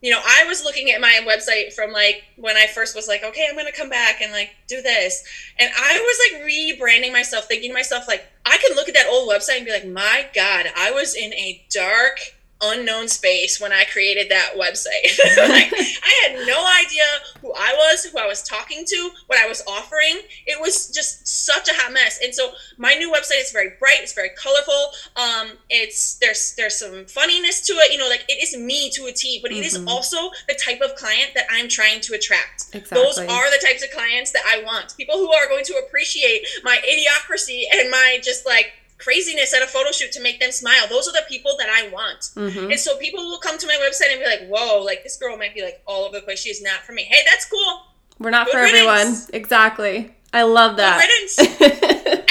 you 0.00 0.10
know, 0.10 0.20
I 0.24 0.44
was 0.44 0.64
looking 0.64 0.90
at 0.90 1.00
my 1.00 1.20
website 1.26 1.74
from 1.74 1.92
like 1.92 2.24
when 2.36 2.56
I 2.56 2.66
first 2.66 2.96
was 2.96 3.06
like, 3.06 3.22
okay, 3.22 3.46
I'm 3.48 3.54
going 3.54 3.66
to 3.66 3.72
come 3.72 3.90
back 3.90 4.22
and 4.22 4.32
like 4.32 4.50
do 4.66 4.80
this. 4.80 5.22
And 5.58 5.70
I 5.76 6.00
was 6.00 6.40
like 6.40 6.50
rebranding 6.50 7.12
myself, 7.12 7.46
thinking 7.46 7.70
to 7.70 7.74
myself, 7.74 8.08
like, 8.08 8.26
I 8.46 8.56
can 8.56 8.74
look 8.76 8.88
at 8.88 8.94
that 8.94 9.08
old 9.08 9.28
website 9.28 9.58
and 9.58 9.66
be 9.66 9.72
like, 9.72 9.86
my 9.86 10.26
God, 10.34 10.66
I 10.76 10.90
was 10.90 11.14
in 11.14 11.34
a 11.34 11.64
dark 11.70 12.18
unknown 12.62 13.08
space 13.08 13.60
when 13.60 13.72
I 13.72 13.84
created 13.84 14.30
that 14.30 14.54
website. 14.56 15.18
like, 15.48 15.72
I 15.72 16.28
had 16.28 16.46
no 16.46 16.66
idea 16.84 17.04
who 17.40 17.52
I 17.54 17.74
was, 17.76 18.04
who 18.04 18.18
I 18.18 18.26
was 18.26 18.42
talking 18.42 18.84
to, 18.86 19.10
what 19.26 19.38
I 19.38 19.46
was 19.46 19.62
offering. 19.66 20.20
It 20.46 20.60
was 20.60 20.88
just 20.88 21.26
such 21.26 21.68
a 21.68 21.72
hot 21.74 21.92
mess. 21.92 22.18
And 22.22 22.34
so 22.34 22.50
my 22.78 22.94
new 22.94 23.10
website 23.10 23.40
is 23.40 23.50
very 23.50 23.70
bright, 23.78 23.98
it's 24.00 24.12
very 24.12 24.30
colorful. 24.30 24.90
Um, 25.16 25.58
it's 25.68 26.14
there's 26.16 26.54
there's 26.56 26.78
some 26.78 27.06
funniness 27.06 27.66
to 27.66 27.72
it, 27.74 27.92
you 27.92 27.98
know, 27.98 28.08
like 28.08 28.24
it 28.28 28.42
is 28.42 28.56
me 28.56 28.90
to 28.90 29.06
a 29.06 29.12
T, 29.12 29.38
but 29.42 29.50
mm-hmm. 29.50 29.60
it 29.60 29.66
is 29.66 29.78
mm-hmm. 29.78 29.88
also 29.88 30.30
the 30.48 30.54
type 30.54 30.80
of 30.80 30.94
client 30.96 31.30
that 31.34 31.46
I'm 31.50 31.68
trying 31.68 32.00
to 32.02 32.14
attract. 32.14 32.66
Exactly. 32.72 32.96
Those 32.96 33.18
are 33.18 33.50
the 33.50 33.64
types 33.64 33.82
of 33.82 33.90
clients 33.90 34.32
that 34.32 34.42
I 34.46 34.62
want. 34.64 34.96
People 34.96 35.16
who 35.16 35.32
are 35.32 35.48
going 35.48 35.64
to 35.64 35.74
appreciate 35.86 36.46
my 36.64 36.80
idiocracy 36.88 37.64
and 37.72 37.90
my 37.90 38.18
just 38.22 38.46
like 38.46 38.72
craziness 39.00 39.54
at 39.54 39.62
a 39.62 39.66
photo 39.66 39.90
shoot 39.90 40.12
to 40.12 40.22
make 40.22 40.38
them 40.40 40.52
smile. 40.52 40.86
Those 40.88 41.08
are 41.08 41.12
the 41.12 41.24
people 41.28 41.52
that 41.58 41.68
I 41.68 41.88
want. 41.88 42.30
Mm-hmm. 42.36 42.70
And 42.70 42.78
so 42.78 42.96
people 42.98 43.24
will 43.24 43.38
come 43.38 43.58
to 43.58 43.66
my 43.66 43.76
website 43.82 44.12
and 44.12 44.20
be 44.20 44.26
like, 44.26 44.46
whoa, 44.48 44.82
like 44.82 45.02
this 45.02 45.16
girl 45.16 45.36
might 45.36 45.54
be 45.54 45.62
like 45.62 45.82
all 45.86 46.04
over 46.04 46.20
the 46.20 46.22
place. 46.22 46.40
She 46.40 46.50
is 46.50 46.62
not 46.62 46.80
for 46.80 46.92
me. 46.92 47.02
Hey, 47.02 47.22
that's 47.26 47.46
cool. 47.46 47.82
We're 48.18 48.30
not 48.30 48.46
Good 48.46 48.52
for 48.52 48.62
riddance. 48.62 48.88
everyone. 48.88 49.30
Exactly. 49.32 50.14
I 50.32 50.42
love 50.42 50.76
that. 50.76 51.00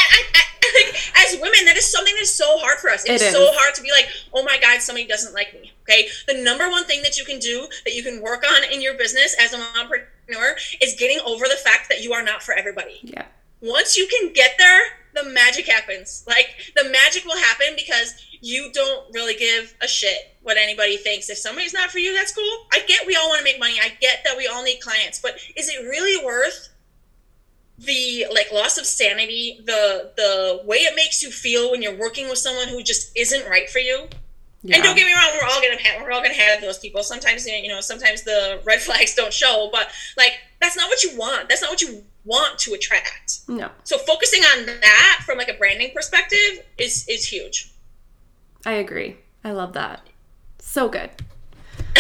as 1.17 1.39
women, 1.41 1.65
that 1.65 1.75
is 1.75 1.91
something 1.91 2.13
that's 2.15 2.32
so 2.32 2.45
hard 2.60 2.79
for 2.79 2.89
us. 2.89 3.03
It's 3.05 3.23
it 3.23 3.32
so 3.32 3.51
hard 3.53 3.75
to 3.75 3.82
be 3.82 3.91
like, 3.91 4.08
oh 4.34 4.43
my 4.43 4.58
God, 4.62 4.82
somebody 4.82 5.08
doesn't 5.08 5.34
like 5.34 5.53
me. 5.53 5.73
Okay. 5.84 6.08
The 6.27 6.41
number 6.41 6.69
one 6.69 6.86
thing 6.86 7.01
that 7.03 7.17
you 7.17 7.25
can 7.25 7.39
do 7.39 7.67
that 7.86 7.93
you 7.93 8.03
can 8.03 8.21
work 8.21 8.43
on 8.47 8.71
in 8.71 8.82
your 8.82 8.95
business 8.97 9.36
as 9.39 9.53
an 9.53 9.62
entrepreneur 9.77 10.55
is 10.82 10.95
getting 10.97 11.19
over 11.25 11.45
the 11.45 11.58
fact 11.63 11.89
that 11.89 12.01
you 12.01 12.13
are 12.13 12.23
not 12.23 12.43
for 12.43 12.53
everybody. 12.53 12.99
Yeah. 13.01 13.25
Once 13.62 13.97
you 13.97 14.08
can 14.08 14.32
get 14.32 14.51
there, 14.58 14.82
the 15.13 15.30
magic 15.30 15.67
happens. 15.67 16.24
Like 16.28 16.74
the 16.76 16.89
magic 16.89 17.26
will 17.26 17.38
happen 17.38 17.67
because 17.76 18.13
you 18.41 18.72
don't 18.74 19.13
really 19.13 19.36
give 19.36 19.74
a 19.82 19.88
shit 19.88 20.38
what 20.41 20.58
anybody 20.58 20.98
thinks. 20.98 21.30
If 21.30 21.38
somebody's 21.38 21.74
not 21.74 21.91
for 21.91 22.00
you, 22.00 22.13
that's 22.13 22.34
cool. 22.34 22.67
I 22.72 22.82
get 22.88 23.06
we 23.06 23.15
all 23.15 23.30
want 23.30 23.39
to 23.39 23.43
make 23.43 23.60
money. 23.60 23.80
I 23.82 23.89
get 24.00 24.19
that 24.26 24.38
we 24.38 24.48
all 24.48 24.63
need 24.63 24.80
clients, 24.80 25.19
but 25.19 25.39
is 25.56 25.69
it 25.69 25.82
really 25.84 26.24
worth 26.26 26.69
the 27.80 28.26
like 28.34 28.52
loss 28.52 28.78
of 28.78 28.86
sanity, 28.86 29.62
the 29.65 30.12
the 30.15 30.62
way 30.65 30.78
it 30.78 30.95
makes 30.95 31.24
you 31.24 31.32
feel 31.32 31.72
when 31.72 31.82
you're 31.82 31.98
working 31.98 32.30
with 32.30 32.38
someone 32.38 32.67
who 32.67 32.84
just 32.84 33.12
isn't 33.15 33.50
right 33.50 33.69
for 33.69 33.80
you? 33.80 34.08
Yeah. 34.62 34.76
And 34.76 34.84
don't 34.84 34.95
get 34.98 35.06
me 35.06 35.13
wrong, 35.13 35.30
we're 35.41 35.48
all 35.48 35.62
gonna 35.62 35.82
have 35.82 36.02
we're 36.02 36.12
all 36.12 36.22
gonna 36.22 36.34
have 36.34 36.62
those 36.62 36.78
people. 36.78 37.04
Sometimes 37.04 37.48
you 37.48 37.69
know, 37.69 37.82
sometimes 37.82 38.24
the 38.24 38.62
red 38.65 38.82
flags 38.82 39.15
don't 39.15 39.34
show, 39.34 39.69
but 39.72 39.89
like 40.17 40.34
that's 40.60 40.76
not 40.76 40.89
what 40.89 41.04
you 41.04 41.17
want. 41.17 41.48
That's 41.48 41.62
not 41.62 41.72
what 41.72 41.82
you 41.82 42.04
want 42.25 42.60
to 42.60 42.73
attract. 42.73 43.39
No. 43.47 43.69
So 43.84 43.97
focusing 43.97 44.43
on 44.43 44.65
that 44.65 45.21
from 45.25 45.38
like 45.38 45.49
a 45.49 45.53
branding 45.53 45.91
perspective 45.93 46.63
is 46.77 47.08
is 47.08 47.25
huge. 47.25 47.71
I 48.65 48.73
agree. 48.73 49.17
I 49.43 49.51
love 49.51 49.73
that. 49.73 50.01
So 50.60 50.89
good. 50.89 51.10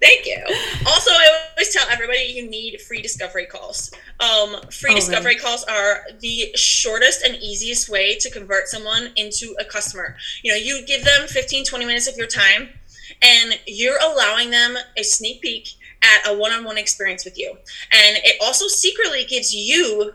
Thank 0.00 0.24
you. 0.24 0.42
Also, 0.86 1.10
I 1.10 1.48
always 1.52 1.74
tell 1.74 1.86
everybody 1.90 2.20
you 2.20 2.48
need 2.48 2.80
free 2.80 3.02
discovery 3.02 3.44
calls. 3.44 3.92
Um, 4.18 4.56
free 4.70 4.92
oh, 4.92 4.94
discovery 4.94 5.36
calls 5.36 5.64
are 5.64 6.06
the 6.20 6.52
shortest 6.54 7.22
and 7.22 7.36
easiest 7.36 7.90
way 7.90 8.16
to 8.16 8.30
convert 8.30 8.68
someone 8.68 9.10
into 9.16 9.54
a 9.60 9.64
customer. 9.64 10.16
You 10.42 10.52
know, 10.52 10.56
you 10.56 10.84
give 10.86 11.04
them 11.04 11.28
15, 11.28 11.64
20 11.64 11.84
minutes 11.84 12.08
of 12.08 12.16
your 12.16 12.26
time, 12.26 12.70
and 13.20 13.58
you're 13.66 13.98
allowing 14.02 14.50
them 14.50 14.76
a 14.96 15.02
sneak 15.02 15.42
peek 15.42 15.68
at 16.02 16.30
a 16.30 16.36
one-on-one 16.36 16.78
experience 16.78 17.24
with 17.24 17.38
you. 17.38 17.50
And 17.50 18.16
it 18.24 18.36
also 18.40 18.66
secretly 18.68 19.24
gives 19.24 19.54
you 19.54 20.14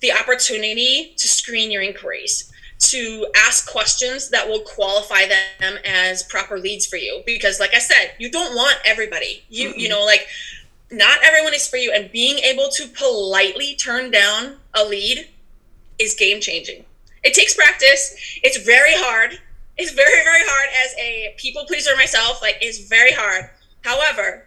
the 0.00 0.12
opportunity 0.12 1.14
to 1.16 1.28
screen 1.28 1.70
your 1.70 1.82
inquiries 1.82 2.52
to 2.78 3.26
ask 3.36 3.70
questions 3.70 4.28
that 4.30 4.46
will 4.46 4.60
qualify 4.60 5.26
them 5.26 5.78
as 5.84 6.22
proper 6.24 6.58
leads 6.58 6.86
for 6.86 6.96
you. 6.96 7.22
Because 7.24 7.58
like 7.58 7.74
i 7.74 7.78
said 7.78 8.12
you 8.18 8.30
don't 8.30 8.54
want 8.54 8.76
everybody. 8.84 9.42
You 9.48 9.70
mm-hmm. 9.70 9.78
you 9.78 9.88
know 9.88 10.04
like 10.04 10.26
not 10.90 11.18
everyone 11.22 11.54
is 11.54 11.66
for 11.66 11.78
you. 11.78 11.92
And 11.92 12.12
being 12.12 12.38
able 12.38 12.68
to 12.76 12.86
politely 12.88 13.74
turn 13.76 14.10
down 14.10 14.56
a 14.74 14.84
lead 14.84 15.28
is 15.98 16.14
game 16.14 16.40
changing. 16.40 16.84
It 17.24 17.34
takes 17.34 17.54
practice. 17.54 18.14
It's 18.42 18.64
very 18.64 18.92
hard. 18.94 19.38
It's 19.78 19.92
very 19.92 20.22
very 20.24 20.42
hard 20.42 20.68
as 20.84 20.94
a 20.98 21.34
people 21.38 21.64
pleaser 21.66 21.96
myself. 21.96 22.42
Like 22.42 22.58
it's 22.60 22.86
very 22.88 23.12
hard. 23.12 23.50
However 23.82 24.45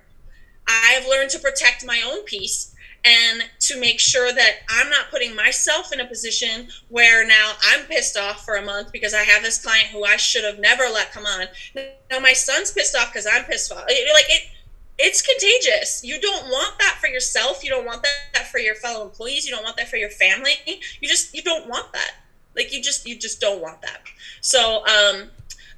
I've 0.69 1.08
learned 1.08 1.32
to 1.32 1.39
protect 1.39 1.86
my 1.86 2.01
own 2.08 2.23
peace 2.23 2.75
and 3.05 3.43
to 3.60 3.79
make 3.79 3.99
sure 3.99 4.34
that 4.34 4.58
I'm 4.69 4.89
not 4.89 5.10
putting 5.10 5.36
myself 5.36 5.93
in 5.93 5.99
a 5.99 6.05
position 6.05 6.67
where 6.89 7.25
now 7.25 7.53
I'm 7.63 7.86
pissed 7.86 8.17
off 8.17 8.43
for 8.43 8.55
a 8.55 8.62
month 8.62 8.91
because 8.91 9.13
I 9.13 9.23
have 9.23 9.41
this 9.41 9.63
client 9.63 9.88
who 9.88 10.03
I 10.03 10.17
should 10.17 10.43
have 10.43 10.60
never 10.60 10.84
let 10.84 11.12
come 11.12 11.25
on. 11.25 11.47
Now 11.75 12.19
my 12.19 12.34
son's 12.34 12.71
pissed 12.71 12.95
off 12.95 13.12
because 13.12 13.25
I'm 13.25 13.45
pissed 13.45 13.71
off. 13.71 13.84
Like 13.84 14.25
it, 14.27 14.49
it's 14.97 15.21
contagious. 15.21 16.03
You 16.03 16.19
don't 16.19 16.45
want 16.47 16.77
that 16.79 16.97
for 16.99 17.08
yourself. 17.08 17.63
You 17.63 17.69
don't 17.69 17.86
want 17.86 18.05
that 18.34 18.47
for 18.47 18.60
your 18.60 18.75
fellow 18.75 19.05
employees. 19.05 19.47
You 19.47 19.55
don't 19.55 19.63
want 19.63 19.77
that 19.77 19.88
for 19.88 19.97
your 19.97 20.10
family. 20.10 20.55
You 20.65 21.08
just 21.08 21.34
you 21.34 21.41
don't 21.41 21.67
want 21.69 21.93
that. 21.93 22.15
Like 22.55 22.73
you 22.73 22.82
just 22.82 23.08
you 23.08 23.17
just 23.17 23.39
don't 23.39 23.62
want 23.62 23.82
that. 23.82 24.01
So 24.41 24.86
um, 24.86 25.29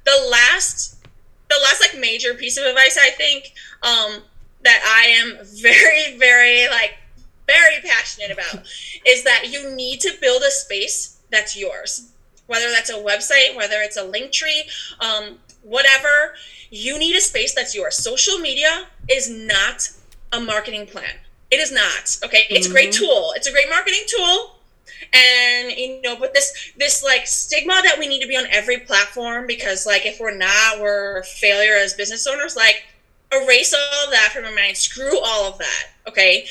the 0.04 0.28
last 0.30 0.96
the 1.48 1.58
last 1.62 1.80
like 1.80 2.00
major 2.00 2.34
piece 2.34 2.58
of 2.58 2.64
advice 2.64 2.98
I 3.00 3.10
think 3.10 3.52
um, 3.82 4.22
that 4.62 4.82
I 4.84 5.08
am 5.08 5.44
very, 5.44 6.16
very 6.18 6.68
like 6.68 6.94
very 7.46 7.80
passionate 7.82 8.30
about 8.30 8.66
is 9.06 9.24
that 9.24 9.50
you 9.50 9.74
need 9.74 10.00
to 10.00 10.12
build 10.20 10.42
a 10.42 10.50
space 10.50 11.20
that's 11.30 11.56
yours. 11.56 12.10
Whether 12.46 12.70
that's 12.70 12.90
a 12.90 12.94
website, 12.94 13.56
whether 13.56 13.80
it's 13.80 13.96
a 13.96 14.04
link 14.04 14.32
tree, 14.32 14.64
um, 15.00 15.38
whatever, 15.62 16.34
you 16.70 16.98
need 16.98 17.16
a 17.16 17.20
space 17.20 17.54
that's 17.54 17.74
yours. 17.74 17.96
Social 17.96 18.38
media 18.38 18.86
is 19.08 19.30
not 19.30 19.90
a 20.32 20.40
marketing 20.40 20.86
plan. 20.86 21.14
It 21.50 21.60
is 21.60 21.72
not. 21.72 22.18
Okay. 22.24 22.44
It's 22.50 22.66
mm-hmm. 22.66 22.72
a 22.72 22.74
great 22.74 22.90
mm-hmm. 22.90 23.04
tool. 23.04 23.32
It's 23.36 23.46
a 23.46 23.52
great 23.52 23.68
marketing 23.68 24.02
tool. 24.06 24.56
And 25.12 25.72
you 25.72 26.00
know, 26.00 26.16
but 26.16 26.32
this 26.32 26.72
this 26.78 27.04
like 27.04 27.26
stigma 27.26 27.80
that 27.84 27.96
we 27.98 28.08
need 28.08 28.22
to 28.22 28.28
be 28.28 28.36
on 28.36 28.44
every 28.50 28.78
platform 28.78 29.46
because 29.46 29.84
like 29.84 30.06
if 30.06 30.18
we're 30.20 30.36
not, 30.36 30.80
we're 30.80 31.22
failure 31.24 31.74
as 31.74 31.92
business 31.92 32.26
owners. 32.26 32.56
Like 32.56 32.84
erase 33.32 33.74
all 33.74 34.04
of 34.04 34.10
that 34.10 34.30
from 34.32 34.44
your 34.44 34.54
mind. 34.54 34.76
Screw 34.76 35.18
all 35.20 35.44
of 35.50 35.58
that. 35.58 35.88
Okay. 36.08 36.46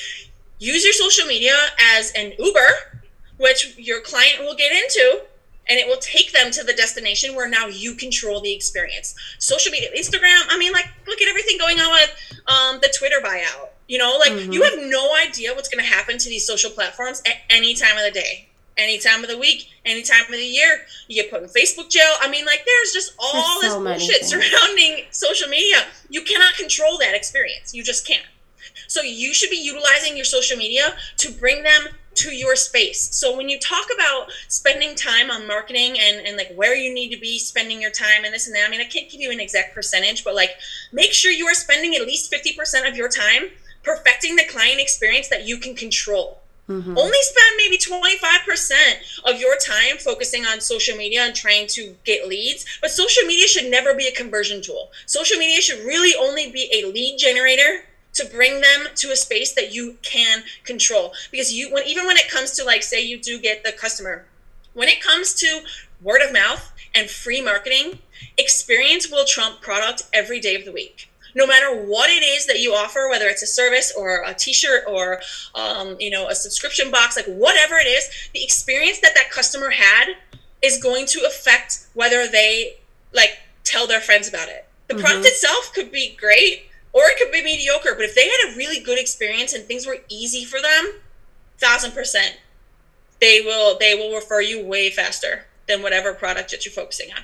Use 0.59 0.83
your 0.83 0.93
social 0.93 1.27
media 1.27 1.55
as 1.97 2.11
an 2.15 2.33
Uber, 2.37 3.01
which 3.37 3.75
your 3.77 4.01
client 4.01 4.39
will 4.39 4.55
get 4.55 4.71
into, 4.71 5.21
and 5.67 5.79
it 5.79 5.87
will 5.87 5.97
take 5.97 6.31
them 6.31 6.51
to 6.51 6.63
the 6.63 6.73
destination 6.73 7.35
where 7.35 7.49
now 7.49 7.65
you 7.67 7.95
control 7.95 8.41
the 8.41 8.53
experience. 8.53 9.15
Social 9.39 9.71
media, 9.71 9.89
Instagram, 9.97 10.41
I 10.49 10.57
mean, 10.59 10.71
like, 10.71 10.85
look 11.07 11.21
at 11.21 11.27
everything 11.27 11.57
going 11.57 11.79
on 11.79 11.91
with 11.91 12.15
um, 12.47 12.79
the 12.81 12.93
Twitter 12.95 13.17
buyout. 13.23 13.69
You 13.87 13.97
know, 13.97 14.17
like, 14.19 14.33
mm-hmm. 14.33 14.51
you 14.51 14.63
have 14.63 14.77
no 14.77 15.15
idea 15.15 15.53
what's 15.53 15.67
going 15.67 15.83
to 15.83 15.89
happen 15.89 16.17
to 16.19 16.29
these 16.29 16.45
social 16.45 16.69
platforms 16.69 17.21
at 17.25 17.37
any 17.49 17.73
time 17.73 17.97
of 17.97 18.03
the 18.03 18.11
day 18.11 18.47
any 18.77 18.97
time 18.97 19.23
of 19.23 19.29
the 19.29 19.37
week, 19.37 19.69
any 19.85 20.01
time 20.01 20.23
of 20.23 20.31
the 20.31 20.37
year. 20.37 20.85
You 21.07 21.21
get 21.21 21.31
put 21.31 21.43
in 21.43 21.49
Facebook 21.49 21.89
jail. 21.89 22.13
I 22.19 22.29
mean, 22.29 22.45
like 22.45 22.65
there's 22.65 22.93
just 22.93 23.13
all 23.19 23.61
there's 23.61 23.73
so 23.73 23.83
this 23.83 24.07
bullshit 24.07 24.25
surrounding 24.25 25.05
social 25.11 25.49
media. 25.49 25.85
You 26.09 26.23
cannot 26.23 26.55
control 26.55 26.97
that 26.99 27.15
experience. 27.15 27.73
You 27.73 27.83
just 27.83 28.07
can't. 28.07 28.25
So 28.87 29.01
you 29.01 29.33
should 29.33 29.49
be 29.49 29.57
utilizing 29.57 30.15
your 30.15 30.25
social 30.25 30.57
media 30.57 30.95
to 31.17 31.31
bring 31.31 31.63
them 31.63 31.87
to 32.13 32.35
your 32.35 32.55
space. 32.55 33.15
So 33.15 33.35
when 33.35 33.47
you 33.47 33.57
talk 33.59 33.85
about 33.93 34.31
spending 34.47 34.95
time 34.95 35.31
on 35.31 35.47
marketing 35.47 35.97
and, 35.99 36.25
and 36.25 36.35
like 36.35 36.53
where 36.55 36.75
you 36.75 36.93
need 36.93 37.13
to 37.13 37.19
be 37.19 37.39
spending 37.39 37.81
your 37.81 37.91
time 37.91 38.25
and 38.25 38.33
this 38.33 38.47
and 38.47 38.55
that, 38.55 38.67
I 38.67 38.69
mean, 38.69 38.81
I 38.81 38.85
can't 38.85 39.09
give 39.09 39.21
you 39.21 39.31
an 39.31 39.39
exact 39.39 39.73
percentage, 39.73 40.23
but 40.23 40.35
like 40.35 40.51
make 40.91 41.13
sure 41.13 41.31
you 41.31 41.45
are 41.47 41.53
spending 41.53 41.95
at 41.95 42.01
least 42.01 42.31
50% 42.31 42.87
of 42.87 42.97
your 42.97 43.07
time 43.07 43.51
perfecting 43.83 44.35
the 44.35 44.43
client 44.43 44.79
experience 44.79 45.29
that 45.29 45.47
you 45.47 45.57
can 45.57 45.73
control. 45.75 46.40
Mm-hmm. 46.69 46.97
Only 46.97 47.17
spend 47.21 47.57
maybe 47.57 47.77
25% 47.77 49.31
of 49.31 49.39
your 49.39 49.55
time 49.57 49.97
focusing 49.97 50.45
on 50.45 50.61
social 50.61 50.95
media 50.95 51.23
and 51.23 51.35
trying 51.35 51.67
to 51.67 51.95
get 52.05 52.27
leads. 52.27 52.65
But 52.81 52.91
social 52.91 53.23
media 53.27 53.47
should 53.47 53.69
never 53.69 53.93
be 53.93 54.07
a 54.07 54.11
conversion 54.11 54.61
tool. 54.61 54.91
Social 55.05 55.37
media 55.37 55.61
should 55.61 55.79
really 55.79 56.13
only 56.17 56.51
be 56.51 56.71
a 56.73 56.87
lead 56.87 57.17
generator 57.17 57.85
to 58.13 58.25
bring 58.25 58.61
them 58.61 58.87
to 58.95 59.11
a 59.11 59.15
space 59.15 59.53
that 59.53 59.73
you 59.73 59.97
can 60.01 60.43
control. 60.63 61.13
Because 61.31 61.53
you 61.53 61.73
when 61.73 61.85
even 61.87 62.05
when 62.05 62.17
it 62.17 62.29
comes 62.29 62.51
to 62.51 62.63
like 62.63 62.83
say 62.83 63.01
you 63.01 63.19
do 63.19 63.39
get 63.39 63.63
the 63.63 63.71
customer, 63.71 64.25
when 64.73 64.87
it 64.87 65.01
comes 65.01 65.33
to 65.35 65.61
word 66.01 66.21
of 66.21 66.33
mouth 66.33 66.71
and 66.93 67.09
free 67.09 67.41
marketing, 67.41 67.99
experience 68.37 69.09
will 69.09 69.25
trump 69.25 69.61
product 69.61 70.03
every 70.13 70.39
day 70.39 70.55
of 70.55 70.65
the 70.65 70.71
week 70.71 71.10
no 71.35 71.47
matter 71.47 71.85
what 71.85 72.09
it 72.09 72.23
is 72.23 72.45
that 72.47 72.59
you 72.59 72.73
offer, 72.73 73.07
whether 73.09 73.27
it's 73.27 73.41
a 73.41 73.47
service 73.47 73.93
or 73.97 74.23
a 74.25 74.33
T-shirt 74.33 74.83
or 74.87 75.21
um, 75.55 75.95
you 75.99 76.09
know 76.09 76.27
a 76.27 76.35
subscription 76.35 76.91
box, 76.91 77.15
like 77.15 77.25
whatever 77.25 77.75
it 77.75 77.87
is, 77.87 78.09
the 78.33 78.43
experience 78.43 78.99
that 78.99 79.15
that 79.15 79.29
customer 79.31 79.69
had 79.69 80.15
is 80.61 80.81
going 80.81 81.05
to 81.07 81.23
affect 81.25 81.87
whether 81.93 82.27
they 82.27 82.77
like 83.13 83.39
tell 83.63 83.87
their 83.87 84.01
friends 84.01 84.27
about 84.27 84.49
it. 84.49 84.67
The 84.87 84.95
mm-hmm. 84.95 85.03
product 85.03 85.25
itself 85.25 85.71
could 85.73 85.91
be 85.91 86.15
great 86.19 86.67
or 86.93 87.03
it 87.05 87.17
could 87.17 87.31
be 87.31 87.43
mediocre, 87.43 87.95
but 87.95 88.03
if 88.03 88.15
they 88.15 88.27
had 88.27 88.53
a 88.53 88.57
really 88.57 88.79
good 88.81 88.99
experience 88.99 89.53
and 89.53 89.63
things 89.63 89.87
were 89.87 89.97
easy 90.09 90.43
for 90.43 90.61
them, 90.61 90.93
thousand 91.57 91.91
percent, 91.93 92.37
they 93.19 93.41
will 93.41 93.77
they 93.79 93.95
will 93.95 94.13
refer 94.13 94.41
you 94.41 94.65
way 94.65 94.89
faster 94.89 95.45
than 95.67 95.81
whatever 95.81 96.13
product 96.13 96.51
that 96.51 96.65
you're 96.65 96.73
focusing 96.73 97.11
on. 97.13 97.23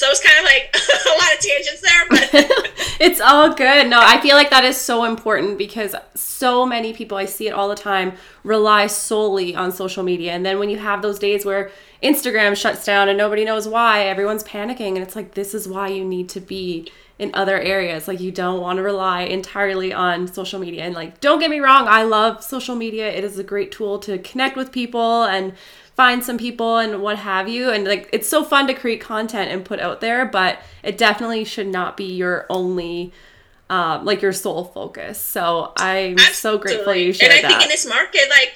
So 0.00 0.06
it 0.06 0.12
was 0.12 0.20
kind 0.20 0.38
of 0.38 0.44
like 0.46 0.74
a 1.04 1.18
lot 1.18 1.34
of 1.34 1.40
tangents 1.40 1.82
there, 1.82 2.06
but 2.08 2.30
it's 3.00 3.20
all 3.20 3.52
good. 3.52 3.86
No, 3.86 4.00
I 4.02 4.18
feel 4.22 4.34
like 4.34 4.48
that 4.48 4.64
is 4.64 4.78
so 4.78 5.04
important 5.04 5.58
because 5.58 5.94
so 6.14 6.64
many 6.64 6.94
people, 6.94 7.18
I 7.18 7.26
see 7.26 7.48
it 7.48 7.50
all 7.50 7.68
the 7.68 7.74
time, 7.74 8.14
rely 8.42 8.86
solely 8.86 9.54
on 9.54 9.72
social 9.72 10.02
media. 10.02 10.32
And 10.32 10.46
then 10.46 10.58
when 10.58 10.70
you 10.70 10.78
have 10.78 11.02
those 11.02 11.18
days 11.18 11.44
where 11.44 11.70
Instagram 12.02 12.56
shuts 12.56 12.82
down 12.82 13.10
and 13.10 13.18
nobody 13.18 13.44
knows 13.44 13.68
why, 13.68 14.06
everyone's 14.06 14.42
panicking. 14.42 14.94
And 14.94 15.00
it's 15.00 15.16
like, 15.16 15.34
this 15.34 15.52
is 15.52 15.68
why 15.68 15.88
you 15.88 16.02
need 16.02 16.30
to 16.30 16.40
be 16.40 16.90
in 17.20 17.30
other 17.34 17.60
areas. 17.60 18.08
Like, 18.08 18.18
you 18.18 18.32
don't 18.32 18.62
want 18.62 18.78
to 18.78 18.82
rely 18.82 19.22
entirely 19.22 19.92
on 19.92 20.26
social 20.26 20.58
media. 20.58 20.84
And, 20.84 20.94
like, 20.94 21.20
don't 21.20 21.38
get 21.38 21.50
me 21.50 21.60
wrong, 21.60 21.86
I 21.86 22.02
love 22.02 22.42
social 22.42 22.74
media. 22.74 23.12
It 23.12 23.24
is 23.24 23.38
a 23.38 23.44
great 23.44 23.70
tool 23.70 23.98
to 24.00 24.16
connect 24.18 24.56
with 24.56 24.72
people 24.72 25.24
and 25.24 25.52
find 25.94 26.24
some 26.24 26.38
people 26.38 26.78
and 26.78 27.02
what 27.02 27.18
have 27.18 27.46
you. 27.46 27.68
And, 27.70 27.84
like, 27.84 28.08
it's 28.10 28.26
so 28.26 28.42
fun 28.42 28.66
to 28.68 28.74
create 28.74 29.02
content 29.02 29.50
and 29.50 29.66
put 29.66 29.80
out 29.80 30.00
there, 30.00 30.24
but 30.24 30.60
it 30.82 30.96
definitely 30.96 31.44
should 31.44 31.68
not 31.68 31.96
be 31.96 32.12
your 32.12 32.46
only. 32.48 33.12
Um, 33.68 34.04
like 34.04 34.20
your 34.20 34.32
sole 34.32 34.64
focus. 34.64 35.20
So 35.20 35.72
I'm 35.76 36.18
Absolutely. 36.18 36.32
so 36.32 36.58
grateful 36.58 36.92
you 36.92 37.12
shared 37.12 37.30
that. 37.30 37.38
And 37.38 37.46
I 37.46 37.50
that. 37.50 37.58
think 37.60 37.62
in 37.62 37.68
this 37.68 37.88
market, 37.88 38.28
like 38.28 38.54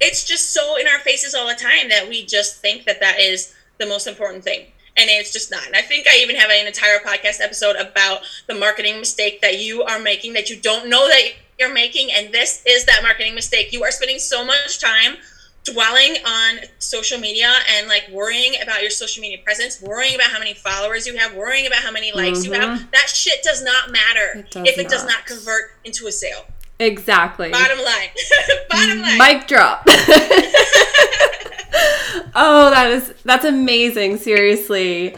it's 0.00 0.22
just 0.22 0.52
so 0.52 0.78
in 0.78 0.86
our 0.86 0.98
faces 0.98 1.34
all 1.34 1.48
the 1.48 1.54
time 1.54 1.88
that 1.88 2.10
we 2.10 2.26
just 2.26 2.60
think 2.60 2.84
that 2.84 3.00
that 3.00 3.18
is 3.18 3.54
the 3.78 3.86
most 3.86 4.06
important 4.06 4.44
thing 4.44 4.66
and 4.96 5.10
it's 5.10 5.32
just 5.32 5.50
not 5.50 5.66
and 5.66 5.76
i 5.76 5.82
think 5.82 6.06
i 6.06 6.16
even 6.18 6.36
have 6.36 6.50
an 6.50 6.66
entire 6.66 6.98
podcast 6.98 7.40
episode 7.40 7.76
about 7.76 8.20
the 8.46 8.54
marketing 8.54 8.98
mistake 8.98 9.40
that 9.40 9.58
you 9.60 9.82
are 9.82 9.98
making 9.98 10.32
that 10.32 10.50
you 10.50 10.60
don't 10.60 10.88
know 10.88 11.08
that 11.08 11.22
you're 11.58 11.72
making 11.72 12.10
and 12.12 12.32
this 12.32 12.62
is 12.66 12.84
that 12.84 13.00
marketing 13.02 13.34
mistake 13.34 13.72
you 13.72 13.82
are 13.82 13.90
spending 13.90 14.18
so 14.18 14.44
much 14.44 14.80
time 14.80 15.16
dwelling 15.64 16.16
on 16.26 16.58
social 16.78 17.18
media 17.18 17.50
and 17.76 17.88
like 17.88 18.06
worrying 18.12 18.54
about 18.62 18.82
your 18.82 18.90
social 18.90 19.22
media 19.22 19.38
presence 19.42 19.80
worrying 19.80 20.14
about 20.14 20.30
how 20.30 20.38
many 20.38 20.52
followers 20.52 21.06
you 21.06 21.16
have 21.16 21.34
worrying 21.34 21.66
about 21.66 21.78
how 21.78 21.90
many 21.90 22.12
likes 22.12 22.40
mm-hmm. 22.40 22.52
you 22.52 22.60
have 22.60 22.78
mm-hmm. 22.78 22.90
that 22.92 23.08
shit 23.08 23.42
does 23.42 23.62
not 23.62 23.90
matter 23.90 24.40
it 24.40 24.50
does 24.50 24.68
if 24.68 24.78
it 24.78 24.82
not. 24.82 24.90
does 24.90 25.04
not 25.06 25.26
convert 25.26 25.72
into 25.84 26.06
a 26.06 26.12
sale 26.12 26.44
Exactly. 26.78 27.50
Bottom 27.50 27.78
line. 27.78 28.08
Bottom 28.70 29.00
line. 29.00 29.18
Mic 29.18 29.46
drop. 29.46 29.86
oh, 32.34 32.70
that 32.70 32.90
is 32.90 33.14
that's 33.24 33.44
amazing. 33.44 34.18
Seriously. 34.18 35.16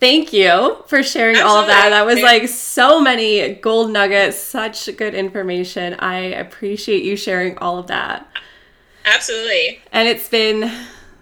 Thank 0.00 0.32
you 0.32 0.76
for 0.86 1.02
sharing 1.02 1.36
Absolutely. 1.36 1.56
all 1.56 1.60
of 1.62 1.66
that. 1.68 1.90
That 1.90 2.04
was 2.04 2.20
like 2.20 2.48
so 2.48 3.00
many 3.00 3.54
gold 3.54 3.90
nuggets, 3.90 4.36
such 4.36 4.94
good 4.96 5.14
information. 5.14 5.94
I 5.94 6.16
appreciate 6.16 7.04
you 7.04 7.16
sharing 7.16 7.56
all 7.58 7.78
of 7.78 7.86
that. 7.86 8.28
Absolutely. 9.06 9.80
And 9.92 10.08
it's 10.08 10.28
been 10.28 10.70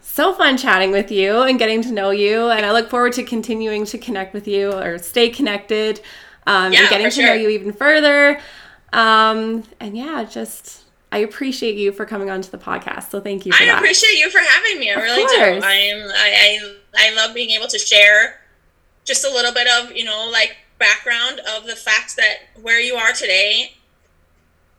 so 0.01 0.35
fun 0.35 0.57
chatting 0.57 0.91
with 0.91 1.11
you 1.11 1.43
and 1.43 1.59
getting 1.59 1.83
to 1.83 1.93
know 1.93 2.11
you. 2.11 2.49
And 2.51 2.67
I 2.67 2.73
look 2.73 2.91
forward 2.91 3.13
to 3.15 3.23
continuing 3.23 3.85
to 3.87 3.99
connect 3.99 4.35
with 4.35 4.49
you 4.49 4.73
or 4.73 4.99
stay 4.99 5.29
connected 5.29 6.01
um, 6.47 6.73
yeah, 6.73 6.81
and 6.81 6.89
getting 6.89 7.07
to 7.07 7.11
sure. 7.11 7.27
know 7.27 7.35
you 7.35 7.51
even 7.51 7.73
further. 7.73 8.41
Um, 8.93 9.65
and 9.81 9.97
yeah, 9.97 10.25
just 10.25 10.82
I 11.13 11.19
appreciate 11.19 11.77
you 11.77 11.93
for 11.93 12.07
coming 12.07 12.31
onto 12.31 12.51
the 12.51 12.59
podcast. 12.59 13.11
So 13.11 13.21
thank 13.21 13.45
you. 13.45 13.53
I 13.55 13.67
that. 13.67 13.77
appreciate 13.77 14.19
you 14.19 14.31
for 14.31 14.39
having 14.39 14.81
me. 14.81 14.91
I 14.91 14.95
of 14.95 15.03
really 15.03 15.23
course. 15.25 15.63
do. 15.63 15.69
I 15.69 15.75
am. 15.75 16.11
I, 16.11 16.59
I 16.97 17.11
I 17.11 17.15
love 17.15 17.35
being 17.35 17.51
able 17.51 17.69
to 17.69 17.79
share 17.79 18.41
just 19.05 19.25
a 19.25 19.31
little 19.31 19.53
bit 19.53 19.69
of 19.69 19.95
you 19.95 20.05
know 20.05 20.29
like 20.33 20.57
background 20.79 21.41
of 21.55 21.67
the 21.67 21.77
fact 21.77 22.17
that 22.17 22.37
where 22.61 22.81
you 22.81 22.95
are 22.95 23.13
today 23.13 23.75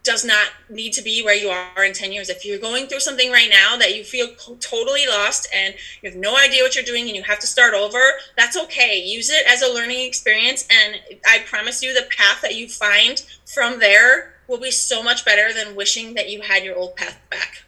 does 0.04 0.26
not 0.26 0.48
need 0.70 0.92
to 0.92 1.02
be 1.02 1.24
where 1.24 1.36
you 1.36 1.48
are 1.48 1.86
in 1.86 1.94
10 1.94 2.12
years. 2.12 2.28
If 2.28 2.46
you're 2.46 2.60
going 2.60 2.88
through 2.88 3.00
something 3.00 3.32
right 3.32 3.50
now 3.50 3.78
that 3.78 3.96
you 3.96 4.04
feel 4.04 4.28
totally 4.60 5.08
lost 5.08 5.48
and 5.56 5.74
you 6.02 6.10
have 6.10 6.20
no 6.20 6.36
idea 6.36 6.62
what 6.62 6.76
you're 6.76 6.84
doing 6.84 7.08
and 7.08 7.16
you 7.16 7.24
have 7.24 7.40
to 7.40 7.48
start 7.48 7.74
over, 7.74 8.00
that's 8.36 8.58
okay. 8.58 9.02
Use 9.02 9.30
it 9.30 9.46
as 9.48 9.62
a 9.62 9.74
learning 9.74 10.06
experience. 10.06 10.68
And 10.70 11.00
I 11.26 11.40
promise 11.46 11.82
you, 11.82 11.94
the 11.94 12.06
path 12.18 12.42
that 12.42 12.56
you 12.56 12.68
find 12.68 13.24
from 13.46 13.80
there 13.80 14.33
will 14.48 14.60
be 14.60 14.72
so 14.72 15.02
much 15.04 15.26
better 15.26 15.54
than 15.54 15.76
wishing 15.76 16.14
that 16.16 16.30
you 16.30 16.42
had 16.42 16.64
your 16.64 16.76
old 16.76 16.96
path 16.96 17.20
back. 17.30 17.64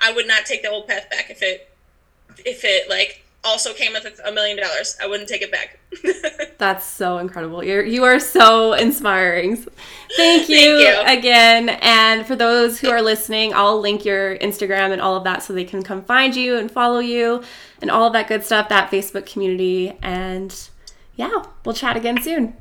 I 0.00 0.12
would 0.12 0.26
not 0.26 0.46
take 0.46 0.62
the 0.62 0.70
old 0.70 0.86
path 0.86 1.08
back 1.10 1.30
if 1.30 1.42
it, 1.42 1.70
if 2.44 2.64
it 2.64 2.90
like 2.90 3.24
also 3.44 3.74
came 3.74 3.92
with 3.92 4.20
a 4.24 4.32
million 4.32 4.56
dollars. 4.56 4.96
I 5.02 5.06
wouldn't 5.06 5.28
take 5.28 5.42
it 5.42 5.52
back. 5.52 5.78
That's 6.58 6.84
so 6.84 7.18
incredible. 7.18 7.62
You're 7.62 7.84
you 7.84 8.04
are 8.04 8.18
so 8.18 8.72
inspiring. 8.72 9.56
Thank 9.56 9.68
you, 10.48 10.82
Thank 10.82 11.08
you, 11.08 11.18
again. 11.18 11.68
And 11.68 12.26
for 12.26 12.34
those 12.34 12.80
who 12.80 12.88
are 12.88 13.02
listening, 13.02 13.52
I'll 13.54 13.80
link 13.80 14.04
your 14.04 14.38
Instagram 14.38 14.92
and 14.92 15.00
all 15.00 15.16
of 15.16 15.24
that 15.24 15.42
so 15.42 15.52
they 15.52 15.64
can 15.64 15.82
come 15.82 16.02
find 16.02 16.34
you 16.34 16.56
and 16.56 16.70
follow 16.70 16.98
you 16.98 17.42
and 17.80 17.90
all 17.90 18.06
of 18.06 18.12
that 18.14 18.28
good 18.28 18.44
stuff, 18.44 18.68
that 18.70 18.90
Facebook 18.90 19.26
community. 19.26 19.96
And 20.02 20.68
yeah, 21.16 21.44
we'll 21.64 21.74
chat 21.74 21.96
again 21.96 22.22
soon. 22.22 22.56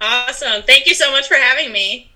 Awesome. 0.00 0.62
Thank 0.62 0.86
you 0.86 0.94
so 0.94 1.10
much 1.10 1.28
for 1.28 1.36
having 1.36 1.72
me. 1.72 2.12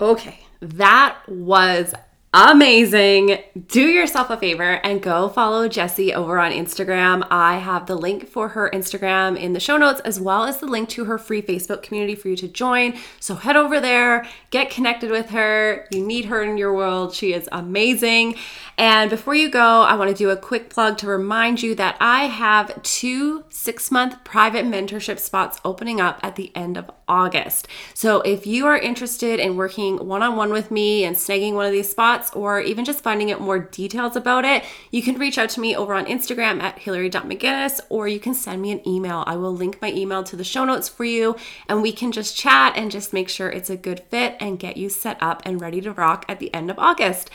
Okay, 0.00 0.40
that 0.60 1.18
was 1.26 1.94
amazing. 2.34 3.38
Do 3.68 3.80
yourself 3.80 4.30
a 4.30 4.36
favor 4.36 4.62
and 4.84 5.00
go 5.02 5.28
follow 5.28 5.68
Jessie 5.68 6.12
over 6.12 6.38
on 6.38 6.52
Instagram. 6.52 7.26
I 7.30 7.58
have 7.58 7.86
the 7.86 7.94
link 7.94 8.28
for 8.28 8.48
her 8.50 8.70
Instagram 8.72 9.38
in 9.38 9.52
the 9.52 9.60
show 9.60 9.76
notes, 9.76 10.00
as 10.00 10.20
well 10.20 10.44
as 10.44 10.58
the 10.58 10.66
link 10.66 10.88
to 10.90 11.06
her 11.06 11.18
free 11.18 11.40
Facebook 11.40 11.82
community 11.82 12.14
for 12.14 12.28
you 12.28 12.36
to 12.36 12.48
join. 12.48 12.98
So 13.20 13.34
head 13.36 13.56
over 13.56 13.80
there, 13.80 14.26
get 14.50 14.70
connected 14.70 15.10
with 15.10 15.30
her. 15.30 15.86
You 15.90 16.04
need 16.04 16.26
her 16.26 16.42
in 16.42 16.58
your 16.58 16.74
world. 16.74 17.14
She 17.14 17.32
is 17.32 17.48
amazing. 17.52 18.36
And 18.78 19.08
before 19.08 19.34
you 19.34 19.50
go, 19.50 19.82
I 19.82 19.94
want 19.94 20.10
to 20.10 20.16
do 20.16 20.30
a 20.30 20.36
quick 20.36 20.68
plug 20.68 20.98
to 20.98 21.06
remind 21.06 21.62
you 21.62 21.74
that 21.76 21.96
I 22.00 22.26
have 22.26 22.82
two 22.82 23.44
six 23.48 23.90
month 23.90 24.22
private 24.24 24.66
mentorship 24.66 25.18
spots 25.18 25.58
opening 25.64 26.00
up 26.00 26.20
at 26.22 26.36
the 26.36 26.52
end 26.54 26.76
of 26.76 26.90
August. 27.08 27.68
So 27.94 28.20
if 28.22 28.46
you 28.46 28.66
are 28.66 28.76
interested 28.76 29.40
in 29.40 29.56
working 29.56 30.06
one 30.06 30.22
on 30.22 30.36
one 30.36 30.52
with 30.52 30.70
me 30.70 31.04
and 31.04 31.16
snagging 31.16 31.54
one 31.54 31.64
of 31.64 31.72
these 31.72 31.90
spots, 31.90 32.15
or 32.34 32.60
even 32.60 32.84
just 32.84 33.02
finding 33.02 33.30
out 33.30 33.40
more 33.40 33.58
details 33.58 34.16
about 34.16 34.44
it, 34.44 34.64
you 34.90 35.02
can 35.02 35.18
reach 35.18 35.38
out 35.38 35.50
to 35.50 35.60
me 35.60 35.74
over 35.74 35.94
on 35.94 36.06
Instagram 36.06 36.60
at 36.62 36.78
hillary.mcginnis, 36.78 37.80
or 37.88 38.08
you 38.08 38.20
can 38.20 38.34
send 38.34 38.62
me 38.62 38.72
an 38.72 38.86
email. 38.86 39.24
I 39.26 39.36
will 39.36 39.54
link 39.54 39.80
my 39.82 39.92
email 39.92 40.24
to 40.24 40.36
the 40.36 40.44
show 40.44 40.64
notes 40.64 40.88
for 40.88 41.04
you, 41.04 41.36
and 41.68 41.82
we 41.82 41.92
can 41.92 42.12
just 42.12 42.36
chat 42.36 42.76
and 42.76 42.90
just 42.90 43.12
make 43.12 43.28
sure 43.28 43.48
it's 43.48 43.70
a 43.70 43.76
good 43.76 44.00
fit 44.10 44.36
and 44.40 44.58
get 44.58 44.76
you 44.76 44.88
set 44.88 45.22
up 45.22 45.42
and 45.44 45.60
ready 45.60 45.80
to 45.80 45.92
rock 45.92 46.24
at 46.28 46.38
the 46.38 46.52
end 46.54 46.70
of 46.70 46.78
August. 46.78 47.30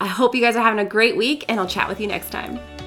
I 0.00 0.06
hope 0.06 0.34
you 0.34 0.42
guys 0.42 0.56
are 0.56 0.62
having 0.62 0.84
a 0.84 0.88
great 0.88 1.16
week, 1.16 1.44
and 1.48 1.58
I'll 1.58 1.66
chat 1.66 1.88
with 1.88 2.00
you 2.00 2.06
next 2.06 2.30
time. 2.30 2.85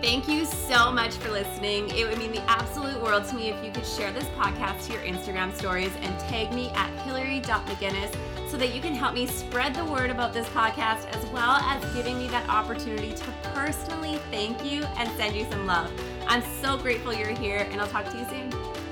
Thank 0.00 0.28
you 0.28 0.44
so 0.44 0.92
much 0.92 1.14
for 1.14 1.28
listening. 1.28 1.88
It 1.90 2.08
would 2.08 2.18
mean 2.18 2.30
the 2.30 2.42
absolute 2.42 3.02
world 3.02 3.24
to 3.26 3.34
me 3.34 3.48
if 3.48 3.64
you 3.64 3.72
could 3.72 3.84
share 3.84 4.12
this 4.12 4.28
podcast 4.38 4.86
to 4.86 4.92
your 4.92 5.02
Instagram 5.02 5.52
stories 5.52 5.90
and 6.02 6.16
tag 6.20 6.52
me 6.52 6.70
at 6.70 6.88
hillary.mcginnis 7.00 8.16
so 8.48 8.56
that 8.58 8.72
you 8.72 8.80
can 8.80 8.94
help 8.94 9.12
me 9.14 9.26
spread 9.26 9.74
the 9.74 9.84
word 9.84 10.10
about 10.10 10.32
this 10.32 10.46
podcast 10.50 11.04
as 11.08 11.26
well 11.30 11.56
as 11.56 11.84
giving 11.94 12.16
me 12.16 12.28
that 12.28 12.48
opportunity 12.48 13.12
to 13.12 13.24
personally 13.54 14.20
thank 14.30 14.64
you 14.64 14.84
and 14.98 15.10
send 15.16 15.34
you 15.34 15.44
some 15.50 15.66
love. 15.66 15.90
I'm 16.28 16.44
so 16.62 16.78
grateful 16.78 17.12
you're 17.12 17.34
here, 17.34 17.66
and 17.72 17.80
I'll 17.80 17.88
talk 17.88 18.08
to 18.10 18.16
you 18.16 18.24
soon. 18.28 18.87